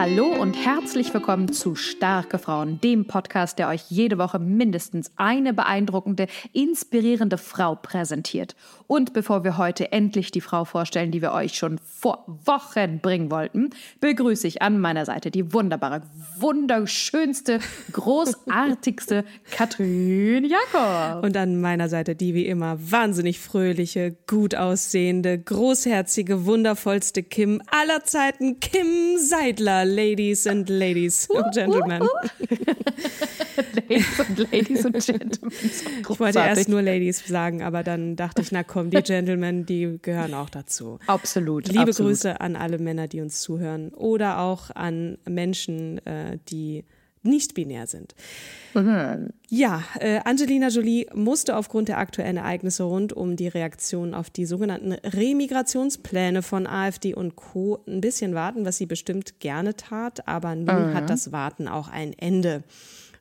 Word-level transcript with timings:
Hallo 0.00 0.28
und 0.28 0.54
herzlich 0.54 1.12
willkommen 1.12 1.52
zu 1.52 1.74
Starke 1.74 2.38
Frauen, 2.38 2.80
dem 2.80 3.06
Podcast, 3.06 3.58
der 3.58 3.68
euch 3.68 3.82
jede 3.90 4.16
Woche 4.16 4.38
mindestens 4.38 5.12
eine 5.16 5.52
beeindruckende, 5.52 6.26
inspirierende 6.54 7.36
Frau 7.36 7.74
präsentiert. 7.74 8.56
Und 8.86 9.12
bevor 9.12 9.44
wir 9.44 9.58
heute 9.58 9.92
endlich 9.92 10.30
die 10.30 10.40
Frau 10.40 10.64
vorstellen, 10.64 11.10
die 11.10 11.20
wir 11.20 11.32
euch 11.32 11.54
schon 11.54 11.78
vor 11.78 12.24
Wochen 12.46 13.00
bringen 13.00 13.30
wollten, 13.30 13.70
begrüße 14.00 14.46
ich 14.48 14.62
an 14.62 14.80
meiner 14.80 15.04
Seite 15.04 15.30
die 15.30 15.52
wunderbare, 15.52 16.00
wunderschönste, 16.38 17.58
großartigste 17.92 19.26
Katrin 19.50 20.46
Jakob. 20.46 21.22
Und 21.22 21.36
an 21.36 21.60
meiner 21.60 21.90
Seite 21.90 22.16
die 22.16 22.32
wie 22.32 22.46
immer 22.46 22.78
wahnsinnig 22.80 23.38
fröhliche, 23.38 24.16
gut 24.26 24.54
aussehende, 24.54 25.38
großherzige, 25.38 26.46
wundervollste 26.46 27.22
Kim 27.22 27.60
aller 27.70 28.02
Zeiten, 28.04 28.60
Kim 28.60 29.18
Seidler. 29.18 29.89
Ladies 29.96 30.46
and 30.46 30.68
Ladies 30.68 31.28
and 31.30 31.54
Gentlemen. 31.54 32.08
Ladies 33.74 34.20
und 34.20 34.38
Ladies 34.50 34.84
und 34.84 34.92
Gentlemen. 35.04 35.52
Ich 36.08 36.20
wollte 36.20 36.38
erst 36.38 36.68
nur 36.68 36.82
Ladies 36.82 37.26
sagen, 37.26 37.62
aber 37.62 37.82
dann 37.82 38.16
dachte 38.16 38.42
ich, 38.42 38.52
na 38.52 38.62
komm, 38.62 38.90
die 38.90 39.02
Gentlemen, 39.02 39.66
die 39.66 39.98
gehören 40.00 40.34
auch 40.34 40.50
dazu. 40.50 40.98
Absolut. 41.06 41.68
Liebe 41.68 41.82
absolut. 41.82 42.12
Grüße 42.12 42.40
an 42.40 42.56
alle 42.56 42.78
Männer, 42.78 43.08
die 43.08 43.20
uns 43.20 43.40
zuhören 43.40 43.90
oder 43.90 44.38
auch 44.38 44.70
an 44.70 45.18
Menschen, 45.28 46.04
äh, 46.06 46.38
die 46.48 46.84
nicht 47.22 47.54
binär 47.54 47.86
sind. 47.86 48.14
Ja, 49.48 49.82
äh, 49.98 50.20
Angelina 50.24 50.68
Jolie 50.68 51.06
musste 51.14 51.56
aufgrund 51.56 51.88
der 51.88 51.98
aktuellen 51.98 52.36
Ereignisse 52.36 52.84
rund 52.84 53.12
um 53.12 53.36
die 53.36 53.48
Reaktion 53.48 54.14
auf 54.14 54.30
die 54.30 54.46
sogenannten 54.46 54.92
Remigrationspläne 54.92 56.42
von 56.42 56.66
AfD 56.66 57.14
und 57.14 57.36
Co. 57.36 57.82
ein 57.86 58.00
bisschen 58.00 58.34
warten, 58.34 58.64
was 58.64 58.78
sie 58.78 58.86
bestimmt 58.86 59.40
gerne 59.40 59.76
tat, 59.76 60.26
aber 60.28 60.54
nun 60.54 60.94
hat 60.94 61.10
das 61.10 61.32
Warten 61.32 61.68
auch 61.68 61.88
ein 61.88 62.12
Ende. 62.12 62.62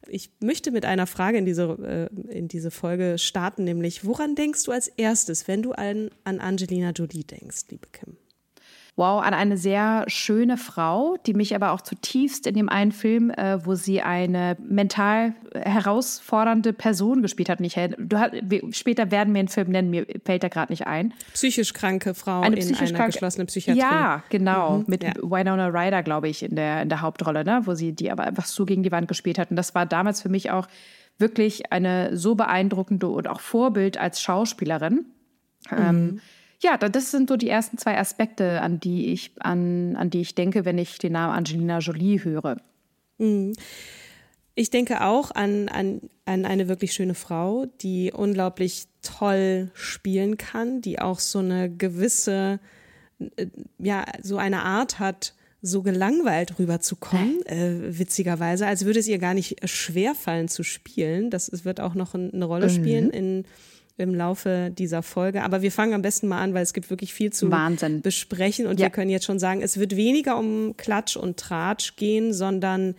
Ich 0.08 0.31
möchte 0.40 0.72
mit 0.72 0.86
einer 0.86 1.08
Frage 1.08 1.38
in 1.38 1.46
diese, 1.46 2.10
äh, 2.10 2.31
in 2.31 2.48
diese 2.48 2.72
Folge 2.72 3.18
starten, 3.18 3.64
nämlich 3.64 4.06
woran 4.06 4.36
denkst 4.36 4.64
du 4.64 4.72
als 4.72 4.88
erstes, 4.88 5.48
wenn 5.48 5.62
du 5.62 5.74
an, 5.74 6.10
an 6.24 6.40
Angelina 6.40 6.92
Jolie 6.92 7.24
denkst, 7.24 7.66
liebe 7.70 7.88
Kim? 7.92 8.18
Wow, 9.00 9.24
an 9.24 9.34
eine 9.34 9.56
sehr 9.56 10.04
schöne 10.08 10.58
Frau, 10.58 11.16
die 11.26 11.34
mich 11.34 11.56
aber 11.56 11.72
auch 11.72 11.80
zutiefst 11.80 12.46
in 12.46 12.54
dem 12.54 12.68
einen 12.68 12.92
Film, 12.92 13.30
äh, 13.30 13.66
wo 13.66 13.74
sie 13.74 14.02
eine 14.02 14.58
mental 14.60 15.36
herausfordernde 15.56 16.74
Person 16.74 17.22
gespielt 17.22 17.48
hat. 17.48 17.62
Nicht, 17.62 17.78
du 17.98 18.20
hat, 18.20 18.34
später 18.72 19.10
werden 19.10 19.34
wir 19.34 19.40
einen 19.40 19.48
Film 19.48 19.70
nennen, 19.70 19.90
mir 19.90 20.06
fällt 20.26 20.44
da 20.44 20.50
gerade 20.50 20.74
nicht 20.74 20.86
ein. 20.86 21.14
Psychisch 21.32 21.72
kranke 21.72 22.14
Frau 22.14 22.42
Eine 22.42 22.58
in 22.58 22.62
psychisch 22.62 22.90
einer 22.90 23.00
kranke- 23.00 23.14
geschlossenen 23.14 23.48
Psychiatrie. 23.48 23.80
Ja, 23.80 24.22
genau. 24.30 24.80
Mhm, 24.80 24.84
Mit 24.88 25.04
ja. 25.04 25.14
Winona 25.22 25.68
Ryder, 25.68 26.04
glaube 26.04 26.28
ich, 26.28 26.44
in 26.44 26.58
der, 26.58 26.81
in 26.81 26.90
der 26.90 27.00
Hauptrolle, 27.00 27.46
ne? 27.46 27.62
wo 27.64 27.76
sie 27.76 27.94
die 27.94 28.12
aber 28.12 28.26
einfach 28.26 28.48
so 28.48 28.66
gegen 28.66 28.84
die 28.84 28.92
Wand 28.92 29.08
gespielt 29.08 29.40
hat. 29.40 29.50
Und 29.50 29.56
das 29.56 29.74
war 29.76 29.86
damals 29.86 30.22
für 30.22 30.30
mich 30.30 30.52
auch 30.52 30.68
wirklich 31.18 31.72
eine 31.72 32.18
so 32.18 32.36
beeindruckende 32.36 33.08
und 33.08 33.30
auch 33.30 33.40
Vorbild 33.40 33.98
als 33.98 34.22
Schauspielerin. 34.22 35.06
Ähm, 35.72 36.20
ja, 36.62 36.78
da- 36.78 36.90
das 36.90 37.12
sind 37.12 37.30
so 37.30 37.38
die 37.38 37.50
ersten 37.50 37.78
zwei 37.78 37.97
Aspekte, 37.97 38.62
an 38.62 38.80
die 38.80 39.08
ich, 39.14 39.31
an, 39.40 39.96
an 39.96 40.09
die 40.09 40.22
ich 40.22 40.36
denke, 40.36 40.66
wenn 40.66 40.78
ich 40.78 40.97
den 40.97 41.14
Namen 41.14 41.34
Angelina 41.36 41.80
Jolie 41.80 42.24
höre. 42.24 42.58
Ich 44.56 44.69
denke 44.69 45.02
auch 45.06 45.31
an, 45.31 45.69
an, 45.69 46.02
an 46.25 46.46
eine 46.46 46.68
wirklich 46.68 46.94
schöne 46.94 47.14
Frau, 47.16 47.66
die 47.81 48.12
unglaublich 48.12 48.86
toll 49.02 49.72
spielen 49.74 50.38
kann, 50.38 50.81
die 50.81 51.00
auch 51.00 51.19
so 51.19 51.40
eine 51.40 51.69
gewisse, 51.69 52.59
äh, 53.38 53.48
ja, 53.78 54.03
so 54.22 54.38
eine 54.38 54.64
Art 54.64 55.00
hat, 55.00 55.34
so 55.62 55.81
gelangweilt 55.81 56.58
rüberzukommen, 56.59 57.46
äh, 57.46 57.98
witzigerweise, 58.00 58.66
als 58.68 58.86
würde 58.86 59.00
es 59.00 59.08
ihr 59.08 59.18
gar 59.18 59.34
nicht 59.34 59.58
schwerfallen 59.69 60.48
zu 60.50 60.64
spielen. 60.64 61.30
Das 61.30 61.64
wird 61.66 61.80
auch 61.81 61.96
noch 61.96 62.14
ein- 62.14 62.34
eine 62.34 62.46
Rolle 62.46 62.69
spielen 62.69 63.09
in, 63.09 63.46
im 64.00 64.16
Laufe 64.16 64.72
dieser 64.72 65.04
Folge. 65.04 65.44
Aber 65.44 65.62
wir 65.62 65.72
fangen 65.72 65.94
am 65.94 66.02
besten 66.02 66.28
mal 66.28 66.40
an, 66.42 66.54
weil 66.54 66.64
es 66.64 66.74
gibt 66.74 66.90
wirklich 66.90 67.14
viel 67.14 67.32
zu 67.32 67.52
Wahnsinn. 67.52 68.02
besprechen 68.02 68.66
und 68.68 68.80
Ja. 68.80 68.86
wir 68.86 68.90
können 68.92 69.10
jetzt 69.12 69.26
schon 69.26 69.40
sagen, 69.40 69.62
es 69.62 69.78
wird 69.80 69.96
weniger 69.96 70.38
um 70.38 70.76
Klatsch 70.78 71.18
und 71.18 71.38
Tratsch 71.38 71.96
gehen, 71.96 72.34
sondern 72.34 72.96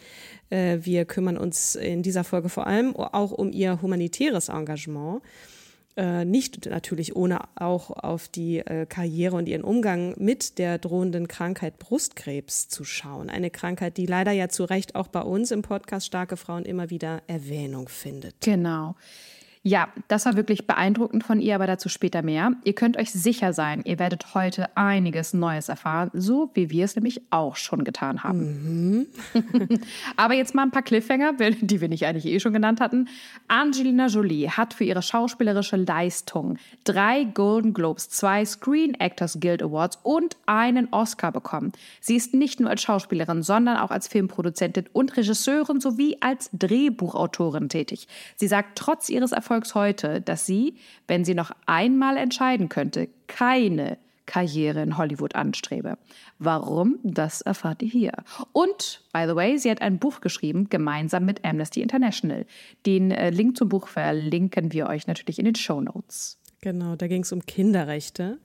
äh, 0.50 0.78
wir 0.82 1.04
kümmern 1.04 1.36
uns 1.38 1.74
in 1.74 2.02
dieser 2.02 2.24
Folge 2.24 2.48
vor 2.48 2.66
allem 2.66 2.94
auch 2.96 3.32
um 3.32 3.52
ihr 3.52 3.80
humanitäres 3.82 4.48
Engagement. 4.48 5.22
Äh, 5.96 6.24
nicht 6.24 6.66
natürlich 6.66 7.16
ohne 7.16 7.40
auch 7.56 7.90
auf 7.90 8.28
die 8.28 8.58
äh, 8.58 8.86
Karriere 8.86 9.34
und 9.34 9.48
ihren 9.48 9.64
Umgang 9.64 10.14
mit 10.18 10.58
der 10.58 10.78
drohenden 10.78 11.26
Krankheit 11.26 11.78
Brustkrebs 11.80 12.68
zu 12.68 12.84
schauen. 12.84 13.28
Eine 13.28 13.50
Krankheit, 13.50 13.96
die 13.96 14.06
leider 14.06 14.30
ja 14.30 14.48
zu 14.48 14.64
Recht 14.64 14.94
auch 14.94 15.08
bei 15.08 15.20
uns 15.20 15.50
im 15.50 15.62
Podcast 15.62 16.06
Starke 16.06 16.36
Frauen 16.36 16.64
immer 16.64 16.90
wieder 16.90 17.22
Erwähnung 17.26 17.88
findet. 17.88 18.36
Genau. 18.40 18.94
Ja, 19.62 19.88
das 20.08 20.24
war 20.24 20.36
wirklich 20.36 20.66
beeindruckend 20.66 21.22
von 21.22 21.38
ihr, 21.38 21.54
aber 21.54 21.66
dazu 21.66 21.90
später 21.90 22.22
mehr. 22.22 22.52
Ihr 22.64 22.74
könnt 22.74 22.96
euch 22.96 23.10
sicher 23.10 23.52
sein, 23.52 23.82
ihr 23.84 23.98
werdet 23.98 24.34
heute 24.34 24.74
einiges 24.74 25.34
Neues 25.34 25.68
erfahren, 25.68 26.10
so 26.14 26.50
wie 26.54 26.70
wir 26.70 26.86
es 26.86 26.96
nämlich 26.96 27.20
auch 27.28 27.56
schon 27.56 27.84
getan 27.84 28.22
haben. 28.22 29.06
aber 30.16 30.32
jetzt 30.32 30.54
mal 30.54 30.62
ein 30.62 30.70
paar 30.70 30.80
Cliffhanger, 30.80 31.34
die 31.34 31.82
wir 31.82 31.90
nicht 31.90 32.06
eigentlich 32.06 32.24
eh 32.24 32.40
schon 32.40 32.54
genannt 32.54 32.80
hatten. 32.80 33.08
Angelina 33.48 34.06
Jolie 34.06 34.48
hat 34.48 34.72
für 34.72 34.84
ihre 34.84 35.02
schauspielerische 35.02 35.76
Leistung 35.76 36.56
drei 36.84 37.24
Golden 37.24 37.74
Globes, 37.74 38.08
zwei 38.08 38.46
Screen 38.46 38.94
Actors 38.94 39.40
Guild 39.40 39.62
Awards 39.62 39.98
und 40.02 40.38
einen 40.46 40.88
Oscar 40.90 41.32
bekommen. 41.32 41.72
Sie 42.00 42.16
ist 42.16 42.32
nicht 42.32 42.60
nur 42.60 42.70
als 42.70 42.80
Schauspielerin, 42.80 43.42
sondern 43.42 43.76
auch 43.76 43.90
als 43.90 44.08
Filmproduzentin 44.08 44.86
und 44.94 45.18
Regisseurin 45.18 45.80
sowie 45.80 46.16
als 46.22 46.48
Drehbuchautorin 46.54 47.68
tätig. 47.68 48.08
Sie 48.36 48.48
sagt 48.48 48.78
trotz 48.78 49.10
ihres 49.10 49.32
Erfolgs 49.32 49.49
heute, 49.74 50.20
dass 50.20 50.46
sie, 50.46 50.76
wenn 51.06 51.24
sie 51.24 51.34
noch 51.34 51.50
einmal 51.66 52.16
entscheiden 52.16 52.68
könnte, 52.68 53.08
keine 53.26 53.98
Karriere 54.30 54.80
in 54.82 54.96
Hollywood 54.96 55.34
anstrebe. 55.34 55.98
Warum? 56.38 57.00
Das 57.02 57.40
erfahrt 57.40 57.82
ihr 57.82 57.88
hier. 57.88 58.12
Und, 58.52 59.02
by 59.12 59.24
the 59.26 59.34
way, 59.34 59.58
sie 59.58 59.70
hat 59.70 59.82
ein 59.82 59.98
Buch 59.98 60.20
geschrieben, 60.20 60.68
gemeinsam 60.70 61.24
mit 61.24 61.44
Amnesty 61.44 61.82
International. 61.82 62.46
Den 62.86 63.10
äh, 63.10 63.30
Link 63.30 63.56
zum 63.56 63.68
Buch 63.68 63.88
verlinken 63.88 64.72
wir 64.72 64.86
euch 64.86 65.08
natürlich 65.08 65.40
in 65.40 65.46
den 65.46 65.56
Show 65.56 65.80
Notes. 65.80 66.38
Genau, 66.60 66.94
da 66.94 67.08
ging 67.08 67.22
es 67.22 67.32
um 67.32 67.44
Kinderrechte. 67.44 68.38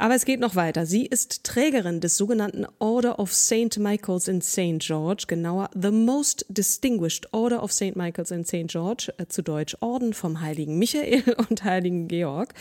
Aber 0.00 0.14
es 0.14 0.24
geht 0.24 0.40
noch 0.40 0.54
weiter. 0.54 0.86
Sie 0.86 1.04
ist 1.04 1.44
Trägerin 1.44 2.00
des 2.00 2.16
sogenannten 2.16 2.64
Order 2.78 3.18
of 3.18 3.34
St. 3.34 3.78
Michael's 3.78 4.28
in 4.28 4.40
St. 4.40 4.78
George, 4.78 5.24
genauer 5.26 5.68
The 5.78 5.90
Most 5.90 6.46
Distinguished 6.48 7.28
Order 7.34 7.62
of 7.62 7.70
St. 7.70 7.96
Michael's 7.96 8.30
in 8.30 8.46
St. 8.46 8.66
George, 8.68 9.12
äh, 9.18 9.26
zu 9.26 9.42
Deutsch 9.42 9.76
Orden 9.80 10.14
vom 10.14 10.40
Heiligen 10.40 10.78
Michael 10.78 11.22
und 11.50 11.64
Heiligen 11.64 12.08
Georg. 12.08 12.54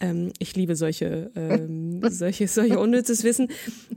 Ähm, 0.00 0.32
ich 0.38 0.56
liebe 0.56 0.74
solche, 0.74 1.30
ähm, 1.36 2.00
solche, 2.08 2.48
solche 2.48 2.78
unnützes 2.78 3.24
Wissen. 3.24 3.48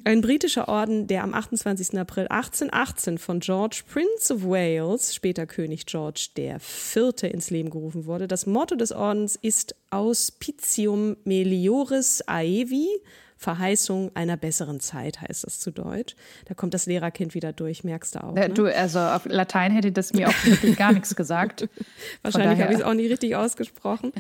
Ein 0.04 0.20
britischer 0.20 0.68
Orden, 0.68 1.08
der 1.08 1.24
am 1.24 1.34
28. 1.34 1.98
April 1.98 2.28
1818 2.28 3.18
von 3.18 3.40
George 3.40 3.84
Prince 3.88 4.34
of 4.34 4.44
Wales, 4.44 5.16
später 5.16 5.46
König 5.46 5.86
George 5.86 6.32
der 6.36 6.60
Vierte, 6.60 7.28
ins 7.28 7.50
Leben 7.50 7.70
gerufen 7.70 8.08
wurde. 8.08 8.28
Das 8.28 8.46
Motto 8.46 8.76
des 8.76 8.92
Ordens 8.92 9.38
ist 9.42 9.74
Auspicium 9.90 11.16
Melioris 11.24 12.24
Aevi 12.28 12.73
wie 12.74 12.90
Verheißung 13.38 14.12
einer 14.16 14.38
besseren 14.38 14.80
Zeit 14.80 15.22
heißt 15.22 15.46
das 15.46 15.60
zu 15.60 15.72
Deutsch. 15.72 16.16
Da 16.46 16.54
kommt 16.54 16.74
das 16.74 16.86
Lehrerkind 16.86 17.36
wieder 17.36 17.52
durch, 17.52 17.84
merkst 17.84 18.16
du 18.16 18.24
auch. 18.24 18.34
Ne? 18.34 18.50
Du, 18.50 18.66
also 18.66 19.00
auf 19.00 19.26
Latein 19.26 19.72
hätte 19.72 19.92
das 19.92 20.14
mir 20.14 20.30
auch 20.30 20.46
wirklich 20.46 20.78
gar 20.78 20.94
nichts 20.94 21.16
gesagt. 21.16 21.68
Wahrscheinlich 22.22 22.62
habe 22.62 22.74
ich 22.74 22.80
es 22.80 22.86
auch 22.86 22.94
nicht 22.94 23.12
richtig 23.12 23.36
ausgesprochen. 23.36 24.14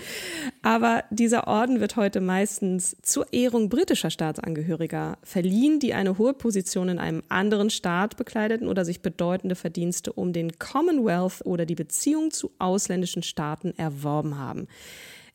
Aber 0.61 1.03
dieser 1.09 1.47
Orden 1.47 1.79
wird 1.79 1.95
heute 1.95 2.19
meistens 2.19 2.97
zur 3.01 3.31
Ehrung 3.31 3.69
britischer 3.69 4.09
Staatsangehöriger 4.09 5.17
verliehen, 5.23 5.79
die 5.79 5.93
eine 5.93 6.17
hohe 6.17 6.33
Position 6.33 6.89
in 6.89 6.99
einem 6.99 7.23
anderen 7.29 7.69
Staat 7.69 8.17
bekleideten 8.17 8.67
oder 8.67 8.83
sich 8.83 9.01
bedeutende 9.01 9.55
Verdienste 9.55 10.11
um 10.11 10.33
den 10.33 10.59
Commonwealth 10.59 11.45
oder 11.45 11.65
die 11.65 11.75
Beziehung 11.75 12.31
zu 12.31 12.51
ausländischen 12.59 13.23
Staaten 13.23 13.73
erworben 13.77 14.37
haben. 14.37 14.67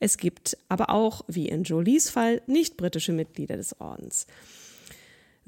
Es 0.00 0.16
gibt 0.16 0.56
aber 0.68 0.90
auch, 0.90 1.24
wie 1.28 1.48
in 1.48 1.64
Jolies 1.64 2.10
Fall, 2.10 2.42
nicht 2.46 2.76
britische 2.76 3.12
Mitglieder 3.12 3.56
des 3.56 3.80
Ordens. 3.80 4.26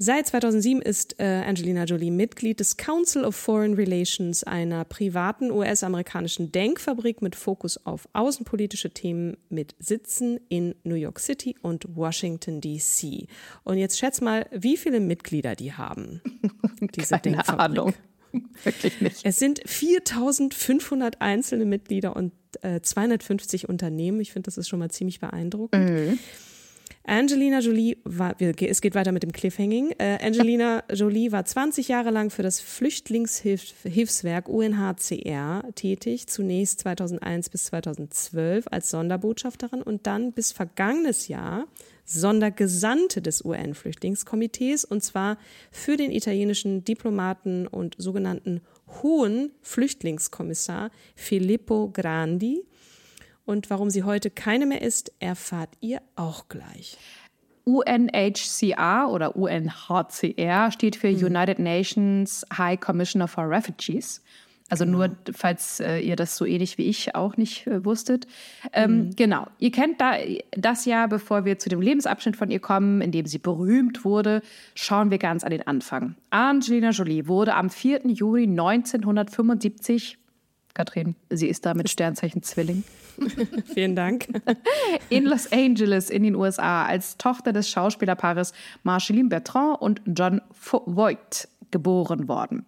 Seit 0.03 0.25
2007 0.25 0.81
ist 0.81 1.19
äh, 1.19 1.43
Angelina 1.45 1.83
Jolie 1.83 2.09
Mitglied 2.09 2.59
des 2.59 2.75
Council 2.75 3.23
of 3.23 3.35
Foreign 3.35 3.75
Relations, 3.75 4.43
einer 4.43 4.83
privaten 4.83 5.51
US-amerikanischen 5.51 6.51
Denkfabrik 6.51 7.21
mit 7.21 7.35
Fokus 7.35 7.85
auf 7.85 8.09
außenpolitische 8.13 8.89
Themen 8.89 9.37
mit 9.49 9.75
Sitzen 9.77 10.39
in 10.49 10.73
New 10.83 10.95
York 10.95 11.19
City 11.19 11.55
und 11.61 11.95
Washington, 11.95 12.61
D.C. 12.61 13.27
Und 13.63 13.77
jetzt 13.77 13.99
schätz 13.99 14.21
mal, 14.21 14.47
wie 14.51 14.75
viele 14.75 14.99
Mitglieder 14.99 15.55
die 15.55 15.73
haben. 15.73 16.19
Diese 16.95 17.19
Keine 17.19 17.35
Denkfabrik. 17.35 17.59
Ahnung. 17.59 17.93
Wirklich 18.63 19.01
nicht. 19.01 19.19
Es 19.23 19.37
sind 19.37 19.61
4500 19.63 21.21
einzelne 21.21 21.65
Mitglieder 21.65 22.15
und 22.15 22.31
äh, 22.63 22.81
250 22.81 23.69
Unternehmen. 23.69 24.19
Ich 24.21 24.31
finde, 24.31 24.47
das 24.47 24.57
ist 24.57 24.69
schon 24.69 24.79
mal 24.79 24.91
ziemlich 24.91 25.19
beeindruckend. 25.19 25.89
Mhm. 25.89 26.19
Angelina 27.03 27.59
Jolie 27.59 27.97
war, 28.03 28.35
es 28.39 28.81
geht 28.81 28.93
weiter 28.93 29.11
mit 29.11 29.23
dem 29.23 29.31
Cliffhanging. 29.31 29.91
Äh, 29.97 30.19
Angelina 30.23 30.83
Jolie 30.93 31.31
war 31.31 31.43
20 31.43 31.87
Jahre 31.87 32.11
lang 32.11 32.29
für 32.29 32.43
das 32.43 32.61
Flüchtlingshilfswerk 32.61 34.47
UNHCR 34.47 35.63
tätig, 35.73 36.27
zunächst 36.27 36.81
2001 36.81 37.49
bis 37.49 37.65
2012 37.65 38.65
als 38.69 38.91
Sonderbotschafterin 38.91 39.81
und 39.81 40.05
dann 40.05 40.31
bis 40.31 40.51
vergangenes 40.51 41.27
Jahr 41.27 41.65
Sondergesandte 42.05 43.21
des 43.21 43.43
UN-Flüchtlingskomitees 43.43 44.85
und 44.85 45.03
zwar 45.03 45.37
für 45.71 45.97
den 45.97 46.11
italienischen 46.11 46.83
Diplomaten 46.83 47.67
und 47.67 47.95
sogenannten 47.97 48.61
hohen 49.01 49.51
Flüchtlingskommissar 49.61 50.91
Filippo 51.15 51.89
Grandi. 51.91 52.63
Und 53.45 53.69
warum 53.69 53.89
sie 53.89 54.03
heute 54.03 54.29
keine 54.29 54.65
mehr 54.65 54.81
ist, 54.81 55.11
erfahrt 55.19 55.69
ihr 55.81 56.01
auch 56.15 56.47
gleich. 56.47 56.97
UNHCR 57.63 59.09
oder 59.09 59.35
UNHCR 59.35 60.71
steht 60.71 60.95
für 60.95 61.09
hm. 61.09 61.25
United 61.25 61.59
Nations 61.59 62.45
High 62.57 62.79
Commissioner 62.79 63.27
for 63.27 63.49
Refugees. 63.49 64.21
Also 64.71 64.85
genau. 64.85 64.99
nur, 64.99 65.09
falls 65.33 65.81
äh, 65.81 65.99
ihr 65.99 66.15
das 66.15 66.37
so 66.37 66.45
ähnlich 66.45 66.77
wie 66.77 66.83
ich 66.83 67.13
auch 67.13 67.35
nicht 67.35 67.67
äh, 67.67 67.83
wusstet. 67.83 68.25
Ähm, 68.71 69.07
mhm. 69.07 69.15
Genau, 69.17 69.47
ihr 69.59 69.69
kennt 69.69 69.99
da, 69.99 70.13
das 70.51 70.85
ja, 70.85 71.07
bevor 71.07 71.43
wir 71.43 71.59
zu 71.59 71.67
dem 71.67 71.81
Lebensabschnitt 71.81 72.37
von 72.37 72.49
ihr 72.49 72.61
kommen, 72.61 73.01
in 73.01 73.11
dem 73.11 73.25
sie 73.25 73.37
berühmt 73.37 74.05
wurde, 74.05 74.41
schauen 74.73 75.11
wir 75.11 75.17
ganz 75.17 75.43
an 75.43 75.51
den 75.51 75.67
Anfang. 75.67 76.15
Angelina 76.29 76.91
Jolie 76.91 77.27
wurde 77.27 77.53
am 77.53 77.69
4. 77.69 78.07
Juli 78.07 78.43
1975, 78.43 80.17
Katrin, 80.73 81.17
sie 81.29 81.49
ist 81.49 81.65
da 81.65 81.73
mit 81.73 81.89
Sternzeichen 81.89 82.41
Zwilling. 82.41 82.85
Vielen 83.73 83.97
Dank. 83.97 84.29
In 85.09 85.25
Los 85.25 85.51
Angeles 85.51 86.09
in 86.09 86.23
den 86.23 86.35
USA 86.35 86.85
als 86.85 87.17
Tochter 87.17 87.51
des 87.51 87.69
Schauspielerpaares 87.69 88.53
Marceline 88.83 89.27
Bertrand 89.27 89.81
und 89.81 90.01
John 90.05 90.39
Voigt 90.53 91.49
geboren 91.71 92.29
worden. 92.29 92.65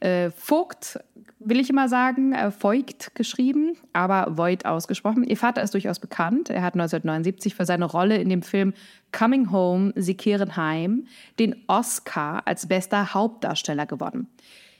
Äh, 0.00 0.30
Vogt 0.32 0.98
will 1.38 1.60
ich 1.60 1.70
immer 1.70 1.88
sagen, 1.88 2.32
äh, 2.32 2.50
Voigt 2.60 3.14
geschrieben, 3.14 3.76
aber 3.92 4.36
Voigt 4.36 4.66
ausgesprochen. 4.66 5.24
Ihr 5.24 5.36
Vater 5.36 5.62
ist 5.62 5.74
durchaus 5.74 5.98
bekannt. 5.98 6.50
Er 6.50 6.62
hat 6.62 6.74
1979 6.74 7.54
für 7.54 7.66
seine 7.66 7.84
Rolle 7.84 8.16
in 8.16 8.28
dem 8.28 8.42
Film 8.42 8.72
Coming 9.12 9.50
Home, 9.50 9.92
Sie 9.96 10.16
kehren 10.16 10.56
heim, 10.56 11.06
den 11.38 11.56
Oscar 11.66 12.46
als 12.46 12.66
bester 12.66 13.14
Hauptdarsteller 13.14 13.86
gewonnen. 13.86 14.28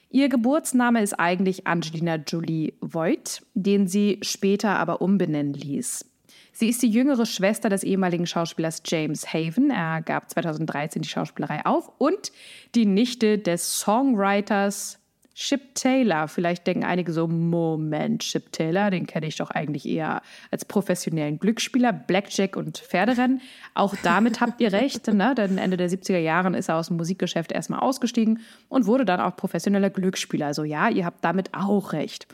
Ihr 0.09 0.29
Geburtsname 0.29 1.01
ist 1.03 1.13
eigentlich 1.13 1.67
Angelina 1.67 2.15
Jolie 2.15 2.73
Voigt, 2.79 3.43
den 3.53 3.87
sie 3.87 4.19
später 4.21 4.79
aber 4.79 5.01
umbenennen 5.01 5.53
ließ. 5.53 6.05
Sie 6.53 6.69
ist 6.69 6.81
die 6.81 6.89
jüngere 6.89 7.25
Schwester 7.25 7.69
des 7.69 7.83
ehemaligen 7.83 8.25
Schauspielers 8.25 8.81
James 8.85 9.31
Haven. 9.31 9.69
Er 9.69 10.01
gab 10.01 10.29
2013 10.31 11.01
die 11.01 11.09
Schauspielerei 11.09 11.65
auf 11.65 11.91
und 11.99 12.31
die 12.73 12.85
Nichte 12.85 13.37
des 13.37 13.79
Songwriters 13.79 14.97
Chip 15.39 15.75
Taylor. 15.75 16.27
Vielleicht 16.27 16.65
denken 16.65 16.83
einige 16.83 17.11
so, 17.11 17.27
Moment, 17.27 18.23
Chip 18.23 18.51
Taylor, 18.51 18.89
den 18.89 19.05
kenne 19.05 19.27
ich 19.27 19.35
doch 19.35 19.51
eigentlich 19.51 19.87
eher 19.87 20.23
als 20.49 20.65
professionellen 20.65 21.37
Glücksspieler, 21.37 21.93
Blackjack 21.93 22.55
und 22.55 22.79
Pferderennen. 22.79 23.41
Auch 23.75 23.93
damit 24.01 24.41
habt 24.41 24.59
ihr 24.61 24.73
recht, 24.73 25.05
ne? 25.05 25.35
denn 25.35 25.59
Ende 25.59 25.77
der 25.77 25.91
70er 25.91 26.17
Jahren 26.17 26.55
ist 26.55 26.69
er 26.69 26.77
aus 26.77 26.87
dem 26.87 26.97
Musikgeschäft 26.97 27.51
erstmal 27.51 27.81
ausgestiegen 27.81 28.39
und 28.67 28.87
wurde 28.87 29.05
dann 29.05 29.19
auch 29.19 29.35
professioneller 29.35 29.91
Glücksspieler. 29.91 30.47
Also 30.47 30.63
ja, 30.63 30.89
ihr 30.89 31.05
habt 31.05 31.23
damit 31.23 31.53
auch 31.53 31.93
recht. 31.93 32.25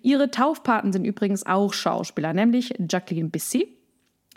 Ihre 0.00 0.30
Taufpaten 0.30 0.92
sind 0.92 1.04
übrigens 1.04 1.44
auch 1.44 1.72
Schauspieler, 1.72 2.32
nämlich 2.32 2.74
Jacqueline 2.78 3.30
Bisset 3.30 3.66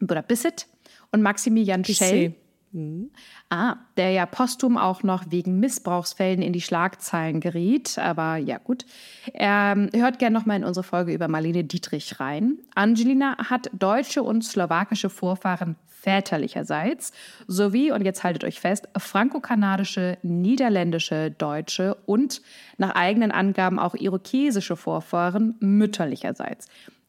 oder 0.01 0.24
Bissett 0.24 0.66
und 1.12 1.21
Maximilian 1.21 1.86
Schell. 1.86 2.33
Mhm. 2.75 3.10
Ah, 3.50 3.77
der 3.95 4.12
ja 4.12 4.25
posthum 4.25 4.77
auch 4.77 5.01
noch 5.01 5.24
wegen 5.30 5.62
Missbrauchsfällen 5.62 6.42
in 6.42 6.51
die 6.51 6.62
Schlagzeilen 6.62 7.39
geriet. 7.39 7.98
Aber 7.98 8.36
ja, 8.36 8.57
gut. 8.57 8.86
Ähm, 9.33 9.89
hört 9.94 10.19
gerne 10.19 10.38
noch 10.38 10.45
mal 10.45 10.57
in 10.57 10.66
unsere 10.66 10.83
Folge 10.83 11.13
über 11.13 11.30
Marlene 11.30 11.63
Dietrich 11.63 12.19
rein. 12.19 12.57
Angelina 12.75 13.38
hat 13.50 13.69
deutsche 13.72 14.24
und 14.24 14.44
slowakische 14.44 15.10
Vorfahren 15.10 15.77
väterlicherseits 15.88 17.13
sowie, 17.48 17.92
und 17.92 18.04
jetzt 18.04 18.24
haltet 18.24 18.44
euch 18.44 18.60
fest, 18.60 18.88
franco-kanadische, 18.95 20.18
niederländische, 20.21 21.31
deutsche 21.31 21.95
und 22.06 22.42
nach 22.78 22.94
eigenen 22.94 23.31
Angaben 23.31 23.80
auch 23.80 23.95
irokesische 23.95 24.75
Vorfahren 24.75 25.56
mütterlicherseits. 25.62 26.68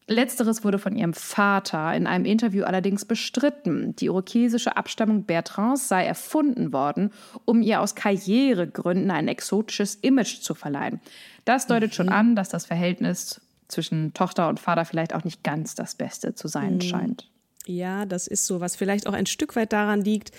Letzteres 0.09 0.63
wurde 0.63 0.79
von 0.79 0.95
ihrem 0.95 1.13
Vater 1.13 1.93
in 1.93 2.07
einem 2.07 2.23
Interview 2.23 2.63
allerdings 2.63 3.03
bestritten. 3.03 3.93
Die 3.97 4.05
irokesische 4.05 4.77
Abstammung 4.77 5.25
Bertrands 5.25 5.89
sei 5.89 6.05
erfunden 6.05 6.71
worden, 6.71 7.11
um 7.43 7.61
ihr 7.61 7.81
aus 7.81 7.93
Karrieregründen 7.93 9.11
ein 9.11 9.27
exotisches 9.27 9.95
Image 9.95 10.39
zu 10.39 10.55
verleihen. 10.55 11.01
Das 11.43 11.67
deutet 11.67 11.91
mhm. 11.91 11.95
schon 11.95 12.09
an, 12.09 12.35
dass 12.37 12.47
das 12.47 12.65
Verhältnis 12.65 13.41
zwischen 13.67 14.13
Tochter 14.13 14.47
und 14.47 14.61
Vater 14.61 14.85
vielleicht 14.85 15.13
auch 15.13 15.25
nicht 15.25 15.43
ganz 15.43 15.75
das 15.75 15.95
Beste 15.95 16.33
zu 16.33 16.47
sein 16.47 16.75
mhm. 16.75 16.81
scheint. 16.81 17.29
Ja, 17.67 18.05
das 18.05 18.27
ist 18.27 18.47
so, 18.47 18.61
was 18.61 18.77
vielleicht 18.77 19.07
auch 19.07 19.13
ein 19.13 19.25
Stück 19.25 19.57
weit 19.57 19.73
daran 19.73 20.01
liegt, 20.01 20.31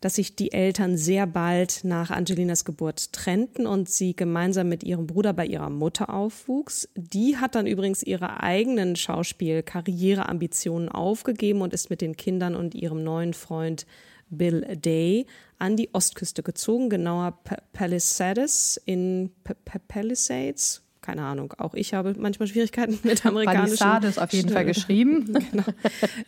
dass 0.00 0.14
sich 0.14 0.34
die 0.34 0.52
Eltern 0.52 0.96
sehr 0.96 1.26
bald 1.26 1.84
nach 1.84 2.10
Angelinas 2.10 2.64
Geburt 2.64 3.12
trennten 3.12 3.66
und 3.66 3.90
sie 3.90 4.16
gemeinsam 4.16 4.70
mit 4.70 4.82
ihrem 4.82 5.06
Bruder 5.06 5.34
bei 5.34 5.44
ihrer 5.44 5.68
Mutter 5.68 6.08
aufwuchs. 6.08 6.88
Die 6.96 7.36
hat 7.36 7.54
dann 7.54 7.66
übrigens 7.66 8.02
ihre 8.02 8.42
eigenen 8.42 8.96
Schauspiel-Karriereambitionen 8.96 10.88
aufgegeben 10.88 11.60
und 11.60 11.74
ist 11.74 11.90
mit 11.90 12.00
den 12.00 12.16
Kindern 12.16 12.56
und 12.56 12.74
ihrem 12.74 13.04
neuen 13.04 13.34
Freund 13.34 13.84
Bill 14.30 14.62
Day 14.76 15.26
an 15.58 15.76
die 15.76 15.90
Ostküste 15.92 16.42
gezogen, 16.42 16.88
genauer 16.88 17.38
Palisades 17.74 18.80
in 18.86 19.32
P 19.44 19.54
Palisades, 19.86 20.82
keine 21.00 21.22
Ahnung, 21.22 21.54
auch 21.58 21.74
ich 21.74 21.94
habe 21.94 22.14
manchmal 22.18 22.48
Schwierigkeiten 22.48 22.98
mit 23.04 23.24
amerikanischen. 23.24 23.78
Palisades 23.78 24.18
auf 24.18 24.32
jeden 24.32 24.50
Fall 24.50 24.64
geschrieben. 24.64 25.32
genau, 25.50 25.64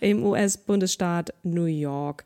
Im 0.00 0.24
US-Bundesstaat 0.24 1.34
New 1.42 1.64
York. 1.64 2.24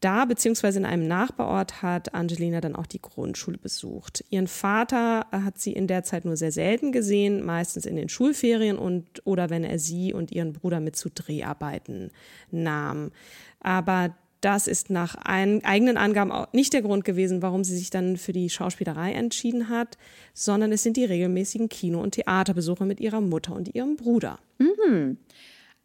Da 0.00 0.26
beziehungsweise 0.26 0.78
in 0.78 0.84
einem 0.84 1.08
Nachbarort 1.08 1.80
hat 1.80 2.12
Angelina 2.12 2.60
dann 2.60 2.76
auch 2.76 2.86
die 2.86 3.00
Grundschule 3.00 3.56
besucht. 3.56 4.22
Ihren 4.28 4.48
Vater 4.48 5.26
hat 5.30 5.58
sie 5.58 5.72
in 5.72 5.86
der 5.86 6.02
Zeit 6.04 6.26
nur 6.26 6.36
sehr 6.36 6.52
selten 6.52 6.92
gesehen, 6.92 7.42
meistens 7.42 7.86
in 7.86 7.96
den 7.96 8.10
Schulferien 8.10 8.76
und 8.76 9.26
oder 9.26 9.48
wenn 9.48 9.64
er 9.64 9.78
sie 9.78 10.12
und 10.12 10.30
ihren 10.30 10.52
Bruder 10.52 10.80
mit 10.80 10.94
zu 10.94 11.08
Dreharbeiten 11.08 12.10
nahm. 12.50 13.12
Aber 13.60 14.14
das 14.44 14.66
ist 14.66 14.90
nach 14.90 15.14
ein, 15.14 15.64
eigenen 15.64 15.96
Angaben 15.96 16.30
auch 16.30 16.52
nicht 16.52 16.72
der 16.72 16.82
Grund 16.82 17.04
gewesen, 17.04 17.40
warum 17.40 17.64
sie 17.64 17.76
sich 17.76 17.90
dann 17.90 18.16
für 18.16 18.32
die 18.32 18.50
Schauspielerei 18.50 19.12
entschieden 19.12 19.68
hat, 19.68 19.96
sondern 20.34 20.70
es 20.72 20.82
sind 20.82 20.96
die 20.96 21.04
regelmäßigen 21.04 21.68
Kino- 21.68 22.02
und 22.02 22.12
Theaterbesuche 22.12 22.84
mit 22.84 23.00
ihrer 23.00 23.20
Mutter 23.20 23.54
und 23.54 23.74
ihrem 23.74 23.96
Bruder. 23.96 24.38
Mhm. 24.58 25.16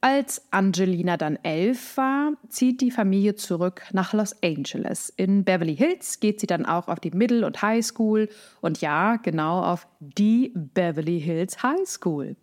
Als 0.02 0.44
Angelina 0.52 1.18
dann 1.18 1.38
elf 1.44 1.98
war, 1.98 2.32
zieht 2.48 2.80
die 2.80 2.90
Familie 2.90 3.36
zurück 3.36 3.84
nach 3.92 4.14
Los 4.14 4.34
Angeles. 4.42 5.12
In 5.18 5.44
Beverly 5.44 5.76
Hills 5.76 6.22
geht 6.22 6.40
sie 6.40 6.48
dann 6.48 6.66
auch 6.66 6.88
auf 6.88 7.02
die 7.02 7.12
Middle- 7.12 7.46
und 7.46 7.62
High 7.62 7.86
School 7.86 8.30
und 8.62 8.80
ja, 8.80 9.18
genau 9.18 9.62
auf 9.62 9.88
die 10.00 10.54
Beverly 10.56 11.20
Hills 11.20 11.64
High 11.64 11.86
School. 11.86 12.38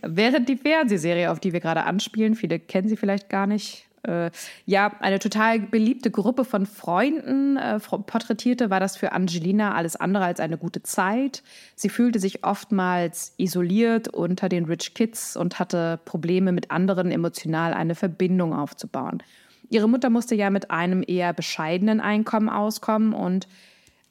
Während 0.00 0.48
die 0.48 0.56
Fernsehserie, 0.56 1.30
auf 1.30 1.38
die 1.38 1.52
wir 1.52 1.60
gerade 1.60 1.84
anspielen, 1.84 2.34
viele 2.34 2.58
kennen 2.58 2.88
sie 2.88 2.96
vielleicht 2.96 3.28
gar 3.28 3.46
nicht, 3.46 3.90
äh, 4.02 4.30
ja, 4.66 4.92
eine 5.00 5.18
total 5.18 5.60
beliebte 5.60 6.10
Gruppe 6.10 6.44
von 6.44 6.66
Freunden 6.66 7.56
äh, 7.56 7.78
porträtierte, 7.78 8.70
war 8.70 8.80
das 8.80 8.96
für 8.96 9.12
Angelina 9.12 9.74
alles 9.74 9.96
andere 9.96 10.24
als 10.24 10.40
eine 10.40 10.58
gute 10.58 10.82
Zeit. 10.82 11.42
Sie 11.76 11.88
fühlte 11.88 12.18
sich 12.18 12.44
oftmals 12.44 13.34
isoliert 13.36 14.08
unter 14.08 14.48
den 14.48 14.64
Rich 14.64 14.94
Kids 14.94 15.36
und 15.36 15.58
hatte 15.58 16.00
Probleme 16.04 16.52
mit 16.52 16.70
anderen 16.70 17.10
emotional 17.10 17.74
eine 17.74 17.94
Verbindung 17.94 18.54
aufzubauen. 18.54 19.22
Ihre 19.70 19.88
Mutter 19.88 20.10
musste 20.10 20.34
ja 20.34 20.50
mit 20.50 20.70
einem 20.70 21.02
eher 21.06 21.32
bescheidenen 21.32 22.00
Einkommen 22.00 22.50
auskommen 22.50 23.14
und 23.14 23.48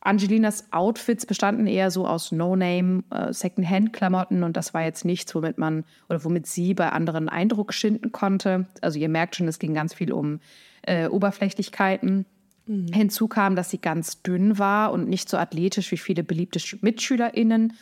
Angelinas 0.01 0.65
Outfits 0.71 1.25
bestanden 1.25 1.67
eher 1.67 1.91
so 1.91 2.07
aus 2.07 2.31
No-Name, 2.31 3.03
äh, 3.11 3.31
Second-Hand-Klamotten 3.31 4.43
und 4.43 4.57
das 4.57 4.73
war 4.73 4.83
jetzt 4.83 5.05
nichts, 5.05 5.33
womit 5.35 5.57
man 5.59 5.83
oder 6.09 6.23
womit 6.23 6.47
sie 6.47 6.73
bei 6.73 6.89
anderen 6.89 7.29
Eindruck 7.29 7.73
schinden 7.73 8.11
konnte. 8.11 8.65
Also 8.81 8.97
ihr 8.97 9.09
merkt 9.09 9.35
schon, 9.35 9.47
es 9.47 9.59
ging 9.59 9.75
ganz 9.75 9.93
viel 9.93 10.11
um 10.11 10.39
äh, 10.81 11.07
Oberflächlichkeiten. 11.07 12.25
Mhm. 12.65 12.87
Hinzu 12.87 13.27
kam, 13.27 13.55
dass 13.55 13.69
sie 13.69 13.77
ganz 13.77 14.23
dünn 14.23 14.57
war 14.57 14.91
und 14.91 15.07
nicht 15.07 15.29
so 15.29 15.37
athletisch 15.37 15.91
wie 15.91 15.97
viele 15.97 16.23
beliebte 16.23 16.59
MitschülerInnen. 16.81 17.73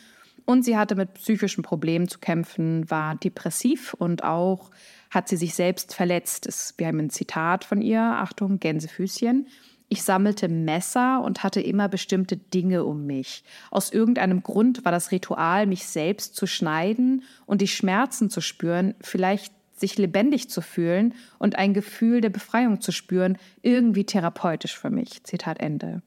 Und 0.44 0.64
sie 0.64 0.76
hatte 0.76 0.96
mit 0.96 1.14
psychischen 1.14 1.62
Problemen 1.62 2.08
zu 2.08 2.18
kämpfen, 2.18 2.90
war 2.90 3.14
depressiv 3.14 3.94
und 3.94 4.24
auch 4.24 4.70
hat 5.10 5.28
sie 5.28 5.36
sich 5.36 5.54
selbst 5.54 5.94
verletzt. 5.94 6.74
Wir 6.76 6.86
haben 6.86 6.98
ein 6.98 7.10
Zitat 7.10 7.64
von 7.64 7.80
ihr, 7.82 8.02
Achtung, 8.02 8.58
Gänsefüßchen. 8.58 9.46
Ich 9.92 10.04
sammelte 10.04 10.48
Messer 10.48 11.20
und 11.20 11.42
hatte 11.42 11.60
immer 11.60 11.88
bestimmte 11.88 12.36
Dinge 12.36 12.84
um 12.84 13.06
mich. 13.06 13.42
Aus 13.72 13.92
irgendeinem 13.92 14.44
Grund 14.44 14.84
war 14.84 14.92
das 14.92 15.10
Ritual, 15.10 15.66
mich 15.66 15.84
selbst 15.84 16.36
zu 16.36 16.46
schneiden 16.46 17.24
und 17.44 17.60
die 17.60 17.66
Schmerzen 17.66 18.30
zu 18.30 18.40
spüren, 18.40 18.94
vielleicht 19.00 19.52
sich 19.74 19.98
lebendig 19.98 20.48
zu 20.48 20.60
fühlen 20.60 21.14
und 21.40 21.56
ein 21.56 21.74
Gefühl 21.74 22.20
der 22.20 22.28
Befreiung 22.28 22.80
zu 22.80 22.92
spüren, 22.92 23.36
irgendwie 23.62 24.04
therapeutisch 24.04 24.78
für 24.78 24.90
mich. 24.90 25.24
Zitat 25.24 25.58
Ende. 25.58 26.02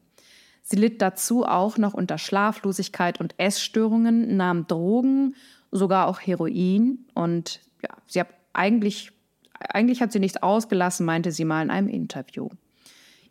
Sie 0.62 0.78
litt 0.78 1.02
dazu 1.02 1.44
auch 1.44 1.78
noch 1.78 1.94
unter 1.94 2.18
Schlaflosigkeit 2.18 3.20
und 3.20 3.38
Essstörungen, 3.38 4.38
nahm 4.38 4.66
Drogen, 4.66 5.36
sogar 5.72 6.08
auch 6.08 6.22
Heroin 6.22 7.06
und 7.16 7.60
ja, 7.82 7.90
sie 8.08 8.22
hat 8.22 8.30
eigentlich 8.54 9.12
eigentlich 9.60 10.02
hat 10.02 10.14
sie 10.14 10.20
nichts 10.20 10.42
ausgelassen, 10.42 11.06
meinte 11.06 11.32
sie 11.32 11.46
mal 11.46 11.64
in 11.64 11.70
einem 11.70 11.88
Interview. 11.90 12.50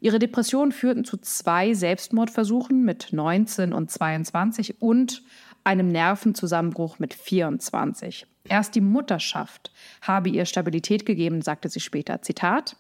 Ihre 0.02 0.18
Depressionen 0.18 0.73
führten 0.73 1.04
zu 1.04 1.16
zwei 1.16 1.75
Selbstmordversuchen 1.75 2.82
mit 2.82 3.12
19 3.12 3.73
und 3.73 3.88
22 3.88 4.82
und 4.82 5.23
einem 5.62 5.87
Nervenzusammenbruch 5.87 6.99
mit 6.99 7.14
24. 7.14 8.26
Erst 8.49 8.75
die 8.75 8.80
Mutterschaft 8.80 9.71
habe 10.00 10.28
ihr 10.28 10.44
Stabilität 10.44 11.06
gegeben, 11.06 11.40
sagte 11.40 11.68
sie 11.68 11.78
später. 11.78 12.21
Zitat: 12.21 12.75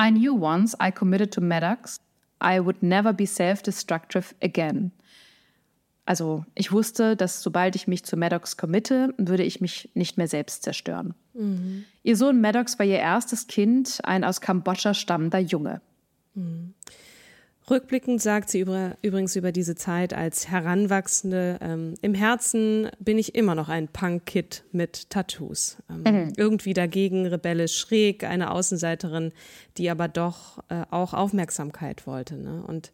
I 0.00 0.10
knew 0.10 0.34
once 0.42 0.74
I 0.82 0.90
committed 0.90 1.34
to 1.34 1.42
Maddox, 1.42 2.00
I 2.42 2.58
would 2.58 2.82
never 2.82 3.12
be 3.12 3.26
self-destructive 3.26 4.34
again. 4.42 4.92
Also 6.04 6.44
ich 6.54 6.72
wusste, 6.72 7.16
dass 7.16 7.42
sobald 7.42 7.76
ich 7.76 7.86
mich 7.86 8.04
zu 8.04 8.16
Maddox 8.16 8.56
committe, 8.56 9.14
würde 9.18 9.44
ich 9.44 9.60
mich 9.60 9.90
nicht 9.94 10.18
mehr 10.18 10.26
selbst 10.26 10.64
zerstören. 10.64 11.14
Mhm. 11.34 11.84
Ihr 12.02 12.16
Sohn 12.16 12.40
Maddox 12.40 12.78
war 12.78 12.86
ihr 12.86 12.98
erstes 12.98 13.46
Kind, 13.46 14.00
ein 14.02 14.24
aus 14.24 14.40
Kambodscha 14.40 14.94
stammender 14.94 15.38
Junge. 15.38 15.80
Mhm. 16.34 16.74
Rückblickend 17.70 18.20
sagt 18.20 18.50
sie 18.50 18.60
über, 18.60 18.96
übrigens 19.02 19.36
über 19.36 19.52
diese 19.52 19.76
Zeit 19.76 20.14
als 20.14 20.48
Heranwachsende, 20.48 21.58
ähm, 21.60 21.94
im 22.02 22.14
Herzen 22.14 22.90
bin 22.98 23.18
ich 23.18 23.36
immer 23.36 23.54
noch 23.54 23.68
ein 23.68 23.86
Punk-Kid 23.86 24.64
mit 24.72 25.10
Tattoos. 25.10 25.76
Ähm, 25.88 26.02
mhm. 26.02 26.32
Irgendwie 26.36 26.74
dagegen 26.74 27.26
rebellisch 27.26 27.78
schräg, 27.78 28.24
eine 28.24 28.50
Außenseiterin, 28.50 29.32
die 29.78 29.90
aber 29.90 30.08
doch 30.08 30.58
äh, 30.70 30.82
auch 30.90 31.14
Aufmerksamkeit 31.14 32.06
wollte. 32.06 32.36
Ne? 32.36 32.64
Und 32.66 32.92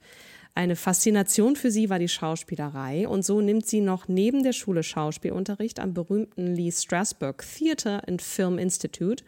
eine 0.55 0.77
Faszination 0.77 1.57
für 1.57 1.71
sie 1.71 1.89
war 1.89 1.99
die 1.99 2.09
Schauspielerei 2.09 3.09
und 3.09 3.25
so 3.25 3.41
nimmt 3.41 3.67
sie 3.67 3.81
noch 3.81 4.09
neben 4.09 4.43
der 4.43 4.53
Schule 4.53 4.83
Schauspielunterricht 4.83 5.79
am 5.79 5.95
berühmten 5.95 6.55
Lee 6.55 6.73
Strasberg 6.73 7.45
Theater 7.57 8.03
and 8.09 8.21
Film 8.21 8.59
Institute 8.59 9.25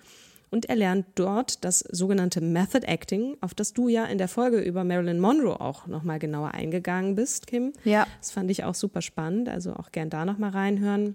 und 0.51 0.67
erlernt 0.67 1.07
dort 1.15 1.65
das 1.65 1.81
sogenannte 1.81 2.41
Method 2.41 2.87
Acting, 2.87 3.37
auf 3.41 3.55
das 3.55 3.73
du 3.73 3.89
ja 3.89 4.05
in 4.05 4.19
der 4.19 4.29
Folge 4.29 4.61
über 4.61 4.85
Marilyn 4.85 5.21
Monroe 5.21 5.61
auch 5.61 5.87
nochmal 5.87 6.19
genauer 6.19 6.53
eingegangen 6.53 7.15
bist, 7.15 7.47
Kim. 7.47 7.73
Ja. 7.85 8.07
Das 8.19 8.31
fand 8.33 8.51
ich 8.51 8.65
auch 8.65 8.75
super 8.75 9.03
spannend, 9.03 9.49
also 9.49 9.75
auch 9.75 9.93
gern 9.93 10.11
da 10.11 10.25
nochmal 10.25 10.51
reinhören. 10.51 11.15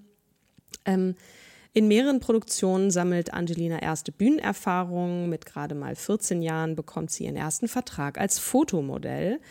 Ähm, 0.86 1.16
in 1.74 1.90
mehreren 1.90 2.22
Produktionen 2.22 2.90
sammelt 2.90 3.34
Angelina 3.34 3.82
erste 3.82 4.14
Bühnenerfahrungen. 4.14 5.30
Mit 5.30 5.46
gerade 5.46 5.76
mal 5.76 5.96
14 5.96 6.42
Jahren 6.42 6.78
bekommt 6.78 7.12
sie 7.12 7.26
ihren 7.26 7.36
ersten 7.36 7.68
Vertrag 7.68 8.18
als 8.18 8.40
Fotomodell. 8.40 9.42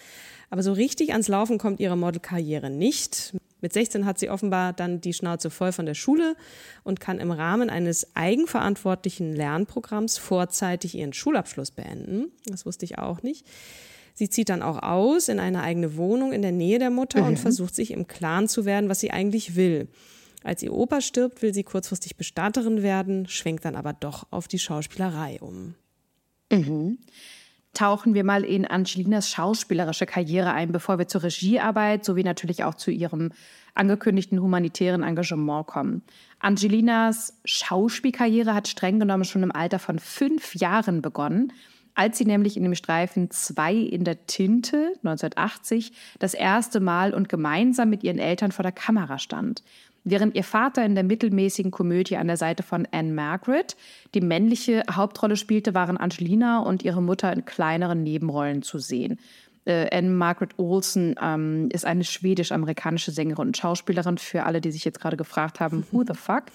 Aber 0.49 0.63
so 0.63 0.73
richtig 0.73 1.13
ans 1.13 1.29
Laufen 1.29 1.59
kommt 1.59 1.81
ihre 1.81 1.99
Modelkarriere 1.99 2.71
nicht. 2.71 3.35
Mit 3.65 3.73
16 3.73 4.05
hat 4.05 4.19
sie 4.19 4.29
offenbar 4.29 4.75
dann 4.75 5.01
die 5.01 5.15
Schnauze 5.15 5.49
voll 5.49 5.73
von 5.73 5.87
der 5.87 5.95
Schule 5.95 6.37
und 6.83 7.01
kann 7.01 7.19
im 7.19 7.31
Rahmen 7.31 7.71
eines 7.71 8.15
eigenverantwortlichen 8.15 9.35
Lernprogramms 9.35 10.19
vorzeitig 10.19 10.95
ihren 10.95 11.15
Schulabschluss 11.15 11.71
beenden. 11.71 12.27
Das 12.45 12.67
wusste 12.67 12.85
ich 12.85 12.99
auch 12.99 13.23
nicht. 13.23 13.47
Sie 14.13 14.29
zieht 14.29 14.51
dann 14.51 14.61
auch 14.61 14.83
aus 14.83 15.31
in 15.31 15.41
eine 15.41 15.63
eigene 15.63 15.97
Wohnung 15.97 16.35
in 16.35 16.43
der 16.43 16.53
Nähe 16.53 16.79
der 16.79 16.91
Mutter 16.91 17.23
mhm. 17.23 17.29
und 17.29 17.39
versucht 17.39 17.75
sich 17.75 17.93
im 17.93 18.07
Klaren 18.07 18.49
zu 18.49 18.67
werden, 18.67 18.91
was 18.91 19.01
sie 19.01 19.13
eigentlich 19.13 19.57
will. 19.57 19.89
Als 20.43 20.63
ihr 20.63 20.75
Opa 20.75 21.01
stirbt, 21.01 21.41
will 21.41 21.55
sie 21.55 21.65
kurzfristig 21.65 22.17
Bestatterin 22.17 22.83
werden, 22.83 23.27
schwenkt 23.29 23.65
dann 23.65 23.77
aber 23.77 23.95
doch 23.95 24.27
auf 24.31 24.47
die 24.47 24.59
Schauspielerei 24.59 25.39
um. 25.41 25.75
Mhm 26.53 26.99
tauchen 27.75 28.15
wir 28.15 28.25
mal 28.25 28.45
in 28.45 28.67
Angelinas 28.67 29.31
schauspielerische 29.31 30.07
Karriere 30.07 30.53
ein, 30.53 30.73
bevor 30.73 30.99
wir 30.99 31.09
zur 31.09 31.23
Regiearbeit 31.23 32.05
sowie 32.05 32.25
natürlich 32.25 32.65
auch 32.65 32.75
zu 32.75 32.91
ihrem 32.91 33.31
angekündigten 33.75 34.41
humanitären 34.41 35.03
Engagement 35.03 35.67
kommen. 35.67 36.03
Angelinas 36.39 37.39
Schauspielkarriere 37.45 38.55
hat 38.55 38.69
streng 38.69 39.01
genommen 39.01 39.25
schon 39.25 39.43
im 39.43 39.53
Alter 39.53 39.79
von 39.79 39.99
fünf 39.99 40.55
Jahren 40.55 41.03
begonnen, 41.03 41.53
als 41.95 42.19
sie 42.19 42.25
nämlich 42.25 42.57
in 42.57 42.65
dem 42.65 42.75
Streifen 42.75 43.31
Zwei 43.31 43.75
in 43.75 44.05
der 44.05 44.27
Tinte 44.27 44.95
1980 45.03 45.93
das 46.19 46.35
erste 46.35 46.81
Mal 46.81 47.15
und 47.15 47.29
gemeinsam 47.29 47.91
mit 47.91 48.03
ihren 48.03 48.19
Eltern 48.19 48.53
vor 48.53 48.63
der 48.63 48.73
Kamera 48.73 49.19
stand. 49.19 49.63
Während 50.05 50.35
ihr 50.35 50.45
Vater 50.45 50.85
in 50.85 50.95
der 50.95 51.05
mittelmäßigen 51.05 51.71
Komödie 51.71 52.19
an 52.19 52.27
der 52.27 52.37
Seite 52.37 52.63
von 52.63 52.87
Anne 52.91 53.13
Margaret 53.13 53.77
die 54.15 54.21
männliche 54.21 54.83
Hauptrolle 54.91 55.37
spielte, 55.37 55.75
waren 55.75 55.97
Angelina 55.97 56.61
und 56.61 56.83
ihre 56.83 57.03
Mutter 57.03 57.33
in 57.33 57.47
kleineren 57.47 58.03
Nebenrollen 58.03 58.63
zu 58.63 58.79
sehen. 58.79 59.19
Äh, 59.65 59.89
Anne 59.97 60.11
Margaret 60.11 60.59
Olsen 60.59 61.15
ähm, 61.23 61.69
ist 61.73 61.87
eine 61.87 62.05
schwedisch-amerikanische 62.05 63.13
Sängerin 63.13 63.49
und 63.49 63.57
Schauspielerin, 63.57 64.19
für 64.19 64.45
alle, 64.45 64.61
die 64.61 64.71
sich 64.71 64.85
jetzt 64.85 65.01
gerade 65.01 65.17
gefragt 65.17 65.59
haben, 65.59 65.87
who 65.91 66.05
the 66.07 66.15
fuck? 66.15 66.45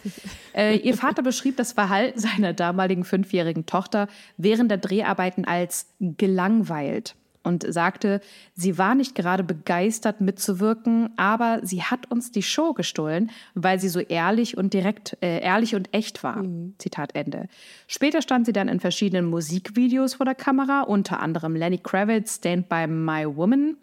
Äh, 0.54 0.78
ihr 0.78 0.96
Vater 0.96 1.22
beschrieb 1.22 1.58
das 1.58 1.74
Verhalten 1.74 2.20
seiner 2.20 2.54
damaligen 2.54 3.04
fünfjährigen 3.04 3.66
Tochter 3.66 4.08
während 4.38 4.70
der 4.72 4.78
Dreharbeiten 4.80 5.46
als 5.46 5.88
gelangweilt 6.00 7.16
und 7.44 7.66
sagte, 7.72 8.22
sie 8.54 8.78
war 8.78 8.96
nicht 8.96 9.16
gerade 9.16 9.44
begeistert 9.44 10.22
mitzuwirken, 10.22 11.10
aber 11.18 11.60
sie 11.64 11.84
hat 11.84 12.12
uns 12.12 12.32
die 12.32 12.44
Show 12.44 12.74
gestohlen, 12.74 13.32
weil 13.56 13.80
sie 13.80 13.90
so 13.90 14.00
ehrlich 14.00 14.58
und 14.58 14.74
direkt, 14.74 15.18
äh, 15.22 15.40
ehrlich 15.42 15.76
und 15.76 15.94
echt 15.94 16.24
war. 16.24 16.44
Mhm. 16.44 16.76
Zitat 16.78 17.16
Ende. 17.16 17.48
Später 17.88 18.22
stand 18.22 18.46
sie 18.46 18.54
dann 18.54 18.68
in 18.68 18.80
verschiedenen 18.80 19.26
Musikvideos 19.26 20.16
vor 20.16 20.26
der 20.26 20.36
Kamera, 20.36 20.82
unter 20.82 21.20
anderem 21.22 21.56
Lenny 21.56 21.78
Kravitz, 21.78 22.36
Stand 22.36 22.70
by 22.70 22.88
My 22.88 23.26
Woman, 23.26 23.78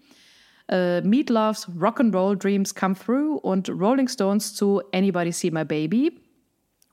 äh, 0.69 1.01
Meat 1.01 1.31
Loves 1.31 1.69
Rock'n'Roll 1.79 2.37
Dreams 2.37 2.75
Come 2.75 2.95
Through 2.95 3.39
und 3.39 3.69
Rolling 3.71 4.09
Stones 4.09 4.55
zu 4.55 4.83
Anybody 4.93 5.33
See 5.33 5.51
My 5.51 5.65
Baby. 5.65 6.26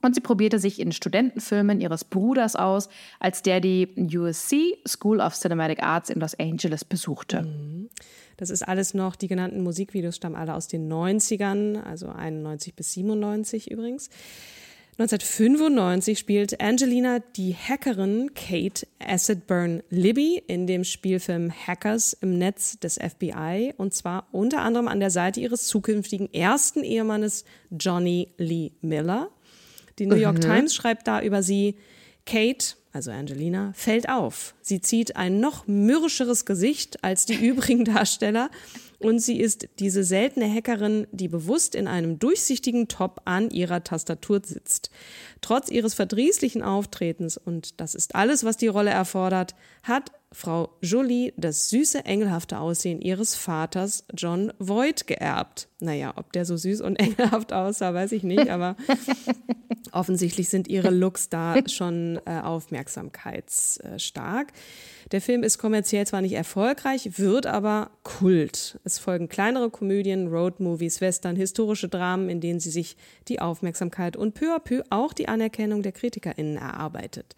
Und 0.04 0.14
sie 0.14 0.20
probierte 0.20 0.58
sich 0.58 0.80
in 0.80 0.92
Studentenfilmen 0.92 1.80
ihres 1.80 2.04
Bruders 2.04 2.56
aus, 2.56 2.90
als 3.20 3.40
der 3.40 3.60
die 3.60 3.88
USC 3.96 4.76
School 4.86 5.18
of 5.18 5.32
Cinematic 5.32 5.82
Arts 5.82 6.10
in 6.10 6.20
Los 6.20 6.38
Angeles 6.38 6.84
besuchte. 6.84 7.40
Mhm. 7.40 7.88
Das 8.36 8.50
ist 8.50 8.68
alles 8.68 8.92
noch, 8.92 9.16
die 9.16 9.28
genannten 9.28 9.62
Musikvideos 9.62 10.16
stammen 10.16 10.36
alle 10.36 10.54
aus 10.54 10.68
den 10.68 10.92
90ern, 10.92 11.82
also 11.82 12.08
91 12.08 12.74
bis 12.74 12.92
97 12.92 13.70
übrigens. 13.70 14.10
1995 14.98 16.18
spielt 16.18 16.60
Angelina 16.60 17.20
die 17.36 17.54
Hackerin 17.54 18.32
Kate 18.34 18.86
Acidburn 18.98 19.82
Libby 19.88 20.42
in 20.46 20.66
dem 20.66 20.84
Spielfilm 20.84 21.50
Hackers 21.50 22.12
im 22.20 22.36
Netz 22.36 22.78
des 22.78 22.98
FBI 22.98 23.72
und 23.78 23.94
zwar 23.94 24.28
unter 24.32 24.60
anderem 24.60 24.86
an 24.86 25.00
der 25.00 25.10
Seite 25.10 25.40
ihres 25.40 25.66
zukünftigen 25.66 26.30
ersten 26.32 26.84
Ehemannes 26.84 27.46
Johnny 27.70 28.28
Lee 28.36 28.72
Miller. 28.82 29.30
Die 29.98 30.06
New 30.06 30.16
York 30.16 30.36
mhm. 30.36 30.42
Times 30.42 30.74
schreibt 30.74 31.06
da 31.06 31.22
über 31.22 31.42
sie, 31.42 31.76
Kate 32.26 32.76
also 32.94 33.10
Angelina, 33.10 33.72
fällt 33.74 34.08
auf. 34.08 34.54
Sie 34.62 34.80
zieht 34.80 35.16
ein 35.16 35.40
noch 35.40 35.66
mürrischeres 35.66 36.46
Gesicht 36.46 37.02
als 37.02 37.26
die 37.26 37.34
übrigen 37.46 37.84
Darsteller 37.84 38.50
und 39.00 39.18
sie 39.18 39.40
ist 39.40 39.68
diese 39.80 40.04
seltene 40.04 40.48
Hackerin, 40.48 41.06
die 41.10 41.28
bewusst 41.28 41.74
in 41.74 41.88
einem 41.88 42.20
durchsichtigen 42.20 42.86
Top 42.86 43.20
an 43.24 43.50
ihrer 43.50 43.82
Tastatur 43.82 44.40
sitzt. 44.44 44.90
Trotz 45.40 45.70
ihres 45.70 45.94
verdrießlichen 45.94 46.62
Auftretens, 46.62 47.36
und 47.36 47.80
das 47.80 47.96
ist 47.96 48.14
alles, 48.14 48.44
was 48.44 48.56
die 48.56 48.68
Rolle 48.68 48.90
erfordert, 48.90 49.56
hat 49.82 50.12
Frau 50.34 50.76
Jolie 50.82 51.32
das 51.36 51.70
süße, 51.70 52.04
engelhafte 52.04 52.58
Aussehen 52.58 53.00
ihres 53.00 53.36
Vaters 53.36 54.04
John 54.14 54.52
Voight 54.58 55.06
geerbt. 55.06 55.68
Naja, 55.78 56.14
ob 56.16 56.32
der 56.32 56.44
so 56.44 56.56
süß 56.56 56.80
und 56.80 56.96
engelhaft 56.96 57.52
aussah, 57.52 57.94
weiß 57.94 58.10
ich 58.12 58.24
nicht, 58.24 58.50
aber 58.50 58.76
offensichtlich 59.92 60.48
sind 60.48 60.66
ihre 60.66 60.90
Looks 60.90 61.28
da 61.28 61.54
schon 61.68 62.20
äh, 62.26 62.40
aufmerksamkeitsstark. 62.40 64.48
Der 65.12 65.20
Film 65.20 65.44
ist 65.44 65.58
kommerziell 65.58 66.06
zwar 66.06 66.20
nicht 66.20 66.32
erfolgreich, 66.32 67.18
wird 67.18 67.46
aber 67.46 67.90
Kult. 68.02 68.80
Es 68.82 68.98
folgen 68.98 69.28
kleinere 69.28 69.70
Komödien, 69.70 70.26
Roadmovies, 70.28 71.00
Western, 71.00 71.36
historische 71.36 71.88
Dramen, 71.88 72.28
in 72.28 72.40
denen 72.40 72.58
sie 72.58 72.70
sich 72.70 72.96
die 73.28 73.40
Aufmerksamkeit 73.40 74.16
und 74.16 74.34
peu 74.34 74.56
à 74.56 74.58
peu 74.58 74.82
auch 74.90 75.12
die 75.12 75.28
Anerkennung 75.28 75.82
der 75.82 75.92
KritikerInnen 75.92 76.56
erarbeitet. 76.56 77.36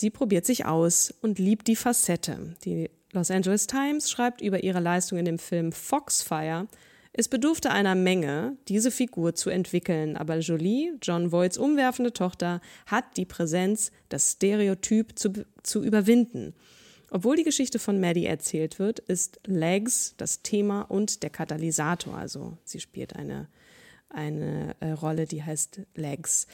Sie 0.00 0.10
probiert 0.10 0.46
sich 0.46 0.64
aus 0.64 1.12
und 1.22 1.40
liebt 1.40 1.66
die 1.66 1.74
Facette. 1.74 2.54
Die 2.64 2.88
Los 3.10 3.32
Angeles 3.32 3.66
Times 3.66 4.08
schreibt 4.08 4.40
über 4.40 4.62
ihre 4.62 4.78
Leistung 4.78 5.18
in 5.18 5.24
dem 5.24 5.40
Film 5.40 5.72
Foxfire, 5.72 6.68
es 7.12 7.26
bedurfte 7.26 7.72
einer 7.72 7.96
Menge, 7.96 8.56
diese 8.68 8.92
Figur 8.92 9.34
zu 9.34 9.50
entwickeln, 9.50 10.16
aber 10.16 10.38
Jolie, 10.38 10.92
John 11.02 11.32
Voights 11.32 11.58
umwerfende 11.58 12.12
Tochter, 12.12 12.60
hat 12.86 13.16
die 13.16 13.24
Präsenz, 13.24 13.90
das 14.08 14.32
Stereotyp 14.32 15.18
zu, 15.18 15.32
zu 15.64 15.82
überwinden. 15.82 16.54
Obwohl 17.10 17.34
die 17.34 17.42
Geschichte 17.42 17.80
von 17.80 17.98
Maddie 17.98 18.26
erzählt 18.26 18.78
wird, 18.78 19.00
ist 19.00 19.40
Legs 19.46 20.14
das 20.16 20.42
Thema 20.42 20.82
und 20.82 21.24
der 21.24 21.30
Katalysator. 21.30 22.16
Also 22.16 22.56
sie 22.62 22.78
spielt 22.78 23.16
eine 23.16 23.48
eine 24.10 24.74
äh, 24.80 24.90
Rolle, 24.92 25.26
die 25.26 25.42
heißt 25.42 25.80
Legs. 25.94 26.46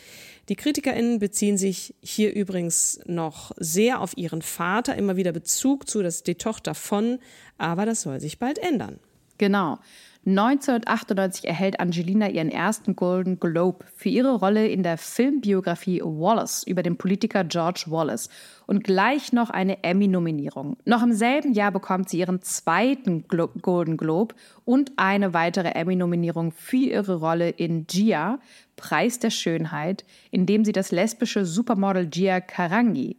Die 0.48 0.56
KritikerInnen 0.56 1.18
beziehen 1.18 1.56
sich 1.56 1.94
hier 2.00 2.34
übrigens 2.34 3.00
noch 3.06 3.52
sehr 3.56 4.00
auf 4.00 4.16
ihren 4.16 4.42
Vater, 4.42 4.96
immer 4.96 5.16
wieder 5.16 5.32
Bezug 5.32 5.88
zu, 5.88 6.02
das 6.02 6.16
ist 6.16 6.26
die 6.26 6.34
Tochter 6.34 6.74
von, 6.74 7.18
aber 7.58 7.86
das 7.86 8.02
soll 8.02 8.20
sich 8.20 8.38
bald 8.38 8.58
ändern. 8.58 8.98
Genau. 9.38 9.78
1998 10.26 11.46
erhält 11.46 11.80
Angelina 11.80 12.30
ihren 12.30 12.50
ersten 12.50 12.96
Golden 12.96 13.38
Globe 13.38 13.84
für 13.94 14.08
ihre 14.08 14.34
Rolle 14.34 14.66
in 14.68 14.82
der 14.82 14.96
Filmbiografie 14.96 16.00
Wallace 16.02 16.62
über 16.62 16.82
den 16.82 16.96
Politiker 16.96 17.44
George 17.44 17.84
Wallace 17.88 18.30
und 18.66 18.84
gleich 18.84 19.32
noch 19.34 19.50
eine 19.50 19.84
Emmy-Nominierung. 19.84 20.78
Noch 20.86 21.02
im 21.02 21.12
selben 21.12 21.52
Jahr 21.52 21.72
bekommt 21.72 22.08
sie 22.08 22.20
ihren 22.20 22.40
zweiten 22.40 23.28
Glo 23.28 23.48
Golden 23.60 23.98
Globe 23.98 24.34
und 24.64 24.92
eine 24.96 25.34
weitere 25.34 25.68
Emmy-Nominierung 25.68 26.52
für 26.52 26.76
ihre 26.76 27.16
Rolle 27.16 27.50
in 27.50 27.86
Gia, 27.86 28.38
Preis 28.76 29.18
der 29.18 29.30
Schönheit, 29.30 30.04
in 30.30 30.46
dem 30.46 30.64
sie 30.64 30.72
das 30.72 30.90
lesbische 30.90 31.44
Supermodel 31.44 32.06
Gia 32.06 32.40
Karangi 32.40 33.18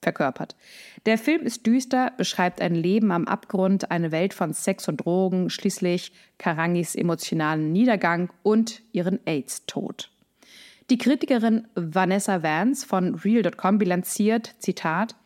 verkörpert. 0.00 0.56
Der 1.08 1.16
Film 1.16 1.40
ist 1.46 1.66
düster, 1.66 2.12
beschreibt 2.18 2.60
ein 2.60 2.74
Leben 2.74 3.12
am 3.12 3.26
Abgrund, 3.26 3.90
eine 3.90 4.12
Welt 4.12 4.34
von 4.34 4.52
Sex 4.52 4.88
und 4.88 4.98
Drogen, 4.98 5.48
schließlich 5.48 6.12
Karangis 6.36 6.94
emotionalen 6.94 7.72
Niedergang 7.72 8.28
und 8.42 8.82
ihren 8.92 9.18
AIDS-Tod. 9.26 10.10
Die 10.90 10.98
Kritikerin 10.98 11.66
Vanessa 11.74 12.42
Vance 12.42 12.86
von 12.86 13.14
Real.com 13.14 13.78
bilanziert, 13.78 14.54
Zitat, 14.58 15.16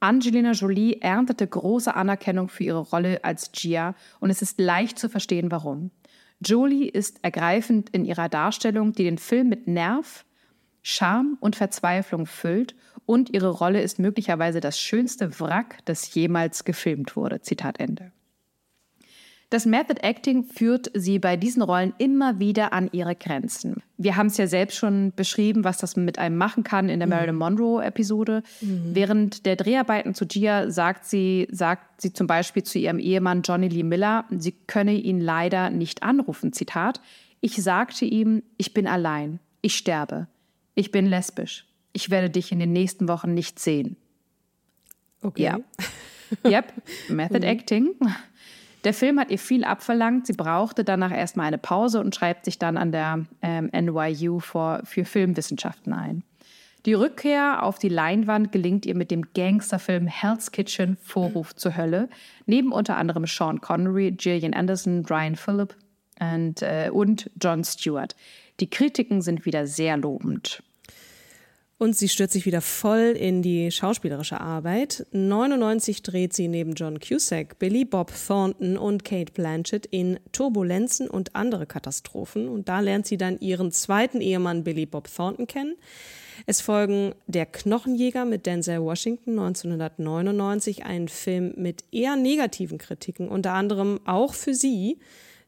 Angelina 0.00 0.52
Jolie 0.52 1.02
erntete 1.02 1.46
große 1.46 1.94
Anerkennung 1.94 2.48
für 2.48 2.64
ihre 2.64 2.78
Rolle 2.88 3.22
als 3.22 3.52
Gia 3.52 3.94
und 4.20 4.30
es 4.30 4.40
ist 4.40 4.58
leicht 4.58 4.98
zu 4.98 5.10
verstehen, 5.10 5.50
warum. 5.50 5.90
Jolie 6.40 6.88
ist 6.88 7.22
ergreifend 7.22 7.90
in 7.90 8.06
ihrer 8.06 8.30
Darstellung, 8.30 8.92
die 8.92 9.04
den 9.04 9.18
Film 9.18 9.50
mit 9.50 9.66
Nerv, 9.66 10.24
Charme 10.82 11.36
und 11.40 11.56
Verzweiflung 11.56 12.24
füllt 12.24 12.74
und 13.06 13.32
ihre 13.32 13.48
Rolle 13.50 13.80
ist 13.80 13.98
möglicherweise 13.98 14.60
das 14.60 14.78
schönste 14.78 15.40
Wrack, 15.40 15.78
das 15.84 16.12
jemals 16.12 16.64
gefilmt 16.64 17.16
wurde. 17.16 17.40
Zitat 17.40 17.80
Ende. 17.80 18.12
Das 19.48 19.64
Method 19.64 20.00
Acting 20.02 20.42
führt 20.42 20.90
sie 20.92 21.20
bei 21.20 21.36
diesen 21.36 21.62
Rollen 21.62 21.94
immer 21.98 22.40
wieder 22.40 22.72
an 22.72 22.88
ihre 22.90 23.14
Grenzen. 23.14 23.80
Wir 23.96 24.16
haben 24.16 24.26
es 24.26 24.36
ja 24.38 24.48
selbst 24.48 24.76
schon 24.76 25.12
beschrieben, 25.14 25.62
was 25.62 25.78
das 25.78 25.94
mit 25.94 26.18
einem 26.18 26.36
machen 26.36 26.64
kann 26.64 26.88
in 26.88 26.98
der 26.98 27.06
mhm. 27.06 27.10
Marilyn 27.10 27.36
Monroe-Episode. 27.36 28.42
Mhm. 28.60 28.90
Während 28.92 29.46
der 29.46 29.54
Dreharbeiten 29.54 30.14
zu 30.14 30.26
Gia 30.26 30.68
sagt 30.68 31.04
sie, 31.04 31.46
sagt 31.52 32.00
sie 32.00 32.12
zum 32.12 32.26
Beispiel 32.26 32.64
zu 32.64 32.80
ihrem 32.80 32.98
Ehemann 32.98 33.42
Johnny 33.42 33.68
Lee 33.68 33.84
Miller, 33.84 34.24
sie 34.36 34.50
könne 34.66 34.94
ihn 34.94 35.20
leider 35.20 35.70
nicht 35.70 36.02
anrufen. 36.02 36.52
Zitat: 36.52 37.00
Ich 37.40 37.54
sagte 37.62 38.04
ihm, 38.04 38.42
ich 38.56 38.74
bin 38.74 38.88
allein, 38.88 39.38
ich 39.62 39.76
sterbe, 39.76 40.26
ich 40.74 40.90
bin 40.90 41.06
lesbisch 41.06 41.66
ich 41.96 42.10
werde 42.10 42.28
dich 42.28 42.52
in 42.52 42.58
den 42.58 42.72
nächsten 42.72 43.08
Wochen 43.08 43.32
nicht 43.32 43.58
sehen. 43.58 43.96
Okay. 45.22 45.42
Ja. 45.42 45.58
Yep, 46.44 46.72
Method 47.08 47.38
mhm. 47.38 47.44
Acting. 47.44 47.94
Der 48.82 48.92
Film 48.92 49.20
hat 49.20 49.30
ihr 49.30 49.38
viel 49.38 49.62
abverlangt. 49.62 50.26
Sie 50.26 50.32
brauchte 50.32 50.82
danach 50.82 51.12
erstmal 51.12 51.46
eine 51.46 51.56
Pause 51.56 52.00
und 52.00 52.16
schreibt 52.16 52.44
sich 52.44 52.58
dann 52.58 52.76
an 52.76 52.90
der 52.90 53.26
ähm, 53.42 53.70
NYU 53.72 54.40
for, 54.40 54.80
für 54.82 55.04
Filmwissenschaften 55.04 55.92
ein. 55.92 56.24
Die 56.84 56.94
Rückkehr 56.94 57.62
auf 57.62 57.78
die 57.78 57.88
Leinwand 57.88 58.50
gelingt 58.50 58.86
ihr 58.86 58.96
mit 58.96 59.12
dem 59.12 59.32
Gangsterfilm 59.34 60.08
Hell's 60.08 60.50
Kitchen 60.50 60.96
Vorruf 61.00 61.54
zur 61.54 61.76
Hölle, 61.76 62.08
neben 62.46 62.72
unter 62.72 62.96
anderem 62.96 63.26
Sean 63.26 63.60
Connery, 63.60 64.10
Gillian 64.10 64.52
Anderson, 64.52 65.04
Brian 65.04 65.36
Phillip 65.36 65.76
und, 66.18 66.60
äh, 66.62 66.90
und 66.92 67.30
John 67.40 67.62
Stewart. 67.62 68.16
Die 68.58 68.68
Kritiken 68.68 69.22
sind 69.22 69.46
wieder 69.46 69.68
sehr 69.68 69.96
lobend. 69.96 70.64
Und 71.78 71.94
sie 71.94 72.08
stürzt 72.08 72.32
sich 72.32 72.46
wieder 72.46 72.62
voll 72.62 73.14
in 73.18 73.42
die 73.42 73.70
schauspielerische 73.70 74.40
Arbeit. 74.40 75.06
99 75.12 76.02
dreht 76.02 76.32
sie 76.32 76.48
neben 76.48 76.72
John 76.72 77.00
Cusack, 77.00 77.58
Billy 77.58 77.84
Bob 77.84 78.10
Thornton 78.26 78.78
und 78.78 79.04
Kate 79.04 79.30
Blanchett 79.32 79.84
in 79.84 80.18
Turbulenzen 80.32 81.10
und 81.10 81.36
andere 81.36 81.66
Katastrophen. 81.66 82.48
Und 82.48 82.70
da 82.70 82.80
lernt 82.80 83.06
sie 83.06 83.18
dann 83.18 83.38
ihren 83.40 83.72
zweiten 83.72 84.22
Ehemann 84.22 84.64
Billy 84.64 84.86
Bob 84.86 85.14
Thornton 85.14 85.46
kennen. 85.46 85.76
Es 86.46 86.62
folgen 86.62 87.14
Der 87.26 87.44
Knochenjäger 87.44 88.24
mit 88.24 88.46
Denzel 88.46 88.80
Washington 88.80 89.38
1999, 89.38 90.86
ein 90.86 91.08
Film 91.08 91.52
mit 91.56 91.84
eher 91.92 92.16
negativen 92.16 92.78
Kritiken, 92.78 93.28
unter 93.28 93.52
anderem 93.52 94.00
auch 94.06 94.32
für 94.32 94.54
sie. 94.54 94.98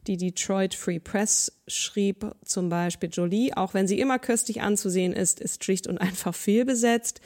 Die 0.08 0.16
Detroit 0.16 0.74
Free 0.74 0.98
Press 0.98 1.52
schrieb 1.66 2.34
zum 2.42 2.70
Beispiel, 2.70 3.10
Jolie, 3.12 3.52
auch 3.54 3.74
wenn 3.74 3.86
sie 3.86 4.00
immer 4.00 4.18
köstlich 4.18 4.62
anzusehen 4.62 5.12
ist, 5.12 5.38
ist 5.38 5.62
schlicht 5.62 5.86
und 5.86 5.98
einfach 5.98 6.34
fehlbesetzt. 6.34 7.20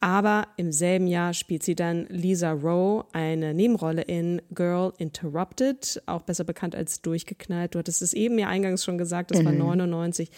Aber 0.00 0.48
im 0.56 0.72
selben 0.72 1.06
Jahr 1.06 1.32
spielt 1.32 1.62
sie 1.62 1.76
dann 1.76 2.06
Lisa 2.08 2.50
Rowe 2.50 3.04
eine 3.12 3.54
Nebenrolle 3.54 4.02
in 4.02 4.42
Girl 4.52 4.92
Interrupted, 4.98 6.02
auch 6.06 6.22
besser 6.22 6.42
bekannt 6.42 6.74
als 6.74 7.02
Durchgeknallt. 7.02 7.76
Du 7.76 7.78
hattest 7.78 8.02
es 8.02 8.12
eben 8.12 8.36
ja 8.36 8.48
eingangs 8.48 8.84
schon 8.84 8.98
gesagt, 8.98 9.30
das 9.30 9.38
mhm. 9.38 9.44
war 9.44 9.52
99. 9.52 10.28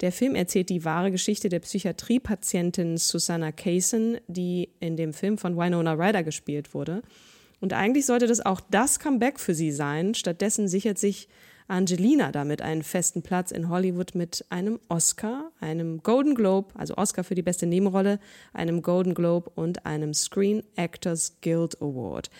Der 0.00 0.12
Film 0.12 0.34
erzählt 0.34 0.70
die 0.70 0.86
wahre 0.86 1.10
Geschichte 1.10 1.50
der 1.50 1.60
Psychiatriepatientin 1.60 2.96
Susanna 2.96 3.52
Kaysen, 3.52 4.16
die 4.26 4.70
in 4.80 4.96
dem 4.96 5.12
Film 5.12 5.36
von 5.36 5.54
Winona 5.54 5.92
Ryder 5.92 6.22
gespielt 6.22 6.72
wurde. 6.72 7.02
Und 7.60 7.72
eigentlich 7.72 8.06
sollte 8.06 8.26
das 8.26 8.44
auch 8.44 8.60
das 8.60 8.98
Comeback 8.98 9.38
für 9.38 9.54
sie 9.54 9.70
sein. 9.70 10.14
Stattdessen 10.14 10.66
sichert 10.66 10.98
sich 10.98 11.28
Angelina 11.68 12.32
damit 12.32 12.62
einen 12.62 12.82
festen 12.82 13.22
Platz 13.22 13.52
in 13.52 13.68
Hollywood 13.68 14.14
mit 14.14 14.44
einem 14.50 14.80
Oscar, 14.88 15.52
einem 15.60 16.02
Golden 16.02 16.34
Globe, 16.34 16.74
also 16.74 16.96
Oscar 16.96 17.22
für 17.22 17.36
die 17.36 17.42
beste 17.42 17.66
Nebenrolle, 17.66 18.18
einem 18.52 18.82
Golden 18.82 19.14
Globe 19.14 19.50
und 19.54 19.86
einem 19.86 20.12
Screen 20.12 20.64
Actors 20.74 21.36
Guild 21.42 21.80
Award. 21.80 22.30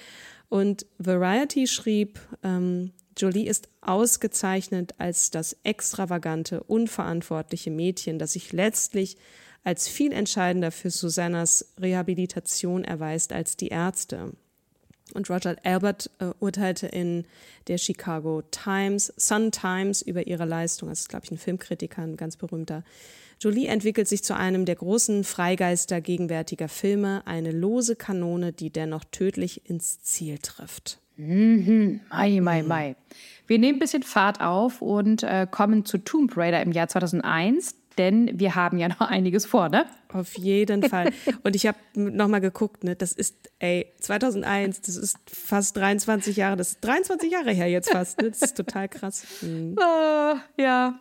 Und 0.48 0.84
Variety 0.98 1.68
schrieb, 1.68 2.18
ähm, 2.42 2.90
Jolie 3.16 3.46
ist 3.46 3.68
ausgezeichnet 3.82 4.94
als 4.98 5.30
das 5.30 5.56
extravagante, 5.62 6.64
unverantwortliche 6.64 7.70
Mädchen, 7.70 8.18
das 8.18 8.32
sich 8.32 8.52
letztlich 8.52 9.16
als 9.62 9.86
viel 9.86 10.12
entscheidender 10.12 10.72
für 10.72 10.90
Susannas 10.90 11.74
Rehabilitation 11.78 12.82
erweist 12.82 13.32
als 13.32 13.56
die 13.56 13.68
Ärzte. 13.68 14.32
Und 15.14 15.28
Roger 15.30 15.56
Albert 15.64 16.10
äh, 16.18 16.26
urteilte 16.40 16.86
in 16.86 17.24
der 17.68 17.78
Chicago 17.78 18.42
Times, 18.50 19.12
Sun 19.16 19.50
Times 19.52 20.02
über 20.02 20.26
ihre 20.26 20.44
Leistung. 20.44 20.88
Das 20.88 21.00
ist, 21.00 21.08
glaube 21.08 21.24
ich, 21.24 21.30
ein 21.30 21.38
Filmkritiker, 21.38 22.02
ein 22.02 22.16
ganz 22.16 22.36
berühmter. 22.36 22.84
Jolie 23.40 23.66
entwickelt 23.66 24.06
sich 24.06 24.22
zu 24.22 24.36
einem 24.36 24.66
der 24.66 24.74
großen 24.76 25.24
Freigeister 25.24 26.02
gegenwärtiger 26.02 26.68
Filme, 26.68 27.22
eine 27.24 27.52
lose 27.52 27.96
Kanone, 27.96 28.52
die 28.52 28.70
dennoch 28.70 29.04
tödlich 29.10 29.68
ins 29.68 30.02
Ziel 30.02 30.38
trifft. 30.38 31.00
Mhm. 31.16 32.00
Mai, 32.10 32.40
mai, 32.40 32.62
mai. 32.62 32.96
Wir 33.46 33.58
nehmen 33.58 33.76
ein 33.76 33.80
bisschen 33.80 34.02
Fahrt 34.02 34.40
auf 34.40 34.82
und 34.82 35.22
äh, 35.22 35.46
kommen 35.50 35.84
zu 35.84 35.98
Tomb 35.98 36.36
Raider 36.36 36.62
im 36.62 36.72
Jahr 36.72 36.88
2001. 36.88 37.76
denn 38.00 38.30
wir 38.40 38.54
haben 38.54 38.78
ja 38.78 38.88
noch 38.88 39.00
einiges 39.16 39.46
vor, 39.46 39.68
ne? 39.68 39.84
Auf 40.12 40.36
jeden 40.38 40.82
Fall. 40.82 41.12
Und 41.44 41.54
ich 41.54 41.66
habe 41.66 41.78
nochmal 41.94 42.40
geguckt, 42.40 42.82
ne? 42.82 42.96
Das 42.96 43.12
ist, 43.12 43.50
ey, 43.58 43.92
2001, 44.00 44.80
das 44.80 44.96
ist 44.96 45.18
fast 45.30 45.76
23 45.76 46.36
Jahre, 46.36 46.56
das 46.56 46.72
ist 46.72 46.80
23 46.80 47.30
Jahre 47.30 47.52
her 47.52 47.68
jetzt 47.68 47.90
fast, 47.90 48.20
ne? 48.20 48.30
Das 48.30 48.40
ist 48.40 48.56
total 48.56 48.88
krass. 48.88 49.24
Mhm. 49.42 49.76
Oh, 49.78 50.34
ja. 50.60 50.98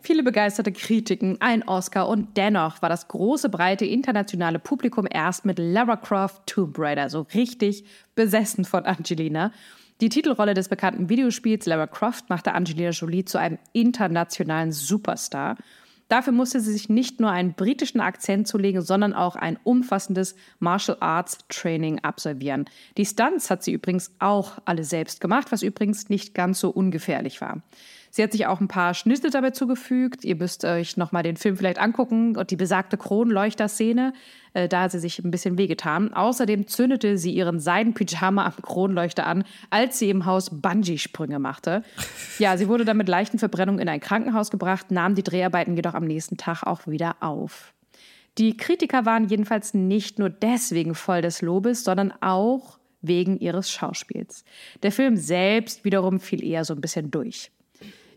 Viele 0.00 0.22
begeisterte 0.22 0.70
Kritiken, 0.70 1.38
ein 1.40 1.66
Oscar 1.66 2.08
und 2.08 2.36
dennoch 2.36 2.80
war 2.80 2.88
das 2.88 3.08
große, 3.08 3.48
breite 3.48 3.84
internationale 3.84 4.60
Publikum 4.60 5.08
erst 5.10 5.44
mit 5.44 5.58
Lara 5.58 5.96
Croft 5.96 6.46
Tomb 6.46 6.78
Raider 6.78 7.10
so 7.10 7.22
richtig 7.34 7.84
besessen 8.14 8.64
von 8.64 8.84
Angelina. 8.84 9.50
Die 10.00 10.08
Titelrolle 10.08 10.54
des 10.54 10.68
bekannten 10.68 11.08
Videospiels 11.08 11.66
Lara 11.66 11.88
Croft 11.88 12.30
machte 12.30 12.52
Angelina 12.52 12.90
Jolie 12.90 13.24
zu 13.24 13.38
einem 13.38 13.58
internationalen 13.72 14.70
Superstar. 14.70 15.56
Dafür 16.08 16.32
musste 16.32 16.60
sie 16.60 16.72
sich 16.72 16.88
nicht 16.88 17.20
nur 17.20 17.30
einen 17.30 17.54
britischen 17.54 18.00
Akzent 18.00 18.46
zulegen, 18.46 18.82
sondern 18.82 19.12
auch 19.12 19.34
ein 19.34 19.58
umfassendes 19.64 20.36
Martial 20.60 20.96
Arts 21.00 21.38
Training 21.48 21.98
absolvieren. 22.00 22.66
Die 22.96 23.06
Stunts 23.06 23.50
hat 23.50 23.64
sie 23.64 23.72
übrigens 23.72 24.12
auch 24.20 24.58
alle 24.64 24.84
selbst 24.84 25.20
gemacht, 25.20 25.50
was 25.50 25.62
übrigens 25.62 26.08
nicht 26.08 26.34
ganz 26.34 26.60
so 26.60 26.70
ungefährlich 26.70 27.40
war. 27.40 27.62
Sie 28.16 28.22
hat 28.22 28.32
sich 28.32 28.46
auch 28.46 28.62
ein 28.62 28.68
paar 28.68 28.94
Schnitte 28.94 29.28
dabei 29.28 29.50
zugefügt. 29.50 30.24
Ihr 30.24 30.36
müsst 30.36 30.64
euch 30.64 30.96
nochmal 30.96 31.22
den 31.22 31.36
Film 31.36 31.54
vielleicht 31.54 31.78
angucken 31.78 32.34
und 32.34 32.50
die 32.50 32.56
besagte 32.56 32.96
Kronleuchter-Szene. 32.96 34.14
Äh, 34.54 34.68
da 34.68 34.84
hat 34.84 34.92
sie 34.92 35.00
sich 35.00 35.18
ein 35.18 35.30
bisschen 35.30 35.58
wehgetan. 35.58 36.14
Außerdem 36.14 36.66
zündete 36.66 37.18
sie 37.18 37.32
ihren 37.32 37.60
Seidenpyjama 37.60 38.46
am 38.46 38.54
Kronleuchter 38.62 39.26
an, 39.26 39.44
als 39.68 39.98
sie 39.98 40.08
im 40.08 40.24
Haus 40.24 40.48
Bungee-Sprünge 40.48 41.38
machte. 41.38 41.82
Ja, 42.38 42.56
sie 42.56 42.68
wurde 42.68 42.86
dann 42.86 42.96
mit 42.96 43.06
leichten 43.06 43.38
Verbrennungen 43.38 43.82
in 43.82 43.88
ein 43.90 44.00
Krankenhaus 44.00 44.50
gebracht, 44.50 44.90
nahm 44.90 45.14
die 45.14 45.22
Dreharbeiten 45.22 45.76
jedoch 45.76 45.92
am 45.92 46.06
nächsten 46.06 46.38
Tag 46.38 46.62
auch 46.62 46.86
wieder 46.86 47.16
auf. 47.20 47.74
Die 48.38 48.56
Kritiker 48.56 49.04
waren 49.04 49.28
jedenfalls 49.28 49.74
nicht 49.74 50.18
nur 50.18 50.30
deswegen 50.30 50.94
voll 50.94 51.20
des 51.20 51.42
Lobes, 51.42 51.84
sondern 51.84 52.14
auch 52.22 52.78
wegen 53.02 53.38
ihres 53.38 53.70
Schauspiels. 53.70 54.42
Der 54.82 54.90
Film 54.90 55.18
selbst 55.18 55.84
wiederum 55.84 56.18
fiel 56.18 56.42
eher 56.42 56.64
so 56.64 56.72
ein 56.72 56.80
bisschen 56.80 57.10
durch. 57.10 57.50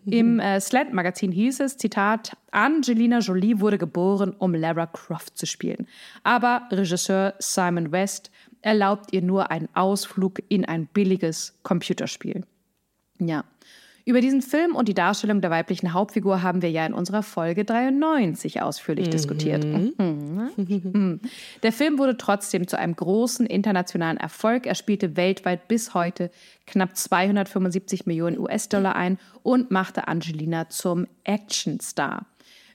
Im 0.05 0.39
äh, 0.39 0.59
Slant-Magazin 0.59 1.31
hieß 1.31 1.59
es, 1.62 1.77
Zitat, 1.77 2.35
Angelina 2.51 3.19
Jolie 3.19 3.59
wurde 3.59 3.77
geboren, 3.77 4.33
um 4.38 4.53
Lara 4.53 4.85
Croft 4.85 5.38
zu 5.38 5.45
spielen. 5.45 5.88
Aber 6.23 6.67
Regisseur 6.71 7.35
Simon 7.39 7.91
West 7.91 8.31
erlaubt 8.62 9.13
ihr 9.13 9.21
nur 9.21 9.51
einen 9.51 9.69
Ausflug 9.73 10.41
in 10.49 10.65
ein 10.65 10.88
billiges 10.88 11.57
Computerspiel. 11.63 12.43
Ja. 13.19 13.43
Über 14.09 14.21
diesen 14.21 14.41
Film 14.41 14.75
und 14.75 14.87
die 14.87 14.95
Darstellung 14.95 15.39
der 15.39 15.51
weiblichen 15.51 15.93
Hauptfigur 15.93 16.41
haben 16.41 16.63
wir 16.63 16.71
ja 16.71 16.83
in 16.83 16.95
unserer 16.95 17.21
Folge 17.21 17.63
93 17.63 18.59
ausführlich 18.59 19.05
mhm. 19.05 19.11
diskutiert. 19.11 19.63
Mhm. 19.63 21.19
Der 21.61 21.71
Film 21.71 21.99
wurde 21.99 22.17
trotzdem 22.17 22.67
zu 22.67 22.79
einem 22.79 22.95
großen 22.95 23.45
internationalen 23.45 24.17
Erfolg. 24.17 24.65
Er 24.65 24.73
spielte 24.73 25.15
weltweit 25.15 25.67
bis 25.67 25.93
heute 25.93 26.31
knapp 26.65 26.97
275 26.97 28.07
Millionen 28.07 28.39
US-Dollar 28.39 28.95
ein 28.95 29.19
und 29.43 29.69
machte 29.69 30.07
Angelina 30.07 30.69
zum 30.69 31.05
Actionstar. 31.23 32.25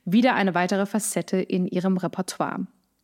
Wieder 0.04 0.36
eine 0.36 0.54
weitere 0.54 0.86
Facette 0.86 1.38
in 1.38 1.66
ihrem 1.66 1.96
Repertoire. 1.96 2.60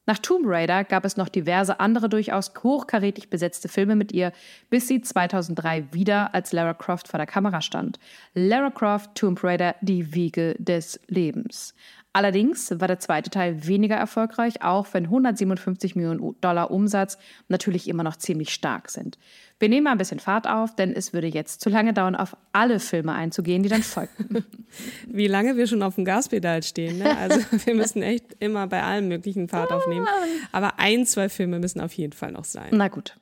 Nach 0.06 0.18
Tomb 0.18 0.44
Raider 0.46 0.82
gab 0.84 1.04
es 1.04 1.16
noch 1.16 1.28
diverse 1.28 1.78
andere 1.78 2.08
durchaus 2.08 2.52
hochkarätig 2.62 3.30
besetzte 3.30 3.68
Filme 3.68 3.96
mit 3.96 4.12
ihr, 4.12 4.32
bis 4.68 4.88
sie 4.88 5.00
2003 5.00 5.92
wieder 5.92 6.34
als 6.34 6.52
Lara 6.52 6.74
Croft 6.74 7.08
vor 7.08 7.18
der 7.18 7.26
Kamera 7.26 7.60
stand. 7.60 7.98
Lara 8.34 8.70
Croft, 8.70 9.14
Tomb 9.14 9.42
Raider, 9.44 9.76
die 9.82 10.14
Wiege 10.14 10.56
des 10.58 10.98
Lebens. 11.06 11.74
Allerdings 12.12 12.72
war 12.80 12.88
der 12.88 12.98
zweite 12.98 13.30
Teil 13.30 13.68
weniger 13.68 13.94
erfolgreich, 13.94 14.62
auch 14.62 14.88
wenn 14.92 15.04
157 15.04 15.94
Millionen 15.94 16.34
Dollar 16.40 16.72
Umsatz 16.72 17.18
natürlich 17.46 17.86
immer 17.88 18.02
noch 18.02 18.16
ziemlich 18.16 18.52
stark 18.52 18.90
sind. 18.90 19.16
Wir 19.60 19.68
nehmen 19.68 19.84
mal 19.84 19.92
ein 19.92 19.98
bisschen 19.98 20.20
Fahrt 20.20 20.48
auf, 20.48 20.74
denn 20.74 20.94
es 20.94 21.12
würde 21.12 21.26
jetzt 21.26 21.60
zu 21.60 21.68
lange 21.68 21.92
dauern, 21.92 22.16
auf 22.16 22.34
alle 22.52 22.80
Filme 22.80 23.12
einzugehen, 23.12 23.62
die 23.62 23.68
dann 23.68 23.82
folgten. 23.82 24.44
Wie 25.06 25.26
lange 25.26 25.58
wir 25.58 25.66
schon 25.66 25.82
auf 25.82 25.96
dem 25.96 26.06
Gaspedal 26.06 26.62
stehen. 26.62 26.98
Ne? 26.98 27.16
Also 27.16 27.40
wir 27.66 27.74
müssen 27.74 28.02
echt 28.02 28.24
immer 28.38 28.66
bei 28.66 28.82
allen 28.82 29.08
möglichen 29.08 29.48
Fahrt 29.48 29.70
aufnehmen. 29.70 30.08
Aber 30.50 30.78
ein, 30.78 31.04
zwei 31.04 31.28
Filme 31.28 31.58
müssen 31.58 31.82
auf 31.82 31.92
jeden 31.92 32.14
Fall 32.14 32.32
noch 32.32 32.46
sein. 32.46 32.70
Na 32.72 32.88
gut. 32.88 33.16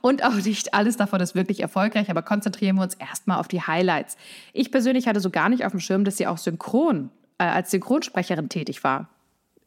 Und 0.00 0.24
auch 0.24 0.34
nicht 0.34 0.72
alles 0.72 0.96
davon 0.96 1.20
ist 1.20 1.34
wirklich 1.34 1.60
erfolgreich, 1.60 2.10
aber 2.10 2.22
konzentrieren 2.22 2.76
wir 2.76 2.82
uns 2.82 2.94
erstmal 2.94 3.38
auf 3.38 3.48
die 3.48 3.60
Highlights. 3.60 4.16
Ich 4.52 4.70
persönlich 4.70 5.08
hatte 5.08 5.20
so 5.20 5.30
gar 5.30 5.48
nicht 5.48 5.64
auf 5.64 5.72
dem 5.72 5.80
Schirm, 5.80 6.04
dass 6.04 6.16
sie 6.16 6.28
auch 6.28 6.38
synchron 6.38 7.10
äh, 7.38 7.44
als 7.44 7.72
Synchronsprecherin 7.72 8.48
tätig 8.48 8.84
war. 8.84 9.08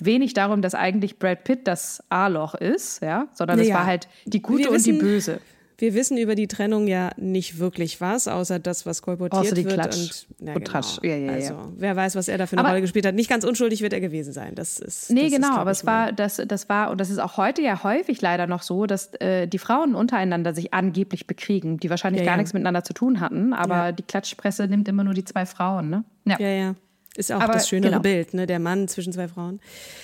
wenig 0.00 0.34
darum, 0.34 0.62
dass 0.62 0.74
eigentlich 0.74 1.18
Brad 1.18 1.44
Pitt 1.44 1.66
das 1.66 2.02
A-Loch 2.08 2.54
ist, 2.54 3.02
ja, 3.02 3.28
sondern 3.32 3.58
es 3.58 3.70
war 3.70 3.86
halt 3.86 4.08
die 4.26 4.42
Gute 4.42 4.70
und 4.70 4.84
die 4.84 4.92
Böse. 4.92 5.40
Wir 5.80 5.94
wissen 5.94 6.18
über 6.18 6.34
die 6.34 6.48
Trennung 6.48 6.88
ja 6.88 7.10
nicht 7.16 7.60
wirklich 7.60 8.00
was, 8.00 8.26
außer 8.26 8.58
das, 8.58 8.84
was 8.84 9.00
kolportiert 9.00 9.40
außer 9.40 9.54
die 9.54 9.64
wird. 9.64 9.74
Klatsch 9.74 9.96
und, 9.96 10.26
ja, 10.40 10.54
und 10.54 10.64
genau. 10.64 10.70
Tratsch. 10.70 10.98
Ja, 11.04 11.14
ja, 11.14 11.32
also, 11.32 11.72
wer 11.76 11.94
weiß, 11.94 12.16
was 12.16 12.26
er 12.26 12.36
da 12.36 12.46
für 12.46 12.54
eine 12.54 12.62
aber, 12.62 12.70
Rolle 12.70 12.80
gespielt 12.80 13.06
hat. 13.06 13.14
Nicht 13.14 13.30
ganz 13.30 13.44
unschuldig 13.44 13.80
wird 13.80 13.92
er 13.92 14.00
gewesen 14.00 14.32
sein. 14.32 14.56
Das 14.56 14.80
ist. 14.80 15.12
Nee, 15.12 15.30
das 15.30 15.32
genau, 15.34 15.52
ist, 15.52 15.58
aber 15.58 15.70
es 15.70 15.86
war, 15.86 16.10
das, 16.10 16.42
das 16.44 16.68
war, 16.68 16.90
und 16.90 17.00
das 17.00 17.10
ist 17.10 17.20
auch 17.20 17.36
heute 17.36 17.62
ja 17.62 17.84
häufig 17.84 18.20
leider 18.20 18.48
noch 18.48 18.62
so, 18.62 18.86
dass 18.86 19.14
äh, 19.20 19.46
die 19.46 19.58
Frauen 19.58 19.94
untereinander 19.94 20.52
sich 20.52 20.74
angeblich 20.74 21.28
bekriegen, 21.28 21.78
die 21.78 21.90
wahrscheinlich 21.90 22.24
gar 22.24 22.36
nichts 22.36 22.52
miteinander 22.54 22.82
zu 22.82 22.92
tun 22.92 23.20
hatten, 23.20 23.52
aber 23.52 23.92
die 23.92 24.02
Klatschpresse 24.02 24.66
nimmt 24.66 24.88
immer 24.88 25.04
nur 25.04 25.14
die 25.14 25.24
zwei 25.24 25.46
Frauen, 25.46 25.90
ne? 25.90 26.04
Ja, 26.24 26.40
ja. 26.40 26.48
ja. 26.48 26.74
Ist 27.16 27.32
auch 27.32 27.40
aber, 27.40 27.54
das 27.54 27.68
schönere 27.68 27.90
genau. 27.90 28.02
Bild, 28.02 28.34
ne? 28.34 28.46
Der 28.46 28.58
Mann 28.58 28.86
zwischen 28.86 29.12
zwei 29.12 29.28
Frauen. 29.28 29.60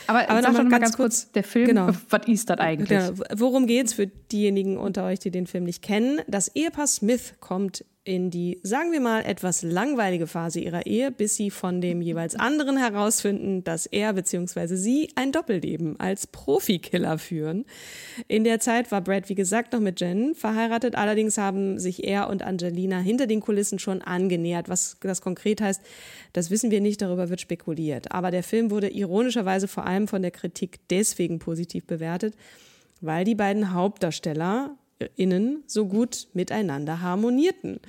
Aber, 0.06 0.28
aber 0.28 0.42
sag 0.42 0.52
noch 0.52 0.64
mal 0.64 0.80
ganz 0.80 0.96
kurz, 0.96 1.30
der 1.30 1.44
Film, 1.44 1.66
genau. 1.66 1.90
was 2.10 2.26
ist 2.26 2.50
das 2.50 2.58
eigentlich? 2.58 2.88
Genau. 2.88 3.12
Worum 3.36 3.66
geht's 3.66 3.94
für 3.94 4.06
diejenigen 4.06 4.78
unter 4.78 5.04
euch, 5.04 5.20
die 5.20 5.30
den 5.30 5.46
Film 5.46 5.64
nicht 5.64 5.82
kennen? 5.82 6.20
Das 6.26 6.48
Ehepaar 6.48 6.86
Smith 6.86 7.34
kommt 7.40 7.84
in 8.04 8.30
die, 8.30 8.60
sagen 8.62 8.92
wir 8.92 9.00
mal, 9.00 9.22
etwas 9.24 9.62
langweilige 9.62 10.26
Phase 10.26 10.60
ihrer 10.60 10.84
Ehe, 10.84 11.10
bis 11.10 11.36
sie 11.36 11.50
von 11.50 11.80
dem 11.80 12.02
jeweils 12.02 12.34
anderen 12.34 12.76
herausfinden, 12.76 13.64
dass 13.64 13.86
er 13.86 14.12
bzw. 14.12 14.76
sie 14.76 15.08
ein 15.14 15.32
Doppelleben 15.32 15.98
als 15.98 16.26
Profikiller 16.26 17.16
führen. 17.16 17.64
In 18.28 18.44
der 18.44 18.60
Zeit 18.60 18.92
war 18.92 19.00
Brad, 19.00 19.30
wie 19.30 19.34
gesagt, 19.34 19.72
noch 19.72 19.80
mit 19.80 20.00
Jen 20.00 20.34
verheiratet. 20.34 20.96
Allerdings 20.96 21.38
haben 21.38 21.78
sich 21.78 22.04
er 22.04 22.28
und 22.28 22.42
Angelina 22.42 22.98
hinter 22.98 23.26
den 23.26 23.40
Kulissen 23.40 23.78
schon 23.78 24.02
angenähert. 24.02 24.68
Was 24.68 24.98
das 25.00 25.22
konkret 25.22 25.62
heißt, 25.62 25.80
das 26.34 26.50
wissen 26.50 26.70
wir 26.70 26.82
nicht, 26.82 27.00
darüber 27.00 27.30
wird 27.30 27.40
spekuliert. 27.40 28.12
Aber 28.12 28.30
der 28.30 28.42
Film 28.42 28.70
wurde 28.70 28.90
ironischerweise 28.90 29.66
vor 29.66 29.86
allem 29.86 30.08
von 30.08 30.20
der 30.20 30.30
Kritik 30.30 30.78
deswegen 30.90 31.38
positiv 31.38 31.86
bewertet, 31.86 32.34
weil 33.00 33.24
die 33.24 33.34
beiden 33.34 33.72
Hauptdarsteller 33.72 34.76
innen 35.16 35.62
so 35.66 35.86
gut 35.86 36.28
miteinander 36.32 37.00
harmonierten. 37.00 37.80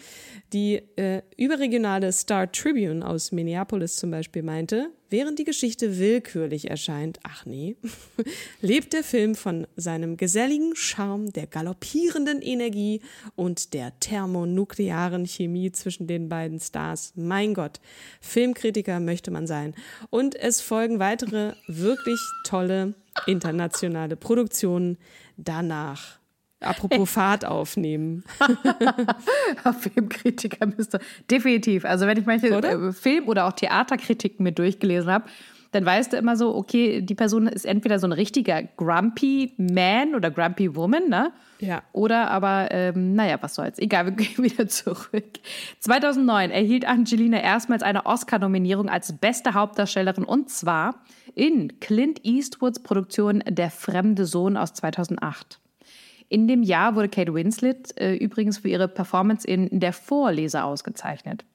Die 0.54 0.75
äh, 0.95 1.21
überregionale 1.38 2.12
Star 2.12 2.51
Tribune 2.51 3.06
aus 3.06 3.32
Minneapolis 3.32 3.97
zum 3.97 4.12
Beispiel 4.12 4.43
meinte, 4.43 4.91
während 5.10 5.39
die 5.39 5.43
Geschichte 5.43 5.97
willkürlich 5.97 6.69
erscheint, 6.69 7.19
ach 7.23 7.45
nee, 7.45 7.75
lebt 8.62 8.93
der 8.93 9.04
Film 9.04 9.36
von 9.36 9.67
seinem 9.75 10.17
geselligen 10.17 10.75
Charme, 10.75 11.32
der 11.32 11.47
galoppierenden 11.47 12.41
Energie 12.41 13.01
und 13.36 13.73
der 13.73 13.99
thermonuklearen 13.99 15.25
Chemie 15.25 15.71
zwischen 15.71 16.08
den 16.08 16.30
beiden 16.30 16.60
Stars. 16.60 17.13
Mein 17.15 17.54
Gott, 17.54 17.80
Filmkritiker 18.21 18.99
möchte 18.99 19.32
man 19.32 19.47
sein. 19.47 19.75
Und 20.10 20.36
es 20.36 20.62
folgen 20.62 20.99
weitere 20.99 21.54
wirklich 21.67 22.19
tolle 22.45 22.93
internationale 23.28 24.15
Produktionen 24.15 24.97
danach. 25.38 26.19
Apropos 26.65 27.10
Fahrt 27.12 27.45
aufnehmen. 27.45 28.23
Filmkritiker 29.80 30.65
müsste. 30.65 30.99
Definitiv. 31.30 31.86
Also 31.86 32.08
wenn 32.08 32.17
ich 32.17 32.25
manche 32.25 32.56
oder? 32.56 32.89
Äh, 32.89 32.93
Film- 32.93 33.28
oder 33.28 33.45
auch 33.45 33.54
Theaterkritiken 33.54 34.43
mir 34.43 34.51
durchgelesen 34.51 35.12
habe, 35.12 35.25
dann 35.75 35.86
weißt 35.86 36.13
du 36.13 36.17
immer 36.17 36.38
so, 36.38 36.56
okay, 36.56 37.01
die 37.01 37.15
Person 37.15 37.47
ist 37.47 37.65
entweder 37.65 37.99
so 37.99 38.08
ein 38.08 38.13
richtiger 38.13 38.63
grumpy 38.63 39.54
Man 39.58 40.15
oder 40.15 40.32
grumpy 40.32 40.73
Woman, 40.73 41.10
ne? 41.10 41.34
Ja. 41.60 41.84
Oder 41.91 42.32
aber, 42.32 42.69
ähm, 42.71 43.13
naja, 43.13 43.38
was 43.41 43.56
soll's. 43.56 43.78
Egal, 43.78 44.06
wir 44.06 44.12
gehen 44.13 44.43
wieder 44.43 44.67
zurück. 44.69 45.25
2009 45.80 46.51
erhielt 46.51 46.88
Angelina 46.88 47.41
erstmals 47.41 47.84
eine 47.84 48.06
Oscar-Nominierung 48.06 48.88
als 48.89 49.17
beste 49.17 49.54
Hauptdarstellerin 49.54 50.23
und 50.23 50.49
zwar 50.49 51.04
in 51.34 51.80
Clint 51.82 52.23
Eastwoods 52.23 52.82
Produktion 52.82 53.43
Der 53.45 53.69
fremde 53.69 54.25
Sohn 54.25 54.56
aus 54.56 54.73
2008. 54.73 55.60
In 56.29 56.47
dem 56.47 56.63
Jahr 56.63 56.95
wurde 56.95 57.09
Kate 57.09 57.33
Winslet 57.33 57.99
äh, 57.99 58.15
übrigens 58.15 58.57
für 58.59 58.69
ihre 58.69 58.88
Performance 58.88 59.47
in 59.47 59.79
Der 59.79 59.93
Vorleser 59.93 60.65
ausgezeichnet. 60.65 61.45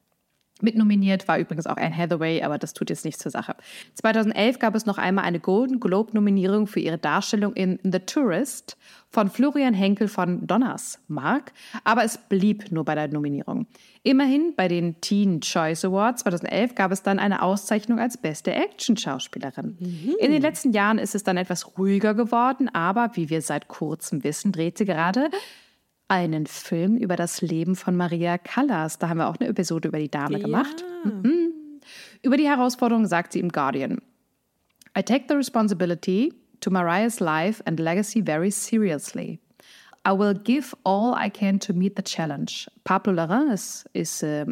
Mitnominiert 0.63 1.29
war 1.29 1.39
übrigens 1.39 1.67
auch 1.67 1.77
Anne 1.77 1.97
Hathaway, 1.97 2.43
aber 2.43 2.59
das 2.59 2.75
tut 2.75 2.91
jetzt 2.91 3.05
nichts 3.05 3.23
zur 3.23 3.31
Sache. 3.31 3.57
2011 3.95 4.59
gab 4.59 4.75
es 4.75 4.87
noch 4.87 4.99
einmal 4.99 5.25
eine 5.25 5.41
Golden 5.41 5.81
Globe-Nominierung 5.81 6.67
für 6.67 6.81
ihre 6.81 6.99
Darstellung 6.99 7.53
in 7.55 7.79
The 7.83 8.01
Tourist 8.01 8.77
von 9.11 9.29
Florian 9.29 9.75
Henkel 9.75 10.09
von 10.09 10.47
Donnersmarck, 10.47 11.53
aber 11.85 12.05
es 12.05 12.17
blieb 12.17 12.71
nur 12.71 12.85
bei 12.85 12.95
der 12.95 13.09
Nominierung. 13.09 13.67
Immerhin 14.03 14.55
bei 14.57 14.69
den 14.69 15.01
Teen 15.01 15.41
Choice 15.41 15.85
Awards 15.85 16.23
2011 16.23 16.75
gab 16.75 16.93
es 16.93 17.03
dann 17.03 17.19
eine 17.19 17.43
Auszeichnung 17.43 17.99
als 17.99 18.17
beste 18.17 18.53
Action-Schauspielerin. 18.53 19.77
Mhm. 19.79 20.15
In 20.21 20.33
den 20.33 20.41
letzten 20.41 20.73
Jahren 20.73 20.99
ist 20.99 21.15
es 21.15 21.25
dann 21.25 21.37
etwas 21.37 21.77
ruhiger 21.77 22.15
geworden, 22.15 22.69
aber 22.73 23.11
wie 23.15 23.29
wir 23.29 23.43
seit 23.43 23.69
kurzem 23.69 24.25
wissen, 24.25 24.53
dreht 24.53 24.79
sie 24.79 24.85
gerade 24.87 25.29
einen 26.11 26.47
Film 26.47 26.97
über 26.97 27.15
das 27.15 27.41
Leben 27.41 27.77
von 27.77 27.97
Maria 27.97 28.37
Callas. 28.37 28.99
Da 28.99 29.09
haben 29.09 29.19
wir 29.19 29.29
auch 29.29 29.37
eine 29.39 29.49
Episode 29.49 29.89
über 29.89 29.99
die 29.99 30.11
Dame 30.11 30.39
ja. 30.39 30.45
gemacht. 30.45 30.85
Mhm. 31.05 31.53
Über 32.23 32.37
die 32.37 32.49
Herausforderung 32.49 33.07
sagt 33.07 33.33
sie 33.33 33.41
im 33.41 33.51
Guardian. 33.51 34.03
I 34.99 35.03
take 35.03 35.27
the 35.29 35.37
responsibility 35.37 36.33
to 36.61 36.71
Mariah's 36.71 37.21
life 37.21 37.63
and 37.65 37.79
legacy 37.79 38.21
very 38.21 38.51
seriously. 38.51 39.39
I 40.05 40.13
will 40.13 40.35
give 40.35 40.75
all 40.85 41.15
I 41.15 41.31
can 41.31 41.61
to 41.61 41.73
meet 41.73 41.95
the 41.95 42.03
challenge. 42.03 42.69
Pablo 42.85 43.13
Larrain 43.13 43.53
is, 43.53 43.85
is 43.95 44.23
a 44.25 44.47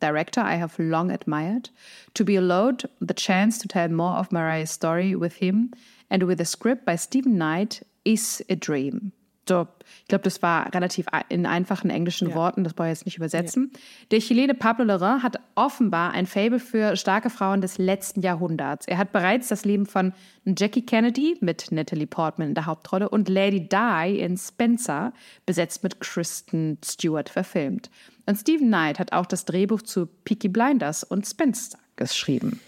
director 0.00 0.40
I 0.40 0.54
have 0.54 0.78
long 0.78 1.10
admired. 1.10 1.68
To 2.14 2.24
be 2.24 2.36
allowed 2.36 2.84
the 3.00 3.14
chance 3.14 3.58
to 3.58 3.68
tell 3.68 3.88
more 3.88 4.16
of 4.16 4.32
Mariah's 4.32 4.70
story 4.70 5.14
with 5.14 5.34
him 5.34 5.72
and 6.08 6.22
with 6.22 6.40
a 6.40 6.46
script 6.46 6.86
by 6.86 6.96
Stephen 6.96 7.36
Knight 7.36 7.82
is 8.06 8.42
a 8.48 8.56
dream. 8.56 9.12
So, 9.48 9.66
ich 10.02 10.08
glaube, 10.08 10.22
das 10.22 10.40
war 10.40 10.72
relativ 10.72 11.06
in 11.28 11.46
einfachen 11.46 11.90
englischen 11.90 12.28
ja. 12.28 12.34
Worten, 12.36 12.62
das 12.62 12.74
brauche 12.74 12.86
ich 12.86 12.92
jetzt 12.92 13.06
nicht 13.06 13.16
übersetzen. 13.16 13.70
Ja. 13.72 13.80
Der 14.12 14.18
Chilene 14.20 14.54
Pablo 14.54 14.84
Larrain 14.84 15.22
hat 15.24 15.40
offenbar 15.56 16.12
ein 16.12 16.26
Fable 16.26 16.60
für 16.60 16.96
starke 16.96 17.28
Frauen 17.28 17.60
des 17.60 17.76
letzten 17.76 18.20
Jahrhunderts. 18.20 18.86
Er 18.86 18.98
hat 18.98 19.10
bereits 19.10 19.48
das 19.48 19.64
Leben 19.64 19.86
von 19.86 20.12
Jackie 20.44 20.86
Kennedy 20.86 21.36
mit 21.40 21.72
Natalie 21.72 22.06
Portman 22.06 22.48
in 22.48 22.54
der 22.54 22.66
Hauptrolle 22.66 23.08
und 23.08 23.28
Lady 23.28 23.68
Di 23.68 24.18
in 24.20 24.36
Spencer, 24.36 25.12
besetzt 25.44 25.82
mit 25.82 25.98
Kristen 25.98 26.78
Stewart, 26.84 27.28
verfilmt. 27.28 27.90
Und 28.26 28.36
Stephen 28.36 28.68
Knight 28.68 29.00
hat 29.00 29.12
auch 29.12 29.26
das 29.26 29.44
Drehbuch 29.44 29.82
zu 29.82 30.06
Peaky 30.06 30.48
Blinders 30.48 31.02
und 31.02 31.26
Spencer 31.26 31.78
geschrieben. 31.96 32.60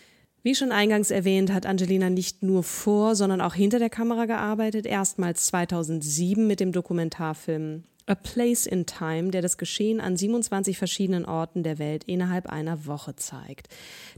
Wie 0.45 0.55
schon 0.55 0.73
eingangs 0.73 1.11
erwähnt, 1.11 1.51
hat 1.51 1.65
Angelina 1.65 2.11
nicht 2.11 2.43
nur 2.43 2.63
vor, 2.65 3.17
sondern 3.17 3.41
auch 3.41 3.55
hinter 3.55 3.79
der 3.79 3.89
Kamera 3.89 4.27
gearbeitet. 4.27 4.85
Erstmals 4.85 5.47
2007 5.47 6.47
mit 6.47 6.61
dem 6.61 6.71
Dokumentarfilm 6.71 7.85
A 8.05 8.15
Place 8.15 8.67
in 8.67 8.85
Time, 8.85 9.31
der 9.31 9.41
das 9.41 9.57
Geschehen 9.57 10.03
an 10.03 10.19
27 10.19 10.77
verschiedenen 10.77 11.25
Orten 11.25 11.63
der 11.63 11.79
Welt 11.79 12.05
innerhalb 12.05 12.45
einer 12.45 12.85
Woche 12.85 13.17
zeigt. 13.17 13.69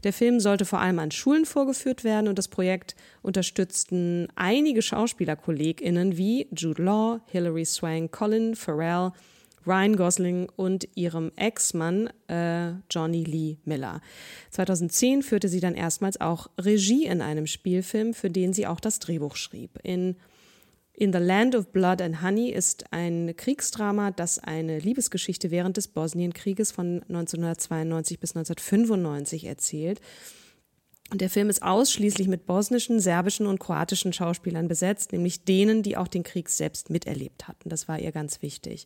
Der 0.03 0.11
Film 0.11 0.41
sollte 0.41 0.65
vor 0.65 0.81
allem 0.81 0.99
an 0.99 1.11
Schulen 1.11 1.45
vorgeführt 1.45 2.03
werden 2.03 2.27
und 2.27 2.37
das 2.37 2.49
Projekt 2.49 2.97
unterstützten 3.21 4.27
einige 4.35 4.81
SchauspielerkollegInnen 4.81 6.17
wie 6.17 6.49
Jude 6.51 6.83
Law, 6.83 7.21
Hilary 7.27 7.63
Swank, 7.63 8.11
Colin 8.11 8.57
Farrell, 8.57 9.13
Ryan 9.67 9.95
Gosling 9.95 10.49
und 10.55 10.87
ihrem 10.95 11.31
Ex-Mann 11.35 12.09
äh, 12.27 12.71
Johnny 12.89 13.23
Lee 13.23 13.57
Miller. 13.65 14.01
2010 14.51 15.23
führte 15.23 15.49
sie 15.49 15.59
dann 15.59 15.75
erstmals 15.75 16.21
auch 16.21 16.47
Regie 16.57 17.05
in 17.05 17.21
einem 17.21 17.47
Spielfilm, 17.47 18.13
für 18.13 18.29
den 18.29 18.53
sie 18.53 18.67
auch 18.67 18.79
das 18.79 18.99
Drehbuch 18.99 19.35
schrieb. 19.35 19.79
In 19.83 20.15
in 20.99 21.13
the 21.13 21.19
Land 21.19 21.53
of 21.53 21.71
Blood 21.71 22.01
and 22.01 22.23
Honey 22.23 22.49
ist 22.49 22.91
ein 22.91 23.35
Kriegsdrama, 23.37 24.09
das 24.09 24.39
eine 24.39 24.79
Liebesgeschichte 24.79 25.51
während 25.51 25.77
des 25.77 25.89
Bosnienkrieges 25.89 26.71
von 26.71 27.03
1992 27.03 28.19
bis 28.19 28.35
1995 28.35 29.45
erzählt. 29.45 30.01
Und 31.09 31.21
der 31.21 31.29
Film 31.29 31.49
ist 31.49 31.63
ausschließlich 31.63 32.27
mit 32.27 32.45
bosnischen, 32.45 32.99
serbischen 32.99 33.47
und 33.47 33.59
kroatischen 33.59 34.11
Schauspielern 34.11 34.67
besetzt, 34.67 35.13
nämlich 35.13 35.45
denen, 35.45 35.81
die 35.81 35.95
auch 35.95 36.09
den 36.09 36.23
Krieg 36.23 36.49
selbst 36.49 36.89
miterlebt 36.89 37.47
hatten. 37.47 37.69
Das 37.69 37.87
war 37.87 37.97
ihr 37.97 38.11
ganz 38.11 38.41
wichtig. 38.41 38.85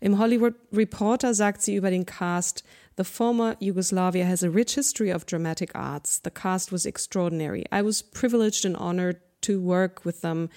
Im 0.00 0.18
Hollywood 0.18 0.54
Reporter 0.72 1.34
sagt 1.34 1.62
sie 1.62 1.74
über 1.74 1.90
den 1.90 2.06
Cast, 2.06 2.62
The 2.96 3.04
former 3.04 3.56
Yugoslavia 3.60 4.26
has 4.26 4.42
a 4.42 4.48
rich 4.48 4.74
history 4.74 5.12
of 5.12 5.26
dramatic 5.26 5.74
arts. 5.74 6.20
The 6.24 6.30
cast 6.30 6.72
was 6.72 6.86
extraordinary. 6.86 7.66
I 7.70 7.82
was 7.82 8.02
privileged 8.02 8.64
and 8.64 8.76
honored 8.76 9.18
to 9.42 9.60
work 9.60 10.04
with 10.06 10.22
them, 10.22 10.48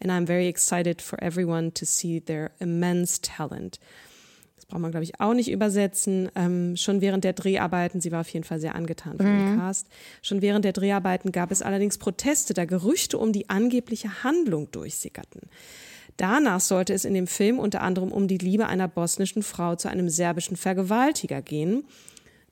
and 0.00 0.12
I'm 0.12 0.24
very 0.24 0.46
excited 0.46 1.02
for 1.02 1.18
everyone 1.22 1.72
to 1.72 1.84
see 1.84 2.20
their 2.20 2.52
immense 2.60 3.18
talent 3.20 3.78
braucht 4.68 4.82
man, 4.82 4.90
glaube 4.90 5.04
ich, 5.04 5.18
auch 5.18 5.34
nicht 5.34 5.50
übersetzen. 5.50 6.30
Ähm, 6.34 6.76
schon 6.76 7.00
während 7.00 7.24
der 7.24 7.32
Dreharbeiten, 7.32 8.00
sie 8.00 8.12
war 8.12 8.20
auf 8.20 8.28
jeden 8.28 8.44
Fall 8.44 8.60
sehr 8.60 8.74
angetan 8.74 9.16
von 9.16 9.26
mhm. 9.26 9.38
dem 9.38 9.58
Cast, 9.58 9.86
schon 10.22 10.42
während 10.42 10.64
der 10.64 10.72
Dreharbeiten 10.72 11.32
gab 11.32 11.50
es 11.50 11.62
allerdings 11.62 11.98
Proteste, 11.98 12.54
da 12.54 12.66
Gerüchte 12.66 13.18
um 13.18 13.32
die 13.32 13.48
angebliche 13.48 14.22
Handlung 14.22 14.70
durchsickerten. 14.70 15.40
Danach 16.18 16.60
sollte 16.60 16.92
es 16.92 17.04
in 17.04 17.14
dem 17.14 17.26
Film 17.26 17.58
unter 17.58 17.80
anderem 17.80 18.12
um 18.12 18.28
die 18.28 18.38
Liebe 18.38 18.66
einer 18.66 18.88
bosnischen 18.88 19.42
Frau 19.42 19.76
zu 19.76 19.88
einem 19.88 20.08
serbischen 20.08 20.56
Vergewaltiger 20.56 21.42
gehen. 21.42 21.84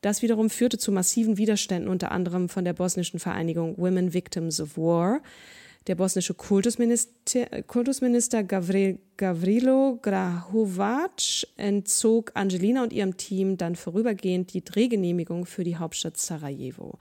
Das 0.01 0.23
wiederum 0.23 0.51
führte 0.51 0.79
zu 0.79 0.93
massiven 0.93 1.37
Widerständen, 1.37 1.91
unter 1.91 2.13
anderem 2.13 2.49
von 2.49 2.65
der 2.65 2.75
bosnischen 2.75 3.19
Vereinigung 3.19 3.77
Women 3.77 4.15
Victims 4.15 4.61
of 4.61 4.79
War. 4.79 5.21
Der 5.87 5.95
bosnische 5.95 6.35
Kultusminister, 6.35 7.63
Kultusminister 7.63 8.43
Gavril, 8.43 8.99
Gavrilo 9.17 10.01
Grahovac 10.03 11.47
entzog 11.57 12.33
Angelina 12.35 12.83
und 12.83 12.93
ihrem 12.93 13.17
Team 13.17 13.57
dann 13.57 13.77
vorübergehend 13.77 14.53
die 14.53 14.65
Drehgenehmigung 14.65 15.47
für 15.47 15.63
die 15.63 15.77
Hauptstadt 15.77 16.17
Sarajevo. 16.17 16.99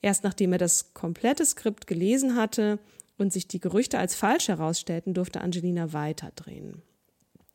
Erst 0.00 0.24
nachdem 0.24 0.52
er 0.52 0.58
das 0.58 0.94
komplette 0.94 1.44
Skript 1.44 1.86
gelesen 1.86 2.34
hatte 2.34 2.78
und 3.18 3.34
sich 3.34 3.48
die 3.48 3.60
Gerüchte 3.60 3.98
als 3.98 4.14
falsch 4.14 4.48
herausstellten, 4.48 5.12
durfte 5.12 5.42
Angelina 5.42 5.92
weiterdrehen. 5.92 6.82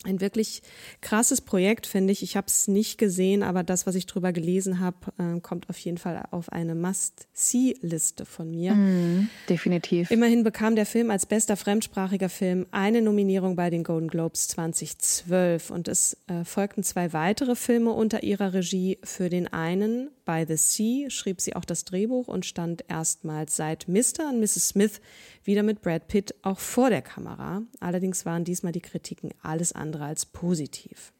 Ein 0.04 0.22
wirklich 0.22 0.62
krasses 1.02 1.42
Projekt, 1.42 1.88
finde 1.88 2.14
ich. 2.14 2.22
Ich 2.22 2.38
habe 2.38 2.48
es 2.48 2.68
nicht 2.68 2.98
gesehen, 3.00 3.42
aber 3.42 3.64
das, 3.64 3.88
was 3.88 3.96
ich 3.96 4.06
drüber 4.06 4.32
gelesen 4.32 4.80
habe, 4.80 4.98
äh, 5.18 5.40
kommt 5.40 5.70
auf 5.70 5.78
jeden 5.80 5.98
Fall 5.98 6.24
auf 6.30 6.52
eine 6.52 6.76
Must-See-Liste 6.76 8.26
von 8.26 8.52
mir. 8.52 8.76
Mm, 8.76 9.30
definitiv. 9.50 10.12
Immerhin 10.12 10.44
bekam 10.44 10.76
der 10.76 10.86
Film 10.86 11.10
als 11.10 11.26
bester 11.26 11.58
fremdsprachiger 11.58 12.30
Film 12.30 12.68
eine 12.70 13.02
Nominierung 13.02 13.56
bei 13.56 13.72
den 13.72 13.84
Golden 13.84 14.08
Globes 14.08 14.48
2012 14.50 15.72
und 15.72 15.88
es 15.88 16.16
äh, 16.28 16.44
folgten 16.44 16.84
zwei 16.84 17.12
weitere 17.14 17.56
Filme 17.56 17.92
unter 17.92 18.22
ihrer 18.22 18.54
Regie. 18.54 19.00
Für 19.04 19.30
den 19.30 19.52
einen, 19.52 20.12
By 20.26 20.46
the 20.48 20.58
Sea, 20.58 21.10
schrieb 21.10 21.42
sie 21.42 21.56
auch 21.56 21.66
das 21.66 21.86
Drehbuch 21.86 22.28
und 22.28 22.46
stand 22.46 22.86
erstmals 22.88 23.56
seit 23.56 23.88
Mr. 23.88 24.30
und 24.30 24.40
Mrs. 24.40 24.70
Smith 24.70 25.02
wieder 25.48 25.64
mit 25.64 25.82
Brad 25.82 26.08
Pitt 26.08 26.36
auch 26.44 26.60
vor 26.60 26.90
der 26.90 27.02
Kamera. 27.02 27.64
Allerdings 27.80 28.26
waren 28.26 28.44
diesmal 28.44 28.74
die 28.74 28.82
Kritiken 28.82 29.32
alles 29.42 29.74
andere 29.74 30.06
als 30.06 30.26
positiv. 30.26 31.14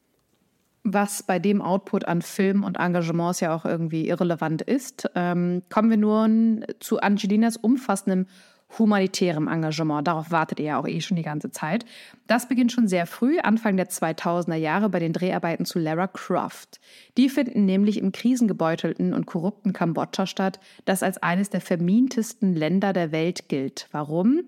Was 0.84 1.24
bei 1.24 1.40
dem 1.40 1.62
Output 1.62 2.06
an 2.06 2.22
Film 2.22 2.64
und 2.64 2.78
Engagements 2.78 3.40
ja 3.40 3.56
auch 3.56 3.66
irgendwie 3.66 4.08
irrelevant 4.08 4.62
ist, 4.62 5.10
ähm, 5.16 5.64
kommen 5.70 5.90
wir 5.90 5.98
nun 5.98 6.66
zu 6.80 7.00
Angelinas 7.00 7.58
umfassendem 7.58 8.28
humanitärem 8.78 9.48
Engagement. 9.48 10.08
Darauf 10.08 10.32
wartet 10.32 10.60
ihr 10.60 10.66
ja 10.66 10.80
auch 10.80 10.88
eh 10.88 11.02
schon 11.02 11.18
die 11.18 11.24
ganze 11.24 11.52
Zeit. 11.52 11.86
Das 12.28 12.48
beginnt 12.48 12.72
schon 12.72 12.88
sehr 12.88 13.06
früh, 13.06 13.40
Anfang 13.40 13.78
der 13.78 13.90
2000er 13.90 14.56
Jahre, 14.56 14.90
bei 14.90 15.00
den 15.00 15.14
Dreharbeiten 15.14 15.66
zu 15.66 15.80
Lara 15.80 16.08
Croft. 16.08 16.80
Die 17.18 17.30
finden 17.30 17.66
nämlich 17.66 17.98
im 17.98 18.12
krisengebeutelten 18.12 19.14
und 19.14 19.26
korrupten 19.26 19.74
Kambodscha 19.74 20.26
statt, 20.26 20.60
das 20.86 21.04
als 21.04 21.18
eines 21.22 21.50
der 21.50 21.62
vermintesten 21.62 22.56
Länder 22.56 22.94
der 22.94 23.12
Welt 23.12 23.50
gilt. 23.50 23.88
Warum? 23.92 24.42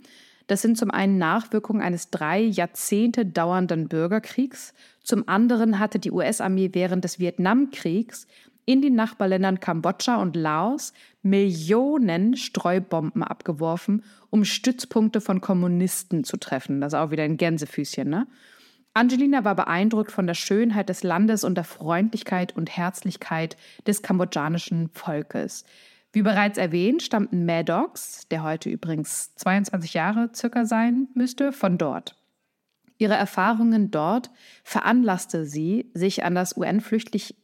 Das 0.48 0.64
sind 0.64 0.80
zum 0.80 0.90
einen 0.90 1.20
Nachwirkungen 1.20 1.82
eines 1.82 2.10
drei 2.10 2.40
Jahrzehnte 2.42 3.24
dauernden 3.24 3.88
Bürgerkriegs. 3.88 4.74
Zum 5.04 5.30
anderen 5.30 5.78
hatte 5.78 6.00
die 6.00 6.12
US-Armee 6.12 6.72
während 6.74 7.04
des 7.04 7.20
Vietnamkriegs 7.20 8.26
in 8.66 8.82
den 8.82 8.96
Nachbarländern 8.96 9.60
Kambodscha 9.60 10.22
und 10.22 10.36
Laos 10.36 10.94
Millionen 11.22 12.36
Streubomben 12.36 13.24
abgeworfen, 13.24 14.04
um 14.30 14.46
Stützpunkte 14.46 15.22
von 15.22 15.42
Kommunisten 15.42 16.24
zu 16.24 16.38
treffen. 16.38 16.82
Das 16.82 16.94
ist 16.94 17.00
auch 17.00 17.12
wieder 17.12 17.24
ein 17.24 17.38
Gänsefüßchen, 17.38 18.10
ne? 18.10 18.28
Angelina 18.94 19.46
war 19.46 19.56
beeindruckt 19.56 20.12
von 20.12 20.28
der 20.28 20.34
Schönheit 20.34 20.90
des 20.90 21.04
Landes 21.04 21.44
und 21.44 21.56
der 21.56 21.64
Freundlichkeit 21.64 22.56
und 22.58 22.76
Herzlichkeit 22.76 23.56
des 23.86 24.02
kambodschanischen 24.02 24.90
Volkes. 24.90 25.64
Wie 26.12 26.24
bereits 26.24 26.58
erwähnt, 26.58 27.04
stammten 27.04 27.46
Maddox, 27.46 28.28
der 28.30 28.44
heute 28.44 28.70
übrigens 28.70 29.36
22 29.36 29.94
Jahre 29.94 30.32
circa 30.34 30.66
sein 30.66 31.08
müsste, 31.14 31.52
von 31.52 31.78
dort. 31.78 32.16
Ihre 32.98 33.14
Erfahrungen 33.14 33.92
dort 33.92 34.32
veranlasste 34.64 35.46
sie, 35.46 35.90
sich 35.94 36.24
an 36.26 36.36
das 36.36 36.58
UN-Flüchtling 36.58 37.36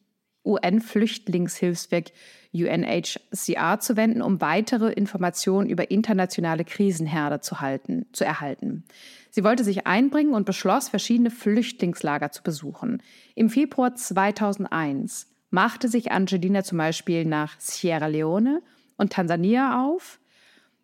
UN-Flüchtlingshilfswerk 0.45 2.12
UNHCR 2.53 3.79
zu 3.79 3.97
wenden, 3.97 4.21
um 4.21 4.39
weitere 4.39 4.91
Informationen 4.93 5.69
über 5.69 5.91
internationale 5.91 6.63
Krisenherde 6.63 7.41
zu, 7.41 7.60
halten, 7.60 8.05
zu 8.13 8.23
erhalten. 8.23 8.86
Sie 9.29 9.43
wollte 9.43 9.65
sich 9.65 9.86
einbringen 9.86 10.34
und 10.34 10.45
beschloss, 10.45 10.88
verschiedene 10.88 11.31
Flüchtlingslager 11.31 12.31
zu 12.31 12.43
besuchen. 12.43 13.03
Im 13.36 13.49
Februar 13.49 13.95
2001 13.95 15.27
machte 15.49 15.89
sich 15.89 16.12
Angelina 16.12 16.63
zum 16.63 16.77
Beispiel 16.77 17.25
nach 17.25 17.60
Sierra 17.60 18.08
Leone 18.08 18.62
und 18.97 19.12
Tansania 19.12 19.86
auf, 19.86 20.19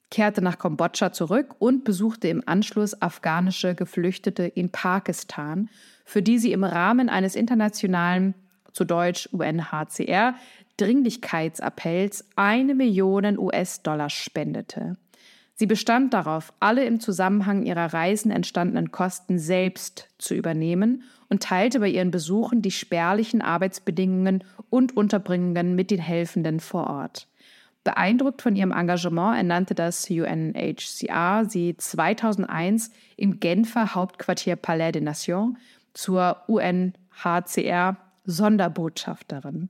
kehrte 0.10 0.42
nach 0.42 0.60
Kambodscha 0.60 1.14
zurück 1.14 1.56
und 1.60 1.86
besuchte 1.86 2.28
im 2.28 2.44
Anschluss 2.46 3.02
afghanische 3.02 3.76
Geflüchtete 3.76 4.44
in 4.44 4.70
Pakistan, 4.70 5.70
für 6.04 6.22
die 6.22 6.38
sie 6.38 6.52
im 6.52 6.66
Rahmen 6.66 7.08
eines 7.08 7.36
internationalen 7.36 8.36
zu 8.74 8.86
Deutsch 8.86 9.28
UNHCR, 9.32 10.36
Dringlichkeitsappells 10.78 12.26
eine 12.36 12.76
Million 12.76 13.38
US-Dollar 13.38 14.10
spendete. 14.10 14.98
Sie 15.56 15.68
bestand 15.68 16.14
darauf, 16.14 16.54
alle 16.60 16.86
im 16.86 17.00
Zusammenhang 17.00 17.64
ihrer 17.64 17.94
Reisen 17.94 18.32
entstandenen 18.32 18.92
Kosten 18.92 19.38
selbst 19.38 20.08
zu 20.18 20.34
übernehmen 20.34 21.04
und 21.30 21.44
teilte 21.44 21.80
bei 21.80 21.88
ihren 21.88 22.10
Besuchen 22.10 22.64
die 22.64 22.72
spärlichen 22.72 23.44
Arbeitsbedingungen 23.44 24.44
und 24.72 24.98
Unterbringungen 24.98 25.76
mit 25.76 25.92
den 25.92 26.00
Helfenden 26.00 26.60
vor 26.60 26.88
Ort. 26.88 27.28
Beeindruckt 27.84 28.42
von 28.42 28.56
ihrem 28.56 28.72
Engagement 28.72 29.38
ernannte 29.38 29.76
das 29.76 30.10
UNHCR 30.10 31.46
sie 31.48 31.76
2001 31.78 32.92
im 33.18 33.40
Genfer 33.40 33.96
Hauptquartier 33.96 34.56
Palais 34.56 34.92
des 34.92 35.04
Nations 35.04 35.58
zur 35.94 36.38
UNHCR 36.48 37.98
Sonderbotschafterin. 38.32 39.70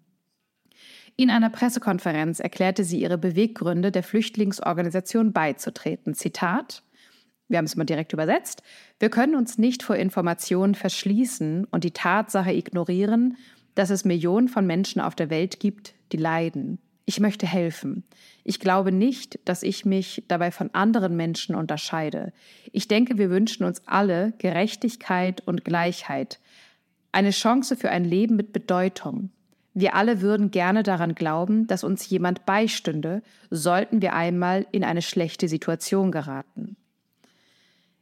In 1.18 1.30
einer 1.30 1.50
Pressekonferenz 1.50 2.40
erklärte 2.40 2.84
sie 2.84 3.02
ihre 3.02 3.18
Beweggründe, 3.18 3.92
der 3.92 4.04
Flüchtlingsorganisation 4.04 5.34
beizutreten. 5.34 6.14
Zitat 6.14 6.84
wir 7.52 7.58
haben 7.58 7.66
es 7.66 7.76
mal 7.76 7.84
direkt 7.84 8.14
übersetzt, 8.14 8.64
wir 9.00 9.10
können 9.10 9.36
uns 9.36 9.58
nicht 9.58 9.84
vor 9.84 9.98
Informationen 9.98 10.74
verschließen 10.74 11.66
und 11.66 11.84
die 11.84 11.92
Tatsache 11.92 12.54
ignorieren, 12.54 13.38
dass 13.76 13.90
es 13.90 14.06
Millionen 14.06 14.48
von 14.48 14.66
Menschen 14.66 15.02
auf 15.02 15.16
der 15.16 15.30
Welt 15.30 15.60
gibt, 15.60 15.94
die 16.14 16.18
leiden. 16.18 16.80
Ich 17.06 17.20
möchte 17.20 17.46
helfen. 17.46 18.06
Ich 18.46 18.62
glaube 18.62 18.94
nicht, 18.94 19.38
dass 19.44 19.64
ich 19.64 19.84
mich 19.84 20.24
dabei 20.30 20.52
von 20.52 20.74
anderen 20.74 21.18
Menschen 21.18 21.56
unterscheide. 21.56 22.32
Ich 22.72 22.88
denke, 22.88 23.18
wir 23.18 23.30
wünschen 23.30 23.66
uns 23.66 23.82
alle 23.86 24.32
Gerechtigkeit 24.38 25.42
und 25.46 25.66
Gleichheit, 25.66 26.40
eine 27.12 27.32
Chance 27.32 27.76
für 27.76 27.90
ein 27.90 28.06
Leben 28.06 28.36
mit 28.36 28.54
Bedeutung. 28.54 29.32
Wir 29.74 29.96
alle 29.96 30.22
würden 30.22 30.52
gerne 30.52 30.84
daran 30.84 31.16
glauben, 31.16 31.68
dass 31.68 31.84
uns 31.84 32.10
jemand 32.10 32.46
beistünde, 32.46 33.22
sollten 33.50 34.02
wir 34.02 34.14
einmal 34.14 34.66
in 34.72 34.84
eine 34.84 35.02
schlechte 35.02 35.48
Situation 35.48 36.12
geraten. 36.12 36.76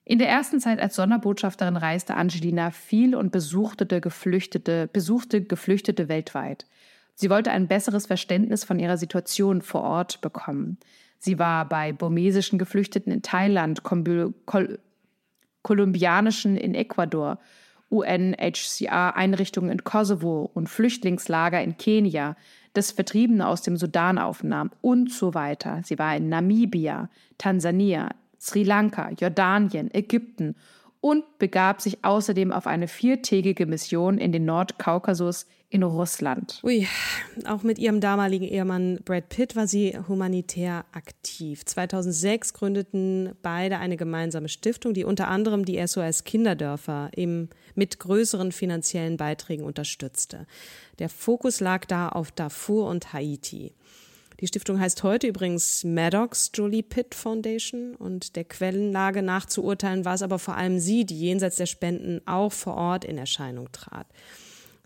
In 0.03 0.17
der 0.17 0.27
ersten 0.27 0.59
Zeit 0.59 0.79
als 0.79 0.95
Sonderbotschafterin 0.95 1.77
reiste 1.77 2.15
Angelina 2.15 2.71
viel 2.71 3.13
und 3.13 3.31
besuchte 3.31 3.85
Geflüchtete, 4.01 4.89
besuchte 4.91 5.43
Geflüchtete 5.43 6.09
weltweit. 6.09 6.65
Sie 7.13 7.29
wollte 7.29 7.51
ein 7.51 7.67
besseres 7.67 8.07
Verständnis 8.07 8.63
von 8.63 8.79
ihrer 8.79 8.97
Situation 8.97 9.61
vor 9.61 9.81
Ort 9.83 10.21
bekommen. 10.21 10.79
Sie 11.19 11.37
war 11.37 11.69
bei 11.69 11.93
burmesischen 11.93 12.57
Geflüchteten 12.57 13.11
in 13.11 13.21
Thailand, 13.21 13.83
kolumbianischen 15.61 16.57
in 16.57 16.73
Ecuador, 16.73 17.37
UNHCR-Einrichtungen 17.89 19.71
in 19.71 19.83
Kosovo 19.83 20.49
und 20.53 20.69
Flüchtlingslager 20.69 21.61
in 21.61 21.77
Kenia, 21.77 22.35
das 22.73 22.91
Vertriebene 22.91 23.47
aus 23.47 23.61
dem 23.61 23.77
Sudan 23.77 24.17
aufnahm 24.17 24.71
und 24.81 25.11
so 25.11 25.33
weiter. 25.33 25.81
Sie 25.83 25.97
war 25.97 26.15
in 26.15 26.29
Namibia, 26.29 27.09
Tansania, 27.37 28.09
Sri 28.39 28.63
Lanka, 28.63 29.09
Jordanien, 29.11 29.93
Ägypten 29.93 30.55
und 31.01 31.23
begab 31.39 31.81
sich 31.81 32.03
außerdem 32.03 32.51
auf 32.51 32.67
eine 32.67 32.87
viertägige 32.87 33.65
Mission 33.65 34.17
in 34.17 34.31
den 34.31 34.45
Nordkaukasus 34.45 35.45
in 35.69 35.83
Russland. 35.83 36.59
Ui, 36.63 36.87
auch 37.45 37.61
mit 37.61 37.77
ihrem 37.77 38.01
damaligen 38.01 38.45
Ehemann 38.45 38.99
Brad 39.05 39.29
Pitt 39.29 39.55
war 39.55 39.67
sie 39.67 39.95
humanitär 40.07 40.83
aktiv. 40.93 41.63
2006 41.63 42.53
gründeten 42.53 43.35
beide 43.43 43.77
eine 43.77 43.95
gemeinsame 43.95 44.49
Stiftung, 44.49 44.93
die 44.93 45.03
unter 45.03 45.27
anderem 45.27 45.65
die 45.65 45.85
SOS 45.85 46.23
Kinderdörfer 46.23 47.11
im, 47.15 47.49
mit 47.79 47.97
größeren 47.97 48.51
finanziellen 48.51 49.17
Beiträgen 49.17 49.63
unterstützte. 49.63 50.45
Der 50.99 51.09
Fokus 51.09 51.61
lag 51.61 51.85
da 51.85 52.09
auf 52.09 52.31
Darfur 52.31 52.87
und 52.87 53.13
Haiti. 53.13 53.73
Die 54.41 54.47
Stiftung 54.47 54.79
heißt 54.79 55.03
heute 55.03 55.27
übrigens 55.27 55.83
Maddox 55.83 56.51
Julie 56.53 56.83
Pitt 56.83 57.15
Foundation 57.15 57.95
und 57.95 58.35
der 58.35 58.43
Quellenlage 58.43 59.21
nach 59.21 59.45
zu 59.45 59.63
urteilen 59.63 60.05
war 60.05 60.13
es 60.13 60.21
aber 60.21 60.39
vor 60.39 60.55
allem 60.55 60.79
sie, 60.79 61.05
die 61.05 61.19
jenseits 61.19 61.55
der 61.55 61.65
Spenden 61.65 62.21
auch 62.25 62.51
vor 62.51 62.75
Ort 62.75 63.03
in 63.03 63.17
Erscheinung 63.17 63.69
trat. 63.71 64.07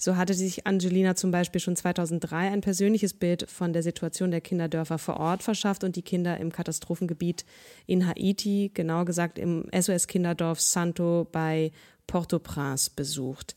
So 0.04 0.18
hatte 0.18 0.34
sich 0.34 0.68
Angelina 0.68 1.16
zum 1.16 1.32
Beispiel 1.32 1.62
schon 1.62 1.76
2003 1.76 2.36
ein 2.52 2.62
persönliches 2.62 3.14
Bild 3.14 3.50
von 3.50 3.74
der 3.74 3.84
Situation 3.84 4.32
der 4.32 4.42
Kinderdörfer 4.42 4.98
vor 4.98 5.18
Ort 5.18 5.44
verschafft 5.44 5.84
und 5.84 5.96
die 5.96 6.02
Kinder 6.02 6.38
im 6.40 6.52
Katastrophengebiet 6.52 7.46
in 7.86 8.06
Haiti, 8.06 8.72
genau 8.74 9.06
gesagt 9.06 9.40
im 9.40 9.70
SOS-Kinderdorf 9.72 10.60
Santo 10.60 11.28
bei 11.32 11.72
Port-au-Prince 12.08 12.92
besucht. 12.96 13.56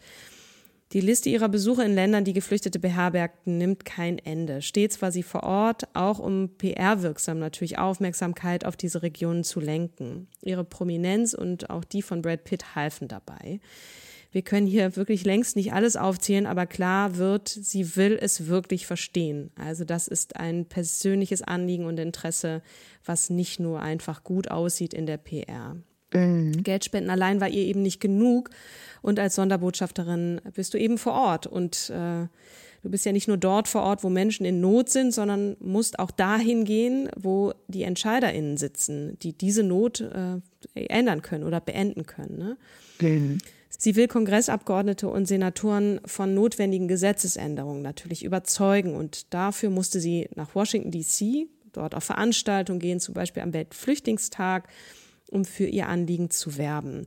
Die 0.93 1.01
Liste 1.01 1.29
ihrer 1.29 1.49
Besuche 1.49 1.83
in 1.83 1.95
Ländern, 1.95 2.25
die 2.25 2.33
Geflüchtete 2.33 2.79
beherbergten, 2.79 3.59
nimmt 3.59 3.85
kein 3.85 4.19
Ende. 4.19 4.63
Stets 4.63 5.03
war 5.03 5.11
sie 5.11 5.25
vor 5.25 5.43
Ort, 5.43 5.89
auch 5.95 6.21
um 6.21 6.51
PR-wirksam 6.59 7.41
natürlich 7.41 7.77
Aufmerksamkeit 7.77 8.65
auf 8.65 8.77
diese 8.77 9.03
Regionen 9.03 9.43
zu 9.43 9.59
lenken. 9.59 10.29
Ihre 10.43 10.65
Prominenz 10.65 11.35
und 11.35 11.71
auch 11.71 11.83
die 11.83 12.03
von 12.03 12.23
Brad 12.23 12.45
Pitt 12.45 12.77
halfen 12.77 13.09
dabei. 13.09 13.59
Wir 14.31 14.43
können 14.43 14.67
hier 14.67 14.95
wirklich 14.97 15.25
längst 15.25 15.57
nicht 15.57 15.73
alles 15.73 15.97
aufzählen, 15.97 16.47
aber 16.47 16.67
klar 16.67 17.17
wird, 17.17 17.49
sie 17.49 17.97
will 17.97 18.17
es 18.21 18.47
wirklich 18.47 18.87
verstehen. 18.87 19.51
Also 19.57 19.85
das 19.85 20.07
ist 20.07 20.37
ein 20.37 20.67
persönliches 20.67 21.43
Anliegen 21.43 21.87
und 21.87 21.99
Interesse, 21.99 22.63
was 23.05 23.29
nicht 23.29 23.59
nur 23.59 23.81
einfach 23.81 24.23
gut 24.23 24.51
aussieht 24.51 24.95
in 24.95 25.07
der 25.07 25.17
PR. 25.17 25.77
Mhm. 26.17 26.63
Geldspenden 26.63 27.11
allein 27.11 27.41
war 27.41 27.49
ihr 27.49 27.65
eben 27.65 27.83
nicht 27.83 28.01
genug. 28.01 28.51
Und 29.03 29.21
als 29.21 29.37
Sonderbotschafterin 29.37 30.41
bist 30.55 30.75
du 30.75 30.79
eben 30.79 30.99
vor 30.99 31.13
Ort. 31.13 31.47
Und 31.47 31.91
äh, 31.91 32.27
du 32.83 32.91
bist 32.91 33.05
ja 33.05 33.13
nicht 33.13 33.29
nur 33.29 33.37
dort 33.37 33.69
vor 33.69 33.83
Ort, 33.83 34.03
wo 34.03 34.09
Menschen 34.09 34.45
in 34.45 34.61
Not 34.61 34.89
sind, 34.89 35.13
sondern 35.13 35.57
musst 35.61 35.99
auch 35.99 36.11
dahin 36.11 36.65
gehen, 36.65 37.09
wo 37.17 37.53
die 37.69 37.83
EntscheiderInnen 37.83 38.57
sitzen, 38.57 39.19
die 39.21 39.33
diese 39.33 39.63
Not 39.63 40.01
äh, 40.01 40.41
ändern 40.75 41.23
können 41.23 41.45
oder 41.45 41.61
beenden 41.61 42.07
können. 42.07 42.39
Ne? 42.39 42.57
Mhm. 43.01 43.39
Sie 43.79 43.95
will 43.95 44.09
Kongressabgeordnete 44.09 45.09
und 45.09 45.27
Senatoren 45.27 46.01
von 46.07 46.35
notwendigen 46.35 46.89
Gesetzesänderungen 46.89 47.83
natürlich 47.83 48.25
überzeugen. 48.25 48.95
Und 48.95 49.33
dafür 49.35 49.71
musste 49.71 50.01
sie 50.01 50.29
nach 50.35 50.55
Washington, 50.55 50.91
D.C., 50.91 51.49
dort 51.73 51.95
auf 51.95 52.05
Veranstaltungen 52.05 52.81
gehen, 52.81 53.01
zum 53.01 53.15
Beispiel 53.15 53.43
am 53.43 53.53
Weltflüchtlingstag, 53.53 54.69
um 55.31 55.45
für 55.45 55.67
ihr 55.67 55.89
Anliegen 55.89 56.31
zu 56.31 56.57
werben. 56.57 57.07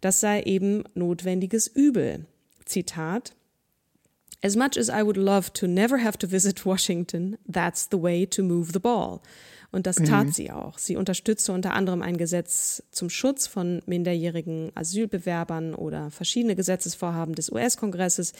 Das 0.00 0.20
sei 0.20 0.42
eben 0.42 0.84
notwendiges 0.94 1.66
Übel. 1.66 2.26
Zitat. 2.64 3.34
As 4.44 4.56
much 4.56 4.76
as 4.76 4.88
I 4.88 5.04
would 5.04 5.16
love 5.16 5.52
to 5.52 5.66
never 5.68 6.02
have 6.02 6.18
to 6.18 6.26
visit 6.26 6.66
Washington, 6.66 7.38
that's 7.50 7.88
the 7.90 8.02
way 8.02 8.26
to 8.26 8.42
move 8.42 8.72
the 8.72 8.80
ball. 8.80 9.20
Und 9.72 9.86
das 9.86 9.96
tat 9.96 10.26
mhm. 10.26 10.32
sie 10.32 10.50
auch. 10.50 10.78
Sie 10.78 10.96
unterstützte 10.96 11.52
unter 11.52 11.72
anderem 11.72 12.02
ein 12.02 12.18
Gesetz 12.18 12.82
zum 12.90 13.08
Schutz 13.08 13.46
von 13.46 13.80
minderjährigen 13.86 14.70
Asylbewerbern 14.74 15.74
oder 15.74 16.10
verschiedene 16.10 16.54
Gesetzesvorhaben 16.54 17.34
des 17.34 17.50
US-Kongresses, 17.50 18.34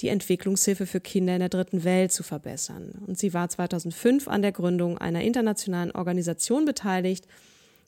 die 0.00 0.08
Entwicklungshilfe 0.08 0.86
für 0.86 1.00
Kinder 1.00 1.34
in 1.34 1.40
der 1.40 1.50
dritten 1.50 1.84
Welt 1.84 2.10
zu 2.10 2.24
verbessern. 2.24 3.00
Und 3.06 3.16
sie 3.16 3.32
war 3.32 3.48
2005 3.48 4.26
an 4.26 4.42
der 4.42 4.50
Gründung 4.50 4.98
einer 4.98 5.22
internationalen 5.22 5.92
Organisation 5.92 6.64
beteiligt, 6.64 7.26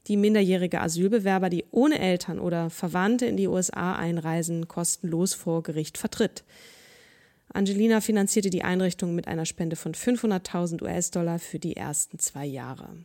die 0.07 0.17
minderjährige 0.17 0.81
Asylbewerber, 0.81 1.51
die 1.51 1.65
ohne 1.71 1.99
Eltern 1.99 2.39
oder 2.39 2.71
Verwandte 2.71 3.27
in 3.27 3.37
die 3.37 3.49
USA 3.49 3.97
einreisen, 3.97 4.69
kostenlos 4.69 5.35
vor 5.35 5.63
Gericht 5.63 5.99
vertritt. 5.99 6.45
Angelina 7.53 8.01
finanzierte 8.01 8.51
die 8.51 8.65
Einrichtung 8.65 9.15
mit 9.15 9.29
einer 9.29 9.47
Spende 9.47 9.77
von 9.77 9.95
500.000 9.95 10.83
US-Dollar 10.83 11.39
für 11.39 11.59
die 11.59 11.77
ersten 11.77 12.19
zwei 12.19 12.47
Jahre. 12.47 13.05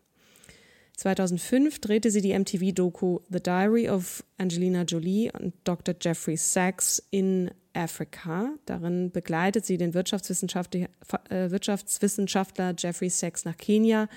2005 0.98 1.80
drehte 1.80 2.12
sie 2.12 2.22
die 2.22 2.38
MTV-Doku 2.38 3.20
The 3.30 3.42
Diary 3.42 3.90
of 3.90 4.24
Angelina 4.38 4.84
Jolie 4.84 5.32
und 5.32 5.54
Dr. 5.64 5.96
Jeffrey 6.00 6.36
Sachs 6.36 7.02
in 7.10 7.52
Africa. 7.74 8.50
Darin 8.66 9.12
begleitet 9.12 9.66
sie 9.66 9.78
den 9.78 9.94
Wirtschaftswissenschaftler 9.94 10.90
Jeffrey 12.78 13.10
Sachs 13.10 13.46
nach 13.46 13.56
Kenia 13.56 14.10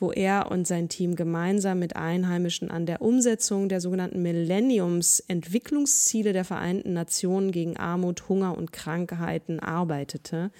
wo 0.00 0.10
er 0.10 0.50
und 0.50 0.66
sein 0.66 0.88
Team 0.88 1.14
gemeinsam 1.14 1.78
mit 1.78 1.94
Einheimischen 1.94 2.70
an 2.70 2.86
der 2.86 3.02
Umsetzung 3.02 3.68
der 3.68 3.82
sogenannten 3.82 4.22
Millenniums-Entwicklungsziele 4.22 6.32
der 6.32 6.46
Vereinten 6.46 6.94
Nationen 6.94 7.52
gegen 7.52 7.76
Armut, 7.76 8.26
Hunger 8.28 8.56
und 8.56 8.72
Krankheiten 8.72 9.60
arbeitete. 9.60 10.50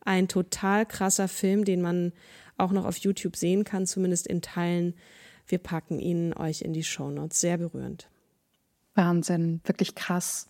Ein 0.00 0.26
total 0.26 0.86
krasser 0.86 1.28
Film, 1.28 1.66
den 1.66 1.82
man 1.82 2.14
auch 2.56 2.72
noch 2.72 2.86
auf 2.86 2.96
YouTube 2.96 3.36
sehen 3.36 3.64
kann, 3.64 3.86
zumindest 3.86 4.26
in 4.26 4.40
Teilen. 4.40 4.94
Wir 5.46 5.58
packen 5.58 5.98
ihn 6.00 6.32
euch 6.32 6.62
in 6.62 6.72
die 6.72 6.82
Shownotes. 6.82 7.38
Sehr 7.40 7.58
berührend. 7.58 8.08
Wahnsinn, 8.94 9.60
wirklich 9.64 9.94
krass. 9.94 10.48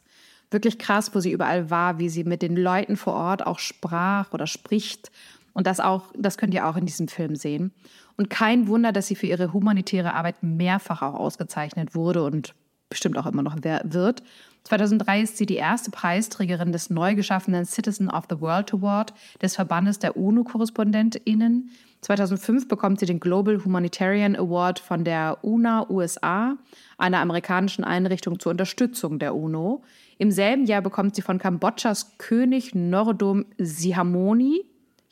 Wirklich 0.51 0.78
krass, 0.78 1.14
wo 1.14 1.20
sie 1.20 1.32
überall 1.32 1.70
war, 1.70 1.99
wie 1.99 2.09
sie 2.09 2.24
mit 2.24 2.41
den 2.41 2.57
Leuten 2.57 2.97
vor 2.97 3.12
Ort 3.12 3.47
auch 3.47 3.59
sprach 3.59 4.32
oder 4.32 4.47
spricht. 4.47 5.11
Und 5.59 5.67
das 5.67 5.81
auch, 5.81 6.05
das 6.17 6.39
könnt 6.39 6.55
ihr 6.55 6.69
auch 6.69 6.77
in 6.77 6.87
diesem 6.87 7.09
Film 7.09 7.35
sehen. 7.35 7.73
Und 8.17 8.31
kein 8.31 8.69
Wunder, 8.69 8.93
dass 8.93 9.09
sie 9.09 9.17
für 9.17 9.27
ihre 9.27 9.53
humanitäre 9.53 10.15
Arbeit 10.15 10.41
mehrfach 10.41 11.03
auch 11.03 11.15
ausgezeichnet 11.15 11.97
wurde 11.97 12.23
und 12.23 12.55
bestimmt 12.89 13.19
auch 13.19 13.27
immer 13.27 13.43
noch 13.43 13.57
wird. 13.57 14.23
2003 14.63 15.21
ist 15.21 15.37
sie 15.37 15.47
die 15.47 15.57
erste 15.57 15.91
Preisträgerin 15.91 16.71
des 16.71 16.91
neu 16.91 17.17
geschaffenen 17.17 17.65
Citizen 17.65 18.09
of 18.09 18.27
the 18.31 18.41
World 18.41 18.73
Award 18.73 19.13
des 19.43 19.57
Verbandes 19.57 19.99
der 19.99 20.17
UNO-KorrespondentInnen. 20.17 21.71
2005 22.03 22.69
bekommt 22.69 23.01
sie 23.01 23.07
den 23.07 23.19
Global 23.19 23.65
Humanitarian 23.65 24.37
Award 24.37 24.79
von 24.79 25.03
der 25.03 25.39
UNA 25.43 25.91
USA, 25.91 26.57
einer 26.99 27.19
amerikanischen 27.19 27.83
Einrichtung 27.83 28.39
zur 28.39 28.51
Unterstützung 28.51 29.19
der 29.19 29.35
UNO. 29.35 29.83
Im 30.19 30.31
selben 30.31 30.67
Jahr 30.67 30.83
bekommt 30.83 31.17
sie 31.17 31.23
von 31.23 31.41
Kambodschas 31.41 32.17
König 32.19 32.77
Norodom 32.77 33.47
Sihamoni, 33.59 34.65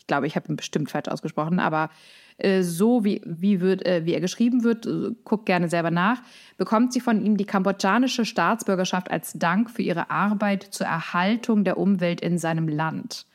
ich 0.07 0.09
glaube, 0.09 0.29
ich 0.29 0.37
habe 0.37 0.47
ihn 0.49 0.55
bestimmt 0.55 0.89
falsch 0.89 1.09
ausgesprochen, 1.09 1.59
aber 1.59 1.91
äh, 2.39 2.63
so 2.63 3.05
wie, 3.05 3.21
wie, 3.25 3.61
wird, 3.61 3.85
äh, 3.85 4.05
wie 4.05 4.15
er 4.15 4.21
geschrieben 4.21 4.63
wird, 4.63 4.87
äh, 4.87 5.11
guckt 5.25 5.47
gerne 5.47 5.69
selber 5.69 5.91
nach, 5.91 6.23
bekommt 6.59 6.93
sie 6.93 7.01
von 7.01 7.21
ihm 7.21 7.37
die 7.37 7.45
kambodschanische 7.45 8.25
Staatsbürgerschaft 8.25 9.11
als 9.11 9.33
Dank 9.33 9.69
für 9.69 9.83
ihre 9.83 10.09
Arbeit 10.09 10.63
zur 10.63 10.87
Erhaltung 10.87 11.65
der 11.65 11.77
Umwelt 11.77 12.21
in 12.21 12.39
seinem 12.39 12.69
Land. 12.69 13.27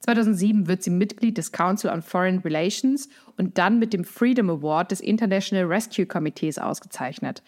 2007 0.00 0.66
wird 0.66 0.82
sie 0.82 0.88
Mitglied 0.90 1.36
des 1.36 1.52
Council 1.52 1.90
on 1.90 2.00
Foreign 2.00 2.38
Relations 2.38 3.10
und 3.36 3.58
dann 3.58 3.78
mit 3.78 3.92
dem 3.92 4.04
Freedom 4.04 4.48
Award 4.48 4.92
des 4.92 5.00
International 5.00 5.66
Rescue 5.66 6.06
Committees 6.06 6.56
ausgezeichnet. 6.56 7.42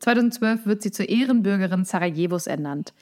2012 0.00 0.64
wird 0.64 0.80
sie 0.80 0.90
zur 0.90 1.10
Ehrenbürgerin 1.10 1.84
Sarajevos 1.84 2.46
ernannt. 2.46 2.94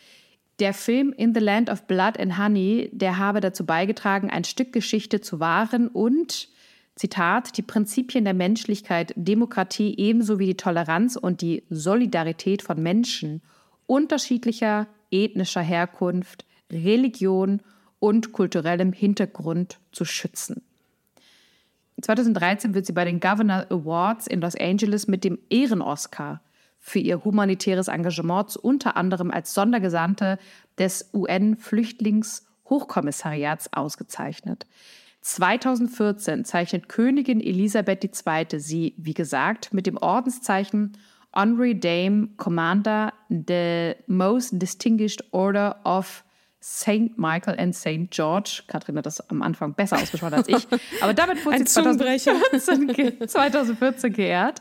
Der 0.61 0.73
Film 0.73 1.13
In 1.13 1.35
the 1.35 1.41
Land 1.41 1.69
of 1.69 1.87
Blood 1.87 2.19
and 2.19 2.39
Honey, 2.39 2.91
der 2.93 3.19
habe 3.19 3.41
dazu 3.41 3.67
beigetragen, 3.67 4.31
ein 4.31 4.45
Stück 4.45 4.73
Geschichte 4.73 5.21
zu 5.21 5.41
wahren 5.41 5.89
und 5.89 6.49
Zitat, 6.95 7.57
die 7.57 7.63
Prinzipien 7.63 8.25
der 8.25 8.35
Menschlichkeit, 8.35 9.13
Demokratie 9.17 9.97
ebenso 9.97 10.39
wie 10.39 10.47
die 10.47 10.57
Toleranz 10.57 11.17
und 11.17 11.41
die 11.41 11.65
Solidarität 11.71 12.63
von 12.63 12.81
Menschen 12.81 13.43
unterschiedlicher 13.87 14.87
ethnischer 15.11 15.61
Herkunft, 15.61 16.45
Religion 16.71 17.61
und 17.99 18.33
kulturellem 18.33 18.93
Hintergrund 18.93 19.79
zu 19.91 20.05
schützen. 20.05 20.63
2013 22.01 22.75
wird 22.75 22.87
sie 22.87 22.93
bei 22.93 23.05
den 23.05 23.21
Governor 23.21 23.67
Awards 23.71 24.27
in 24.27 24.41
Los 24.41 24.57
Angeles 24.57 25.07
mit 25.09 25.25
dem 25.25 25.39
Ehren-Oscar 25.51 26.41
für 26.87 26.99
ihr 26.99 27.24
humanitäres 27.24 27.89
Engagement 27.89 28.57
unter 28.57 28.99
anderem 28.99 29.30
als 29.30 29.55
Sondergesandte 29.55 30.39
des 30.78 31.09
UN-Flüchtlingshochkommissariats 31.14 33.72
ausgezeichnet. 33.72 34.66
2014 35.22 36.45
zeichnet 36.45 36.91
Königin 36.91 37.41
Elisabeth 37.41 38.05
II. 38.05 38.61
sie, 38.61 38.93
wie 38.99 39.14
gesagt, 39.14 39.72
mit 39.72 39.87
dem 39.87 39.97
Ordenszeichen 39.97 40.99
Honorary 41.32 41.80
Dame 41.80 42.28
Commander 42.37 43.14
the 43.30 43.95
Most 44.07 44.61
Distinguished 44.61 45.24
Order 45.32 45.80
of 45.85 46.22
St. 46.62 47.16
Michael 47.16 47.59
and 47.59 47.74
St. 47.74 48.11
George. 48.11 48.64
Katrin 48.66 48.99
hat 48.99 49.07
das 49.07 49.26
am 49.30 49.41
Anfang 49.41 49.72
besser 49.72 49.97
ausgesprochen 49.97 50.35
als 50.35 50.49
ich. 50.49 50.68
Aber 51.01 51.14
damit 51.14 51.47
wurde 51.47 51.61
sie 51.61 51.64
2014, 51.64 53.26
2014 53.26 54.12
geehrt. 54.16 54.61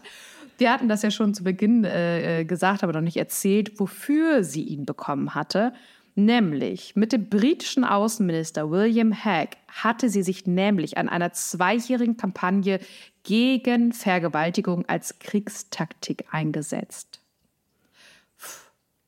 Wir 0.58 0.72
hatten 0.72 0.88
das 0.88 1.02
ja 1.02 1.12
schon 1.12 1.34
zu 1.34 1.44
Beginn 1.44 1.84
äh, 1.84 2.42
äh, 2.42 2.46
gesagt, 2.46 2.84
aber 2.84 2.94
noch 2.94 3.02
nicht 3.02 3.18
erzählt, 3.18 3.80
wofür 3.80 4.44
sie 4.44 4.64
ihn 4.64 4.86
bekommen 4.86 5.36
hatte. 5.36 5.74
Nämlich 6.16 6.96
mit 6.96 7.12
dem 7.12 7.28
britischen 7.28 7.84
Außenminister 7.84 8.70
William 8.70 9.14
Hague 9.14 9.58
hatte 9.68 10.10
sie 10.10 10.22
sich 10.22 10.46
nämlich 10.46 10.98
an 10.98 11.10
einer 11.10 11.34
zweijährigen 11.34 12.18
Kampagne 12.18 12.80
gegen 13.24 13.94
Vergewaltigung 13.94 14.86
als 14.88 15.18
Kriegstaktik 15.18 16.26
eingesetzt. 16.32 17.20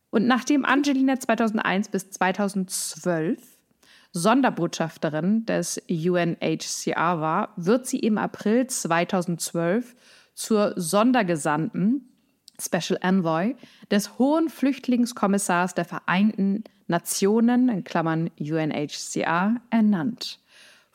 Und 0.09 0.25
nachdem 0.25 0.65
Angelina 0.65 1.19
2001 1.19 1.89
bis 1.89 2.09
2012 2.09 3.37
Sonderbotschafterin 4.13 5.45
des 5.45 5.77
UNHCR 5.89 7.19
war, 7.19 7.53
wird 7.57 7.85
sie 7.85 7.99
im 7.99 8.17
April 8.17 8.65
2012 8.65 9.93
zur 10.35 10.73
Sondergesandten 10.75 12.09
Special 12.59 12.99
Envoy 13.01 13.55
des 13.91 14.17
Hohen 14.17 14.49
Flüchtlingskommissars 14.49 15.73
der 15.73 15.85
Vereinten 15.85 16.63
Nationen, 16.87 17.69
in 17.69 17.83
Klammern 17.83 18.29
UNHCR, 18.39 19.55
ernannt. 19.71 20.39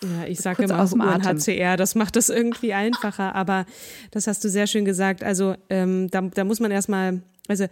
Ja, 0.02 0.26
ich 0.26 0.40
sage 0.40 0.62
immer 0.62 0.80
aus 0.80 0.94
UNHCR, 0.94 1.76
das 1.76 1.94
macht 1.94 2.16
das 2.16 2.30
irgendwie 2.30 2.72
einfacher, 2.72 3.34
aber 3.34 3.66
das 4.12 4.26
hast 4.26 4.42
du 4.44 4.48
sehr 4.48 4.66
schön 4.66 4.84
gesagt. 4.84 5.22
Also 5.22 5.56
ähm, 5.68 6.08
da, 6.10 6.22
da 6.22 6.44
muss 6.44 6.60
man 6.60 6.70
erstmal, 6.70 7.20
also 7.48 7.66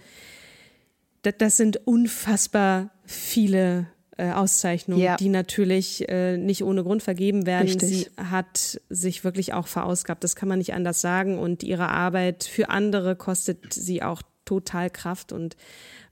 das, 1.22 1.34
das 1.38 1.56
sind 1.56 1.86
unfassbar 1.86 2.90
viele 3.04 3.86
äh, 4.18 4.32
Auszeichnungen, 4.32 5.02
ja. 5.02 5.16
die 5.16 5.28
natürlich 5.28 6.08
äh, 6.08 6.36
nicht 6.36 6.64
ohne 6.64 6.82
Grund 6.82 7.02
vergeben 7.02 7.46
werden. 7.46 7.68
Richtig. 7.68 7.88
Sie 7.88 8.06
hat 8.22 8.80
sich 8.88 9.24
wirklich 9.24 9.54
auch 9.54 9.68
verausgabt, 9.68 10.24
das 10.24 10.36
kann 10.36 10.48
man 10.48 10.58
nicht 10.58 10.74
anders 10.74 11.00
sagen. 11.00 11.38
Und 11.38 11.62
ihre 11.62 11.88
Arbeit 11.88 12.44
für 12.44 12.68
andere 12.68 13.16
kostet 13.16 13.72
sie 13.72 14.02
auch 14.02 14.22
total 14.44 14.90
Kraft 14.90 15.32
und 15.32 15.56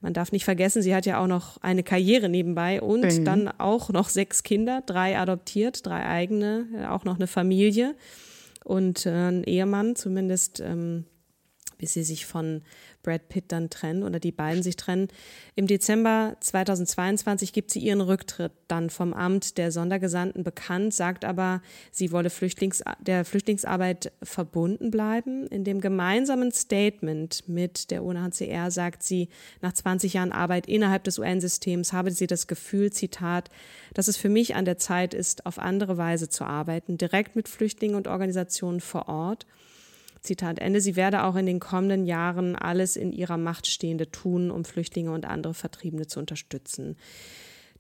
man 0.02 0.12
darf 0.12 0.30
nicht 0.30 0.44
vergessen, 0.44 0.82
sie 0.82 0.94
hat 0.94 1.06
ja 1.06 1.18
auch 1.18 1.26
noch 1.26 1.56
eine 1.62 1.82
Karriere 1.82 2.28
nebenbei 2.28 2.80
und 2.80 3.02
mhm. 3.02 3.24
dann 3.24 3.48
auch 3.48 3.88
noch 3.88 4.08
sechs 4.08 4.42
Kinder, 4.42 4.82
drei 4.84 5.18
adoptiert, 5.18 5.84
drei 5.86 6.06
eigene, 6.06 6.86
auch 6.90 7.04
noch 7.04 7.16
eine 7.16 7.26
Familie 7.26 7.96
und 8.62 9.06
äh, 9.06 9.10
ein 9.10 9.42
Ehemann, 9.42 9.96
zumindest 9.96 10.60
ähm, 10.60 11.06
bis 11.78 11.94
sie 11.94 12.04
sich 12.04 12.26
von 12.26 12.62
Brad 13.06 13.28
Pitt 13.28 13.44
dann 13.48 13.70
trennen 13.70 14.02
oder 14.02 14.18
die 14.18 14.32
beiden 14.32 14.64
sich 14.64 14.74
trennen. 14.74 15.06
Im 15.54 15.68
Dezember 15.68 16.36
2022 16.40 17.52
gibt 17.52 17.70
sie 17.70 17.78
ihren 17.78 18.00
Rücktritt 18.00 18.50
dann 18.66 18.90
vom 18.90 19.14
Amt 19.14 19.58
der 19.58 19.70
Sondergesandten 19.70 20.42
bekannt, 20.42 20.92
sagt 20.92 21.24
aber, 21.24 21.62
sie 21.92 22.10
wolle 22.10 22.30
Flüchtlings 22.30 22.82
der 23.00 23.24
Flüchtlingsarbeit 23.24 24.12
verbunden 24.24 24.90
bleiben. 24.90 25.46
In 25.46 25.62
dem 25.62 25.80
gemeinsamen 25.80 26.50
Statement 26.50 27.48
mit 27.48 27.92
der 27.92 28.02
UNHCR 28.02 28.72
sagt 28.72 29.04
sie, 29.04 29.28
nach 29.62 29.72
20 29.72 30.14
Jahren 30.14 30.32
Arbeit 30.32 30.66
innerhalb 30.66 31.04
des 31.04 31.20
UN-Systems 31.20 31.92
habe 31.92 32.10
sie 32.10 32.26
das 32.26 32.48
Gefühl, 32.48 32.92
Zitat, 32.92 33.50
dass 33.94 34.08
es 34.08 34.16
für 34.16 34.28
mich 34.28 34.56
an 34.56 34.64
der 34.64 34.78
Zeit 34.78 35.14
ist, 35.14 35.46
auf 35.46 35.60
andere 35.60 35.96
Weise 35.96 36.28
zu 36.28 36.44
arbeiten, 36.44 36.98
direkt 36.98 37.36
mit 37.36 37.48
Flüchtlingen 37.48 37.94
und 37.96 38.08
Organisationen 38.08 38.80
vor 38.80 39.08
Ort 39.08 39.46
Zitat 40.26 40.58
Ende, 40.58 40.80
sie 40.80 40.96
werde 40.96 41.24
auch 41.24 41.36
in 41.36 41.46
den 41.46 41.60
kommenden 41.60 42.04
Jahren 42.04 42.56
alles 42.56 42.96
in 42.96 43.12
ihrer 43.12 43.38
Macht 43.38 43.66
Stehende 43.66 44.10
tun, 44.10 44.50
um 44.50 44.64
Flüchtlinge 44.64 45.12
und 45.12 45.24
andere 45.24 45.54
Vertriebene 45.54 46.06
zu 46.06 46.20
unterstützen. 46.20 46.96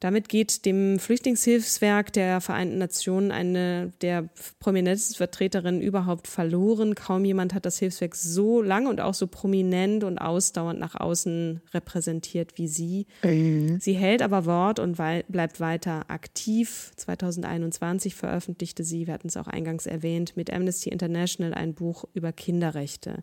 Damit 0.00 0.28
geht 0.28 0.64
dem 0.66 0.98
Flüchtlingshilfswerk 0.98 2.12
der 2.12 2.40
Vereinten 2.40 2.78
Nationen 2.78 3.30
eine 3.30 3.92
der 4.02 4.28
prominentesten 4.60 5.16
Vertreterinnen 5.16 5.80
überhaupt 5.80 6.28
verloren. 6.28 6.94
Kaum 6.94 7.24
jemand 7.24 7.54
hat 7.54 7.66
das 7.66 7.78
Hilfswerk 7.78 8.14
so 8.14 8.62
lang 8.62 8.86
und 8.86 9.00
auch 9.00 9.14
so 9.14 9.26
prominent 9.26 10.04
und 10.04 10.18
ausdauernd 10.18 10.78
nach 10.78 10.94
außen 10.94 11.60
repräsentiert 11.72 12.58
wie 12.58 12.68
sie. 12.68 13.06
Mhm. 13.22 13.78
Sie 13.80 13.94
hält 13.94 14.22
aber 14.22 14.44
Wort 14.44 14.78
und 14.78 14.96
bleibt 14.96 15.60
weiter 15.60 16.04
aktiv. 16.08 16.92
2021 16.96 18.14
veröffentlichte 18.14 18.84
sie, 18.84 19.06
wir 19.06 19.14
hatten 19.14 19.28
es 19.28 19.36
auch 19.36 19.46
eingangs 19.46 19.86
erwähnt, 19.86 20.36
mit 20.36 20.52
Amnesty 20.52 20.90
International 20.90 21.54
ein 21.54 21.74
Buch 21.74 22.04
über 22.14 22.32
Kinderrechte. 22.32 23.22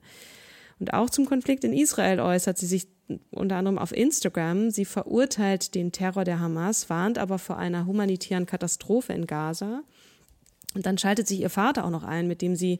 Und 0.80 0.94
auch 0.94 1.10
zum 1.10 1.26
Konflikt 1.26 1.64
in 1.64 1.74
Israel 1.74 2.20
äußert 2.20 2.58
sie 2.58 2.68
sich 2.68 2.88
unter 3.32 3.58
anderem 3.58 3.78
auf 3.78 3.96
Instagram. 3.96 4.72
Sie 4.72 4.86
verurteilt 4.86 5.76
den 5.76 5.92
Terror 5.92 6.24
der 6.24 6.40
Hamas, 6.40 6.90
warnt 6.90 7.18
aber 7.18 7.40
vor 7.40 7.58
einer 7.58 7.86
humanitären 7.86 8.46
Katastrophe 8.46 9.14
in 9.14 9.28
Gaza. 9.28 9.84
Und 10.74 10.86
dann 10.86 10.98
schaltet 10.98 11.28
sich 11.28 11.42
ihr 11.42 11.50
Vater 11.50 11.86
auch 11.86 11.90
noch 11.90 12.04
ein, 12.04 12.28
mit 12.28 12.42
dem 12.42 12.56
sie, 12.56 12.80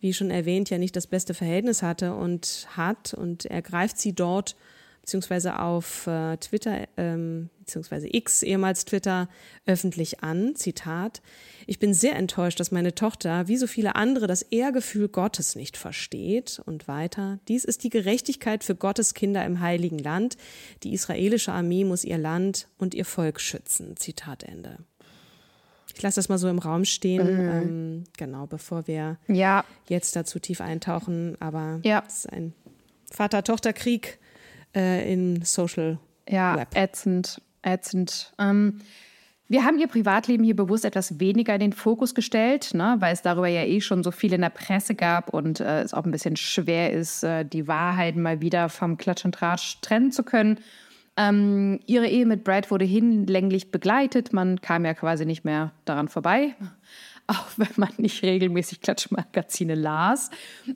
wie 0.00 0.12
schon 0.12 0.30
erwähnt, 0.30 0.70
ja 0.70 0.78
nicht 0.78 0.96
das 0.96 1.06
beste 1.06 1.34
Verhältnis 1.34 1.82
hatte 1.82 2.14
und 2.14 2.66
hat. 2.76 3.14
Und 3.14 3.46
er 3.46 3.62
greift 3.62 3.98
sie 3.98 4.12
dort 4.12 4.56
beziehungsweise 5.00 5.58
auf 5.58 6.06
äh, 6.06 6.36
Twitter, 6.36 6.86
ähm, 6.96 7.50
beziehungsweise 7.60 8.08
X, 8.10 8.42
ehemals 8.42 8.84
Twitter, 8.84 9.28
öffentlich 9.66 10.22
an. 10.22 10.54
Zitat. 10.56 11.22
Ich 11.66 11.78
bin 11.78 11.94
sehr 11.94 12.16
enttäuscht, 12.16 12.60
dass 12.60 12.70
meine 12.70 12.94
Tochter, 12.94 13.48
wie 13.48 13.56
so 13.56 13.66
viele 13.66 13.96
andere, 13.96 14.26
das 14.26 14.42
Ehrgefühl 14.42 15.08
Gottes 15.08 15.56
nicht 15.56 15.76
versteht. 15.76 16.60
Und 16.64 16.88
weiter. 16.88 17.38
Dies 17.48 17.64
ist 17.64 17.84
die 17.84 17.90
Gerechtigkeit 17.90 18.64
für 18.64 18.74
Gottes 18.74 19.14
Kinder 19.14 19.44
im 19.44 19.60
Heiligen 19.60 19.98
Land. 19.98 20.36
Die 20.82 20.92
israelische 20.92 21.52
Armee 21.52 21.84
muss 21.84 22.04
ihr 22.04 22.18
Land 22.18 22.68
und 22.78 22.94
ihr 22.94 23.04
Volk 23.04 23.40
schützen. 23.40 23.96
Zitat 23.96 24.42
Ende. 24.42 24.78
Ich 25.94 26.02
lasse 26.02 26.16
das 26.16 26.28
mal 26.28 26.38
so 26.38 26.48
im 26.48 26.58
Raum 26.58 26.84
stehen, 26.84 27.26
mhm. 27.26 27.48
ähm, 27.50 28.04
genau, 28.16 28.46
bevor 28.46 28.86
wir 28.86 29.18
ja. 29.26 29.64
jetzt 29.88 30.14
dazu 30.16 30.38
tief 30.38 30.60
eintauchen. 30.60 31.36
Aber 31.40 31.80
ja. 31.82 32.04
es 32.06 32.20
ist 32.20 32.32
ein 32.32 32.54
Vater-Tochter-Krieg 33.10 34.19
äh, 34.74 35.12
in 35.12 35.42
Social 35.42 35.98
ja, 36.28 36.56
Web. 36.56 36.68
ätzend, 36.74 37.42
ätzend. 37.62 38.32
Ähm, 38.38 38.80
wir 39.48 39.64
haben 39.64 39.78
ihr 39.78 39.88
Privatleben 39.88 40.44
hier 40.44 40.54
bewusst 40.54 40.84
etwas 40.84 41.18
weniger 41.18 41.54
in 41.54 41.60
den 41.60 41.72
Fokus 41.72 42.14
gestellt, 42.14 42.72
ne, 42.72 42.96
weil 43.00 43.12
es 43.12 43.22
darüber 43.22 43.48
ja 43.48 43.64
eh 43.64 43.80
schon 43.80 44.04
so 44.04 44.12
viel 44.12 44.32
in 44.32 44.42
der 44.42 44.50
Presse 44.50 44.94
gab 44.94 45.34
und 45.34 45.58
äh, 45.58 45.82
es 45.82 45.92
auch 45.92 46.04
ein 46.04 46.12
bisschen 46.12 46.36
schwer 46.36 46.92
ist, 46.92 47.24
äh, 47.24 47.44
die 47.44 47.66
Wahrheit 47.66 48.14
mal 48.14 48.40
wieder 48.40 48.68
vom 48.68 48.96
Klatsch 48.96 49.24
und 49.24 49.34
Tratsch 49.34 49.80
trennen 49.80 50.12
zu 50.12 50.22
können. 50.22 50.60
Ähm, 51.16 51.80
ihre 51.86 52.06
Ehe 52.06 52.26
mit 52.26 52.44
Brad 52.44 52.70
wurde 52.70 52.84
hinlänglich 52.84 53.72
begleitet. 53.72 54.32
Man 54.32 54.60
kam 54.60 54.84
ja 54.84 54.94
quasi 54.94 55.26
nicht 55.26 55.44
mehr 55.44 55.72
daran 55.84 56.08
vorbei 56.08 56.54
auch 57.30 57.46
wenn 57.56 57.68
man 57.76 57.90
nicht 57.96 58.22
regelmäßig 58.22 58.80
Klatschmagazine 58.80 59.74
las. 59.74 60.30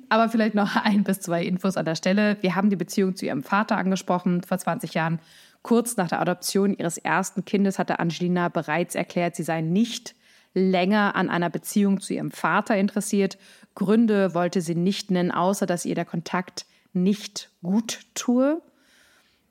Aber 0.08 0.28
vielleicht 0.28 0.54
noch 0.54 0.76
ein 0.76 1.04
bis 1.04 1.20
zwei 1.20 1.44
Infos 1.44 1.76
an 1.76 1.84
der 1.84 1.96
Stelle. 1.96 2.36
Wir 2.40 2.54
haben 2.54 2.70
die 2.70 2.76
Beziehung 2.76 3.16
zu 3.16 3.26
ihrem 3.26 3.42
Vater 3.42 3.76
angesprochen 3.76 4.42
vor 4.42 4.58
20 4.58 4.94
Jahren. 4.94 5.18
Kurz 5.62 5.96
nach 5.96 6.08
der 6.08 6.20
Adoption 6.20 6.74
ihres 6.76 6.98
ersten 6.98 7.44
Kindes 7.44 7.78
hatte 7.78 7.98
Angelina 7.98 8.48
bereits 8.48 8.94
erklärt, 8.94 9.34
sie 9.34 9.42
sei 9.42 9.62
nicht 9.62 10.14
länger 10.52 11.16
an 11.16 11.30
einer 11.30 11.50
Beziehung 11.50 12.00
zu 12.00 12.14
ihrem 12.14 12.30
Vater 12.30 12.76
interessiert. 12.76 13.38
Gründe 13.74 14.34
wollte 14.34 14.60
sie 14.60 14.76
nicht 14.76 15.10
nennen, 15.10 15.32
außer 15.32 15.66
dass 15.66 15.84
ihr 15.84 15.94
der 15.94 16.04
Kontakt 16.04 16.66
nicht 16.92 17.50
gut 17.62 18.00
tue. 18.14 18.62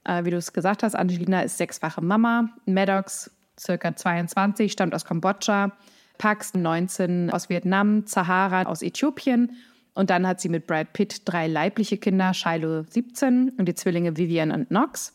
Äh, 0.05 0.23
wie 0.23 0.31
du 0.31 0.37
es 0.37 0.53
gesagt 0.53 0.83
hast, 0.83 0.95
Angelina 0.95 1.41
ist 1.41 1.57
sechsfache 1.57 2.01
Mama. 2.01 2.49
Maddox, 2.65 3.31
circa 3.59 3.93
22, 3.93 4.71
stammt 4.71 4.95
aus 4.95 5.03
Kambodscha. 5.03 5.71
Pax 6.17 6.53
19 6.53 7.31
aus 7.31 7.49
Vietnam, 7.49 8.05
Zahara 8.05 8.63
aus 8.63 8.81
Äthiopien. 8.81 9.51
Und 9.93 10.09
dann 10.09 10.27
hat 10.27 10.41
sie 10.41 10.49
mit 10.49 10.67
Brad 10.67 10.93
Pitt 10.93 11.21
drei 11.25 11.47
leibliche 11.47 11.97
Kinder, 11.97 12.33
Shiloh 12.33 12.83
17 12.83 13.51
und 13.57 13.65
die 13.65 13.75
Zwillinge 13.75 14.17
Vivian 14.17 14.51
und 14.51 14.69
Knox. 14.69 15.13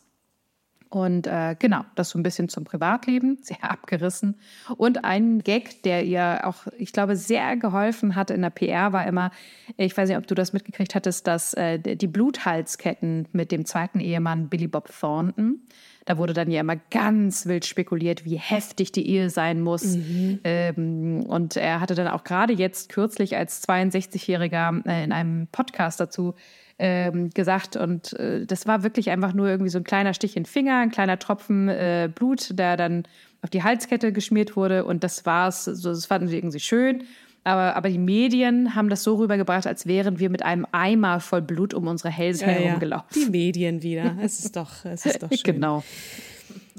Und 0.89 1.27
äh, 1.27 1.55
genau, 1.59 1.85
das 1.93 2.09
so 2.09 2.19
ein 2.19 2.23
bisschen 2.23 2.49
zum 2.49 2.63
Privatleben, 2.63 3.37
sehr 3.41 3.63
abgerissen. 3.63 4.35
Und 4.77 5.05
ein 5.05 5.39
Gag, 5.39 5.83
der 5.83 6.03
ihr 6.03 6.41
auch, 6.43 6.67
ich 6.77 6.91
glaube, 6.91 7.15
sehr 7.15 7.57
geholfen 7.57 8.15
hat 8.15 8.31
in 8.31 8.41
der 8.41 8.49
PR, 8.49 8.91
war 8.91 9.05
immer, 9.05 9.31
ich 9.77 9.95
weiß 9.95 10.09
nicht, 10.09 10.17
ob 10.17 10.25
du 10.25 10.33
das 10.33 10.51
mitgekriegt 10.51 10.95
hattest, 10.95 11.27
dass 11.27 11.53
äh, 11.53 11.79
die 11.79 12.07
Bluthalsketten 12.07 13.27
mit 13.31 13.51
dem 13.51 13.65
zweiten 13.65 13.99
Ehemann 13.99 14.49
Billy 14.49 14.67
Bob 14.67 14.89
Thornton, 14.99 15.61
da 16.05 16.17
wurde 16.17 16.33
dann 16.33 16.49
ja 16.49 16.61
immer 16.61 16.77
ganz 16.89 17.45
wild 17.45 17.65
spekuliert, 17.65 18.25
wie 18.25 18.37
heftig 18.37 18.91
die 18.91 19.07
Ehe 19.07 19.29
sein 19.29 19.61
muss. 19.61 19.83
Mhm. 19.83 20.39
Ähm, 20.43 21.23
und 21.27 21.55
er 21.55 21.81
hatte 21.81 21.93
dann 21.93 22.07
auch 22.07 22.23
gerade 22.23 22.51
jetzt 22.51 22.89
kürzlich 22.89 23.37
als 23.37 23.67
62-Jähriger 23.67 24.87
äh, 24.87 25.03
in 25.03 25.11
einem 25.11 25.45
Podcast 25.51 25.99
dazu 25.99 26.33
ähm, 26.79 27.29
gesagt. 27.29 27.75
Und 27.75 28.13
äh, 28.13 28.45
das 28.45 28.65
war 28.65 28.83
wirklich 28.83 29.09
einfach 29.09 29.33
nur 29.33 29.47
irgendwie 29.47 29.69
so 29.69 29.77
ein 29.77 29.83
kleiner 29.83 30.13
Stich 30.13 30.35
in 30.35 30.43
den 30.43 30.49
Finger, 30.49 30.79
ein 30.79 30.91
kleiner 30.91 31.19
Tropfen 31.19 31.67
äh, 31.67 32.09
Blut, 32.13 32.57
der 32.57 32.77
dann 32.77 33.03
auf 33.41 33.49
die 33.49 33.63
Halskette 33.63 34.11
geschmiert 34.11 34.55
wurde. 34.55 34.85
Und 34.85 35.03
das 35.03 35.25
war's. 35.25 35.65
So, 35.65 35.89
das 35.89 36.05
fanden 36.05 36.27
sie 36.27 36.37
irgendwie 36.37 36.59
schön. 36.59 37.03
Aber, 37.43 37.75
aber 37.75 37.89
die 37.89 37.97
Medien 37.97 38.75
haben 38.75 38.89
das 38.89 39.03
so 39.03 39.15
rübergebracht, 39.15 39.65
als 39.65 39.85
wären 39.85 40.19
wir 40.19 40.29
mit 40.29 40.43
einem 40.43 40.67
Eimer 40.71 41.19
voll 41.19 41.41
Blut 41.41 41.73
um 41.73 41.87
unsere 41.87 42.09
Hälse 42.09 42.45
ja, 42.45 42.51
herumgelaufen. 42.51 43.07
Ja. 43.13 43.25
Die 43.25 43.31
Medien 43.31 43.81
wieder. 43.81 44.15
Es 44.21 44.39
ist 44.39 44.55
doch, 44.55 44.85
es 44.85 45.05
ist 45.05 45.23
doch 45.23 45.29
schön. 45.33 45.55
Genau. 45.55 45.83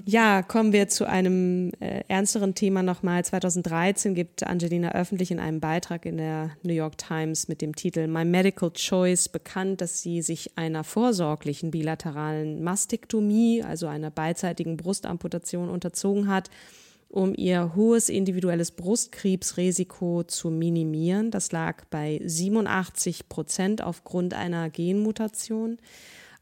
Ja, 0.07 0.43
kommen 0.43 0.73
wir 0.73 0.89
zu 0.89 1.07
einem 1.09 1.73
äh, 1.81 2.03
ernsteren 2.09 2.55
Thema 2.55 2.83
nochmal. 2.83 3.25
2013 3.25 4.15
gibt 4.15 4.47
Angelina 4.47 4.93
öffentlich 4.93 5.31
in 5.31 5.41
einem 5.41 5.61
Beitrag 5.61 6.07
in 6.07 6.17
der 6.17 6.51
New 6.63 6.73
York 6.73 6.99
Times 6.99 7.49
mit 7.49 7.61
dem 7.61 7.75
Titel 7.75 8.07
My 8.07 8.25
Medical 8.25 8.71
Choice 8.73 9.29
bekannt, 9.29 9.81
dass 9.81 10.03
sie 10.03 10.23
sich 10.23 10.57
einer 10.57 10.85
vorsorglichen 10.85 11.71
bilateralen 11.71 12.63
Mastektomie, 12.63 13.63
also 13.63 13.87
einer 13.87 14.11
beidseitigen 14.11 14.77
Brustamputation 14.77 15.69
unterzogen 15.69 16.29
hat 16.29 16.51
um 17.11 17.35
ihr 17.37 17.75
hohes 17.75 18.09
individuelles 18.09 18.71
Brustkrebsrisiko 18.71 20.23
zu 20.23 20.49
minimieren. 20.49 21.33
Das 21.33 21.51
lag 21.51 21.85
bei 21.91 22.21
87 22.25 23.29
Prozent 23.29 23.83
aufgrund 23.83 24.33
einer 24.33 24.71
Genmutation. 24.71 25.79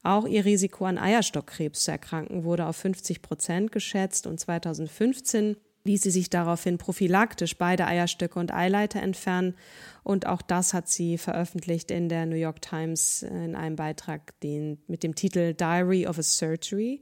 Auch 0.03 0.25
ihr 0.25 0.45
Risiko 0.45 0.85
an 0.85 0.97
Eierstockkrebs 0.97 1.83
zu 1.83 1.91
erkranken 1.91 2.43
wurde 2.43 2.65
auf 2.65 2.77
50 2.77 3.21
Prozent 3.21 3.71
geschätzt 3.71 4.27
und 4.27 4.39
2015 4.39 5.57
ließ 5.83 6.01
sie 6.03 6.11
sich 6.11 6.29
daraufhin 6.29 6.77
prophylaktisch 6.77 7.57
beide 7.57 7.85
Eierstöcke 7.85 8.39
und 8.39 8.53
Eileiter 8.53 9.01
entfernen. 9.01 9.55
Und 10.03 10.25
auch 10.25 10.41
das 10.41 10.73
hat 10.73 10.87
sie 10.87 11.17
veröffentlicht 11.17 11.91
in 11.91 12.09
der 12.09 12.25
New 12.25 12.35
York 12.35 12.61
Times 12.61 13.23
in 13.23 13.55
einem 13.55 13.75
Beitrag 13.75 14.39
den, 14.41 14.79
mit 14.87 15.03
dem 15.03 15.15
Titel 15.15 15.53
Diary 15.53 16.07
of 16.07 16.17
a 16.17 16.23
Surgery. 16.23 17.01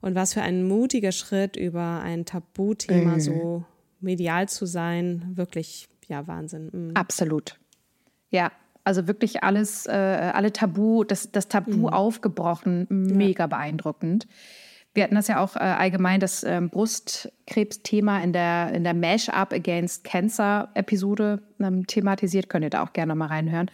Und 0.00 0.14
was 0.14 0.34
für 0.34 0.42
ein 0.42 0.68
mutiger 0.68 1.12
Schritt 1.12 1.56
über 1.56 2.00
ein 2.00 2.24
Tabuthema 2.24 3.14
mhm. 3.14 3.20
so 3.20 3.64
medial 4.00 4.48
zu 4.48 4.66
sein, 4.66 5.32
wirklich, 5.34 5.88
ja, 6.06 6.26
Wahnsinn. 6.26 6.70
Mhm. 6.72 6.90
Absolut. 6.94 7.58
Ja, 8.30 8.52
also 8.86 9.08
wirklich 9.08 9.42
alles, 9.42 9.86
äh, 9.86 9.90
alle 9.90 10.52
Tabu, 10.52 11.02
das, 11.02 11.32
das 11.32 11.48
Tabu 11.48 11.72
mhm. 11.72 11.88
aufgebrochen, 11.88 12.86
mega 12.88 13.44
ja. 13.44 13.46
beeindruckend. 13.48 14.28
Wir 14.94 15.02
hatten 15.02 15.16
das 15.16 15.28
ja 15.28 15.42
auch 15.42 15.56
äh, 15.56 15.58
allgemein, 15.58 16.20
das 16.20 16.44
ähm, 16.44 16.70
Brustkrebsthema 16.70 18.20
in 18.20 18.32
der, 18.32 18.72
in 18.72 18.84
der 18.84 18.94
Mash-up 18.94 19.52
Against 19.52 20.04
Cancer 20.04 20.70
Episode 20.74 21.42
ähm, 21.60 21.86
thematisiert. 21.86 22.48
Könnt 22.48 22.64
ihr 22.64 22.70
da 22.70 22.82
auch 22.82 22.92
gerne 22.92 23.14
mal 23.14 23.26
reinhören. 23.26 23.70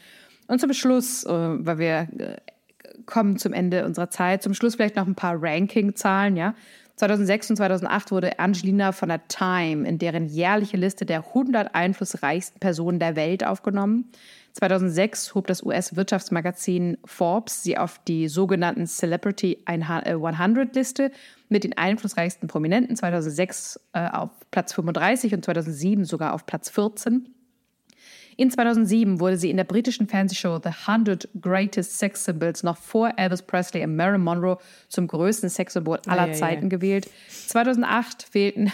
Und 0.49 0.61
zum 0.61 0.73
Schluss, 0.73 1.25
äh, 1.25 1.31
weil 1.31 1.79
wir 1.79 2.09
äh, 2.19 2.37
kommen 3.05 3.37
zum 3.37 3.53
Ende 3.53 3.85
unserer 3.85 4.11
Zeit. 4.11 4.43
Zum 4.43 4.55
Schluss 4.55 4.77
vielleicht 4.77 4.97
noch 4.97 5.07
ein 5.07 5.15
paar 5.15 5.37
Ranking-Zahlen, 5.41 6.37
ja. 6.37 6.55
2006 6.97 7.51
und 7.51 7.57
2008 7.57 8.11
wurde 8.13 8.39
Angelina 8.39 8.93
von 8.93 9.09
der 9.09 9.27
Time 9.29 9.87
in 9.89 9.99
deren 9.99 10.27
jährliche 10.27 10.77
Liste 10.77 11.05
der 11.05 11.27
100 11.27 11.75
einflussreichsten 11.75 12.61
Personen 12.61 12.99
der 12.99 13.17
Welt 13.17 13.45
aufgenommen. 13.45 14.11
2006 14.53 15.35
hob 15.35 15.47
das 15.47 15.63
US-Wirtschaftsmagazin 15.63 16.99
Forbes 17.05 17.63
sie 17.63 17.79
auf 17.79 17.99
die 18.07 18.29
sogenannten 18.29 18.87
Celebrity 18.87 19.59
100-Liste 19.67 21.11
mit 21.49 21.65
den 21.65 21.77
einflussreichsten 21.77 22.49
Prominenten. 22.49 22.97
2006 22.97 23.81
äh, 23.93 24.09
auf 24.09 24.31
Platz 24.51 24.73
35 24.75 25.35
und 25.35 25.45
2007 25.45 26.05
sogar 26.05 26.35
auf 26.35 26.47
Platz 26.47 26.71
14. 26.71 27.29
In 28.37 28.51
2007 28.51 29.21
wurde 29.21 29.37
sie 29.37 29.51
in 29.51 29.57
der 29.57 29.65
britischen 29.65 30.09
Fernsehshow 30.09 30.59
The 30.63 30.71
100 30.87 31.29
Greatest 31.41 31.99
Sex 31.99 32.25
Symbols 32.25 32.63
noch 32.63 32.77
vor 32.77 33.13
Elvis 33.17 33.43
Presley 33.43 33.85
und 33.85 33.97
Marilyn 33.97 34.23
Monroe 34.23 34.59
zum 34.89 35.07
größten 35.07 35.51
Sexsymbol 35.51 36.01
aller 36.07 36.29
ja, 36.29 36.33
Zeiten 36.33 36.65
ja, 36.65 36.71
ja. 36.73 36.77
gewählt. 36.77 37.11
2008 37.47 38.35
wählten 38.35 38.73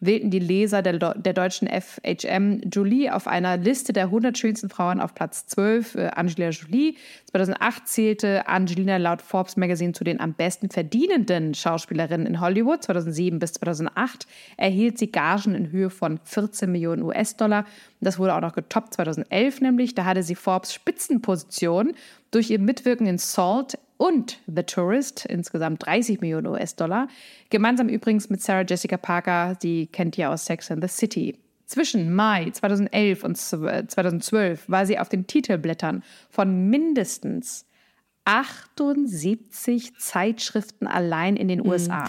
wählten 0.00 0.30
die 0.30 0.38
Leser 0.38 0.82
der, 0.82 0.98
der 0.98 1.32
deutschen 1.32 1.68
FHM 1.68 2.62
Jolie 2.70 3.10
auf 3.10 3.26
einer 3.26 3.56
Liste 3.56 3.92
der 3.92 4.04
100 4.04 4.36
schönsten 4.36 4.68
Frauen 4.68 5.00
auf 5.00 5.14
Platz 5.14 5.46
12 5.46 5.94
äh, 5.94 6.08
Angelina 6.08 6.50
Jolie. 6.50 6.96
2008 7.30 7.88
zählte 7.88 8.48
Angelina 8.48 8.96
laut 8.96 9.22
Forbes 9.22 9.56
Magazine 9.56 9.92
zu 9.92 10.04
den 10.04 10.20
am 10.20 10.34
besten 10.34 10.70
verdienenden 10.70 11.54
Schauspielerinnen 11.54 12.26
in 12.26 12.40
Hollywood. 12.40 12.82
2007 12.82 13.38
bis 13.38 13.52
2008 13.54 14.26
erhielt 14.56 14.98
sie 14.98 15.12
Gagen 15.12 15.54
in 15.54 15.70
Höhe 15.70 15.90
von 15.90 16.18
14 16.24 16.70
Millionen 16.72 17.02
US-Dollar. 17.02 17.66
Das 18.00 18.18
wurde 18.18 18.34
auch 18.34 18.40
noch 18.40 18.54
getoppt 18.54 18.94
2011 18.94 19.60
nämlich. 19.60 19.94
Da 19.94 20.04
hatte 20.04 20.22
sie 20.22 20.34
Forbes 20.34 20.72
Spitzenposition 20.72 21.92
durch 22.30 22.50
ihr 22.50 22.58
Mitwirken 22.58 23.06
in 23.06 23.18
Salt 23.18 23.78
und 24.00 24.38
The 24.46 24.62
Tourist, 24.62 25.26
insgesamt 25.26 25.84
30 25.84 26.22
Millionen 26.22 26.46
US-Dollar. 26.46 27.08
Gemeinsam 27.50 27.90
übrigens 27.90 28.30
mit 28.30 28.40
Sarah 28.40 28.64
Jessica 28.66 28.96
Parker, 28.96 29.58
die 29.62 29.88
kennt 29.88 30.16
ihr 30.16 30.30
aus 30.30 30.46
Sex 30.46 30.70
and 30.70 30.82
the 30.82 30.88
City. 30.88 31.36
Zwischen 31.66 32.14
Mai 32.14 32.48
2011 32.50 33.22
und 33.22 33.36
2012 33.36 34.70
war 34.70 34.86
sie 34.86 34.98
auf 34.98 35.10
den 35.10 35.26
Titelblättern 35.26 36.02
von 36.30 36.70
mindestens 36.70 37.66
78 38.24 39.94
Zeitschriften 39.98 40.86
allein 40.86 41.36
in 41.36 41.48
den 41.48 41.64
USA. 41.64 42.06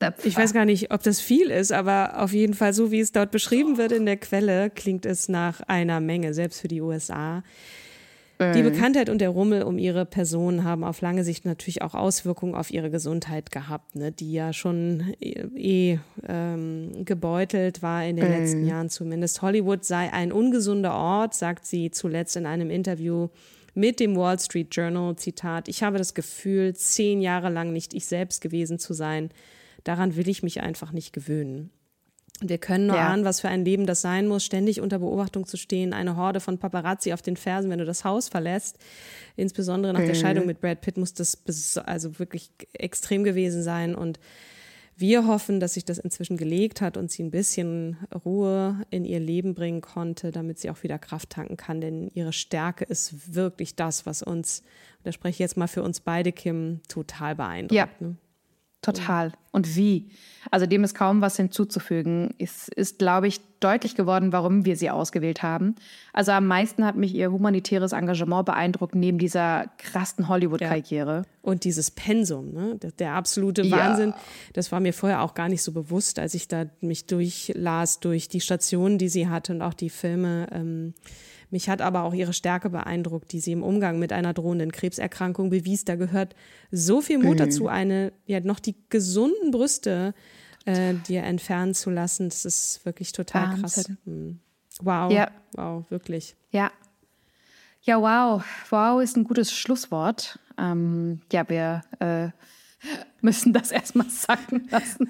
Mhm. 0.00 0.14
Ich 0.22 0.36
weiß 0.36 0.54
gar 0.54 0.64
nicht, 0.64 0.92
ob 0.92 1.02
das 1.02 1.20
viel 1.20 1.50
ist, 1.50 1.72
aber 1.72 2.22
auf 2.22 2.32
jeden 2.32 2.54
Fall, 2.54 2.72
so 2.72 2.90
wie 2.90 3.00
es 3.00 3.12
dort 3.12 3.30
beschrieben 3.30 3.76
wird 3.76 3.92
in 3.92 4.06
der 4.06 4.16
Quelle, 4.16 4.70
klingt 4.70 5.04
es 5.04 5.28
nach 5.28 5.60
einer 5.60 6.00
Menge, 6.00 6.32
selbst 6.32 6.62
für 6.62 6.68
die 6.68 6.80
USA. 6.80 7.42
Die 8.40 8.62
mhm. 8.62 8.72
Bekanntheit 8.72 9.10
und 9.10 9.20
der 9.20 9.28
Rummel 9.28 9.62
um 9.62 9.78
ihre 9.78 10.04
Person 10.04 10.64
haben 10.64 10.82
auf 10.82 11.00
lange 11.00 11.22
Sicht 11.22 11.44
natürlich 11.44 11.82
auch 11.82 11.94
Auswirkungen 11.94 12.56
auf 12.56 12.72
ihre 12.72 12.90
Gesundheit 12.90 13.52
gehabt, 13.52 13.94
ne, 13.94 14.10
die 14.10 14.32
ja 14.32 14.52
schon 14.52 15.14
eh, 15.20 15.44
eh 15.56 15.98
ähm, 16.26 17.04
gebeutelt 17.04 17.80
war 17.80 18.04
in 18.04 18.16
den 18.16 18.26
mhm. 18.26 18.32
letzten 18.32 18.66
Jahren 18.66 18.90
zumindest. 18.90 19.40
Hollywood 19.40 19.84
sei 19.84 20.12
ein 20.12 20.32
ungesunder 20.32 20.94
Ort, 20.94 21.34
sagt 21.34 21.64
sie 21.64 21.92
zuletzt 21.92 22.34
in 22.34 22.46
einem 22.46 22.70
Interview 22.70 23.28
mit 23.74 24.00
dem 24.00 24.16
Wall 24.16 24.38
Street 24.40 24.74
Journal. 24.74 25.14
Zitat, 25.14 25.68
ich 25.68 25.84
habe 25.84 25.98
das 25.98 26.14
Gefühl, 26.14 26.74
zehn 26.74 27.20
Jahre 27.20 27.50
lang 27.50 27.72
nicht 27.72 27.94
ich 27.94 28.06
selbst 28.06 28.40
gewesen 28.40 28.80
zu 28.80 28.94
sein. 28.94 29.30
Daran 29.84 30.16
will 30.16 30.28
ich 30.28 30.42
mich 30.42 30.60
einfach 30.60 30.90
nicht 30.90 31.12
gewöhnen. 31.12 31.70
Wir 32.40 32.58
können 32.58 32.88
nur 32.88 32.96
ja. 32.96 33.08
ahnen, 33.08 33.24
was 33.24 33.40
für 33.40 33.48
ein 33.48 33.64
Leben 33.64 33.86
das 33.86 34.00
sein 34.00 34.26
muss, 34.26 34.44
ständig 34.44 34.80
unter 34.80 34.98
Beobachtung 34.98 35.46
zu 35.46 35.56
stehen, 35.56 35.92
eine 35.92 36.16
Horde 36.16 36.40
von 36.40 36.58
Paparazzi 36.58 37.12
auf 37.12 37.22
den 37.22 37.36
Fersen, 37.36 37.70
wenn 37.70 37.78
du 37.78 37.84
das 37.84 38.04
Haus 38.04 38.28
verlässt. 38.28 38.78
Insbesondere 39.36 39.92
nach 39.92 40.00
mhm. 40.00 40.06
der 40.06 40.14
Scheidung 40.14 40.46
mit 40.46 40.60
Brad 40.60 40.80
Pitt 40.80 40.96
muss 40.96 41.14
das 41.14 41.78
also 41.78 42.18
wirklich 42.18 42.50
extrem 42.72 43.22
gewesen 43.22 43.62
sein. 43.62 43.94
Und 43.94 44.18
wir 44.96 45.26
hoffen, 45.26 45.60
dass 45.60 45.74
sich 45.74 45.84
das 45.84 45.98
inzwischen 45.98 46.36
gelegt 46.36 46.80
hat 46.80 46.96
und 46.96 47.10
sie 47.10 47.22
ein 47.22 47.30
bisschen 47.30 47.98
Ruhe 48.24 48.84
in 48.90 49.04
ihr 49.04 49.20
Leben 49.20 49.54
bringen 49.54 49.80
konnte, 49.80 50.32
damit 50.32 50.58
sie 50.58 50.70
auch 50.70 50.82
wieder 50.82 50.98
Kraft 50.98 51.30
tanken 51.30 51.56
kann. 51.56 51.80
Denn 51.80 52.10
ihre 52.14 52.32
Stärke 52.32 52.84
ist 52.84 53.34
wirklich 53.34 53.76
das, 53.76 54.06
was 54.06 54.22
uns, 54.22 54.62
da 55.04 55.12
spreche 55.12 55.34
ich 55.34 55.38
jetzt 55.38 55.56
mal 55.56 55.68
für 55.68 55.82
uns 55.82 56.00
beide, 56.00 56.32
Kim, 56.32 56.80
total 56.88 57.36
beeindruckt. 57.36 57.72
Ja. 57.72 57.88
Ne? 58.00 58.16
Total. 58.84 59.32
Und 59.50 59.76
wie? 59.76 60.10
Also 60.50 60.66
dem 60.66 60.84
ist 60.84 60.94
kaum 60.94 61.20
was 61.20 61.36
hinzuzufügen. 61.36 62.34
Es 62.38 62.68
ist, 62.68 62.98
glaube 62.98 63.28
ich, 63.28 63.40
deutlich 63.60 63.94
geworden, 63.94 64.32
warum 64.32 64.64
wir 64.64 64.76
sie 64.76 64.90
ausgewählt 64.90 65.42
haben. 65.42 65.74
Also 66.12 66.32
am 66.32 66.46
meisten 66.46 66.84
hat 66.84 66.96
mich 66.96 67.14
ihr 67.14 67.32
humanitäres 67.32 67.92
Engagement 67.92 68.44
beeindruckt, 68.44 68.94
neben 68.94 69.18
dieser 69.18 69.70
krassen 69.78 70.28
Hollywood-Karriere. 70.28 71.16
Ja. 71.16 71.24
Und 71.40 71.64
dieses 71.64 71.90
Pensum, 71.90 72.52
ne? 72.52 72.76
der, 72.76 72.92
der 72.92 73.12
absolute 73.14 73.62
ja. 73.62 73.76
Wahnsinn. 73.76 74.12
Das 74.52 74.70
war 74.70 74.80
mir 74.80 74.92
vorher 74.92 75.22
auch 75.22 75.34
gar 75.34 75.48
nicht 75.48 75.62
so 75.62 75.72
bewusst, 75.72 76.18
als 76.18 76.34
ich 76.34 76.46
da 76.46 76.66
mich 76.80 77.06
durchlas 77.06 78.00
durch 78.00 78.28
die 78.28 78.40
Stationen, 78.40 78.98
die 78.98 79.08
sie 79.08 79.28
hatte 79.28 79.54
und 79.54 79.62
auch 79.62 79.74
die 79.74 79.90
Filme. 79.90 80.46
Ähm, 80.52 80.94
mich 81.50 81.68
hat 81.68 81.80
aber 81.80 82.02
auch 82.02 82.14
ihre 82.14 82.32
Stärke 82.32 82.70
beeindruckt, 82.70 83.32
die 83.32 83.40
sie 83.40 83.52
im 83.52 83.62
Umgang 83.62 83.98
mit 83.98 84.12
einer 84.12 84.32
drohenden 84.32 84.72
Krebserkrankung 84.72 85.50
bewies. 85.50 85.84
Da 85.84 85.96
gehört 85.96 86.34
so 86.70 87.00
viel 87.00 87.18
Mut 87.18 87.34
mhm. 87.34 87.38
dazu, 87.38 87.68
eine, 87.68 88.12
ja, 88.26 88.40
noch 88.40 88.60
die 88.60 88.76
gesunden 88.88 89.50
Brüste 89.50 90.14
äh, 90.64 90.94
dir 91.08 91.22
entfernen 91.22 91.74
zu 91.74 91.90
lassen. 91.90 92.28
Das 92.28 92.44
ist 92.44 92.84
wirklich 92.84 93.12
total 93.12 93.48
Wahnsinn. 93.48 93.62
krass. 93.62 93.90
Mhm. 94.04 94.40
Wow. 94.80 95.12
Ja. 95.12 95.30
Wow, 95.52 95.90
wirklich. 95.90 96.36
Ja. 96.50 96.70
Ja, 97.82 98.00
wow. 98.00 98.42
Wow 98.70 99.02
ist 99.02 99.16
ein 99.16 99.24
gutes 99.24 99.52
Schlusswort. 99.52 100.38
Ähm, 100.58 101.20
ja, 101.30 101.48
wir 101.48 101.82
äh, 102.00 102.30
müssen 103.20 103.52
das 103.52 103.70
erstmal 103.70 104.08
sacken 104.08 104.68
lassen. 104.70 105.08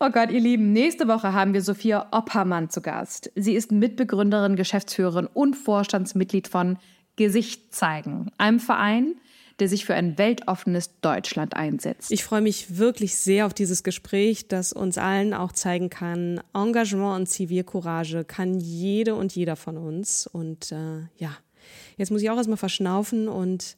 Oh 0.00 0.10
Gott, 0.10 0.30
ihr 0.30 0.40
Lieben, 0.40 0.72
nächste 0.72 1.08
Woche 1.08 1.32
haben 1.32 1.54
wir 1.54 1.62
Sophia 1.62 2.08
Oppermann 2.10 2.68
zu 2.68 2.80
Gast. 2.80 3.30
Sie 3.36 3.54
ist 3.54 3.72
Mitbegründerin, 3.72 4.56
Geschäftsführerin 4.56 5.26
und 5.26 5.54
Vorstandsmitglied 5.54 6.48
von 6.48 6.78
Gesicht 7.16 7.74
zeigen, 7.74 8.30
einem 8.38 8.58
Verein, 8.58 9.14
der 9.60 9.68
sich 9.68 9.84
für 9.84 9.94
ein 9.94 10.18
weltoffenes 10.18 11.00
Deutschland 11.00 11.54
einsetzt. 11.54 12.10
Ich 12.10 12.24
freue 12.24 12.40
mich 12.40 12.76
wirklich 12.78 13.16
sehr 13.16 13.46
auf 13.46 13.54
dieses 13.54 13.84
Gespräch, 13.84 14.48
das 14.48 14.72
uns 14.72 14.98
allen 14.98 15.32
auch 15.32 15.52
zeigen 15.52 15.90
kann, 15.90 16.40
Engagement 16.54 17.20
und 17.20 17.26
Zivilcourage 17.26 18.24
kann 18.24 18.58
jede 18.58 19.14
und 19.14 19.34
jeder 19.34 19.54
von 19.54 19.78
uns. 19.78 20.26
Und 20.26 20.72
äh, 20.72 21.02
ja, 21.16 21.36
jetzt 21.96 22.10
muss 22.10 22.22
ich 22.22 22.30
auch 22.30 22.36
erstmal 22.36 22.56
verschnaufen 22.56 23.28
und 23.28 23.76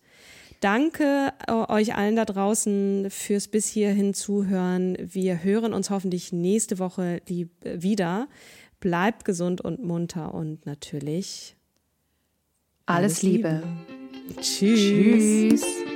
Danke 0.66 1.32
äh, 1.46 1.52
euch 1.52 1.94
allen 1.94 2.16
da 2.16 2.24
draußen 2.24 3.06
fürs 3.08 3.46
bis 3.46 3.68
hierhin 3.68 4.14
zuhören. 4.14 4.96
Wir 5.00 5.44
hören 5.44 5.72
uns 5.72 5.90
hoffentlich 5.90 6.32
nächste 6.32 6.80
Woche 6.80 7.20
äh, 7.28 7.46
wieder. 7.62 8.26
Bleibt 8.80 9.24
gesund 9.24 9.60
und 9.60 9.84
munter 9.84 10.34
und 10.34 10.66
natürlich 10.66 11.54
alles, 12.84 13.12
alles 13.12 13.22
Liebe. 13.22 13.62
Liebe. 14.26 14.40
Tschüss. 14.40 15.62
Tschüss. 15.62 15.95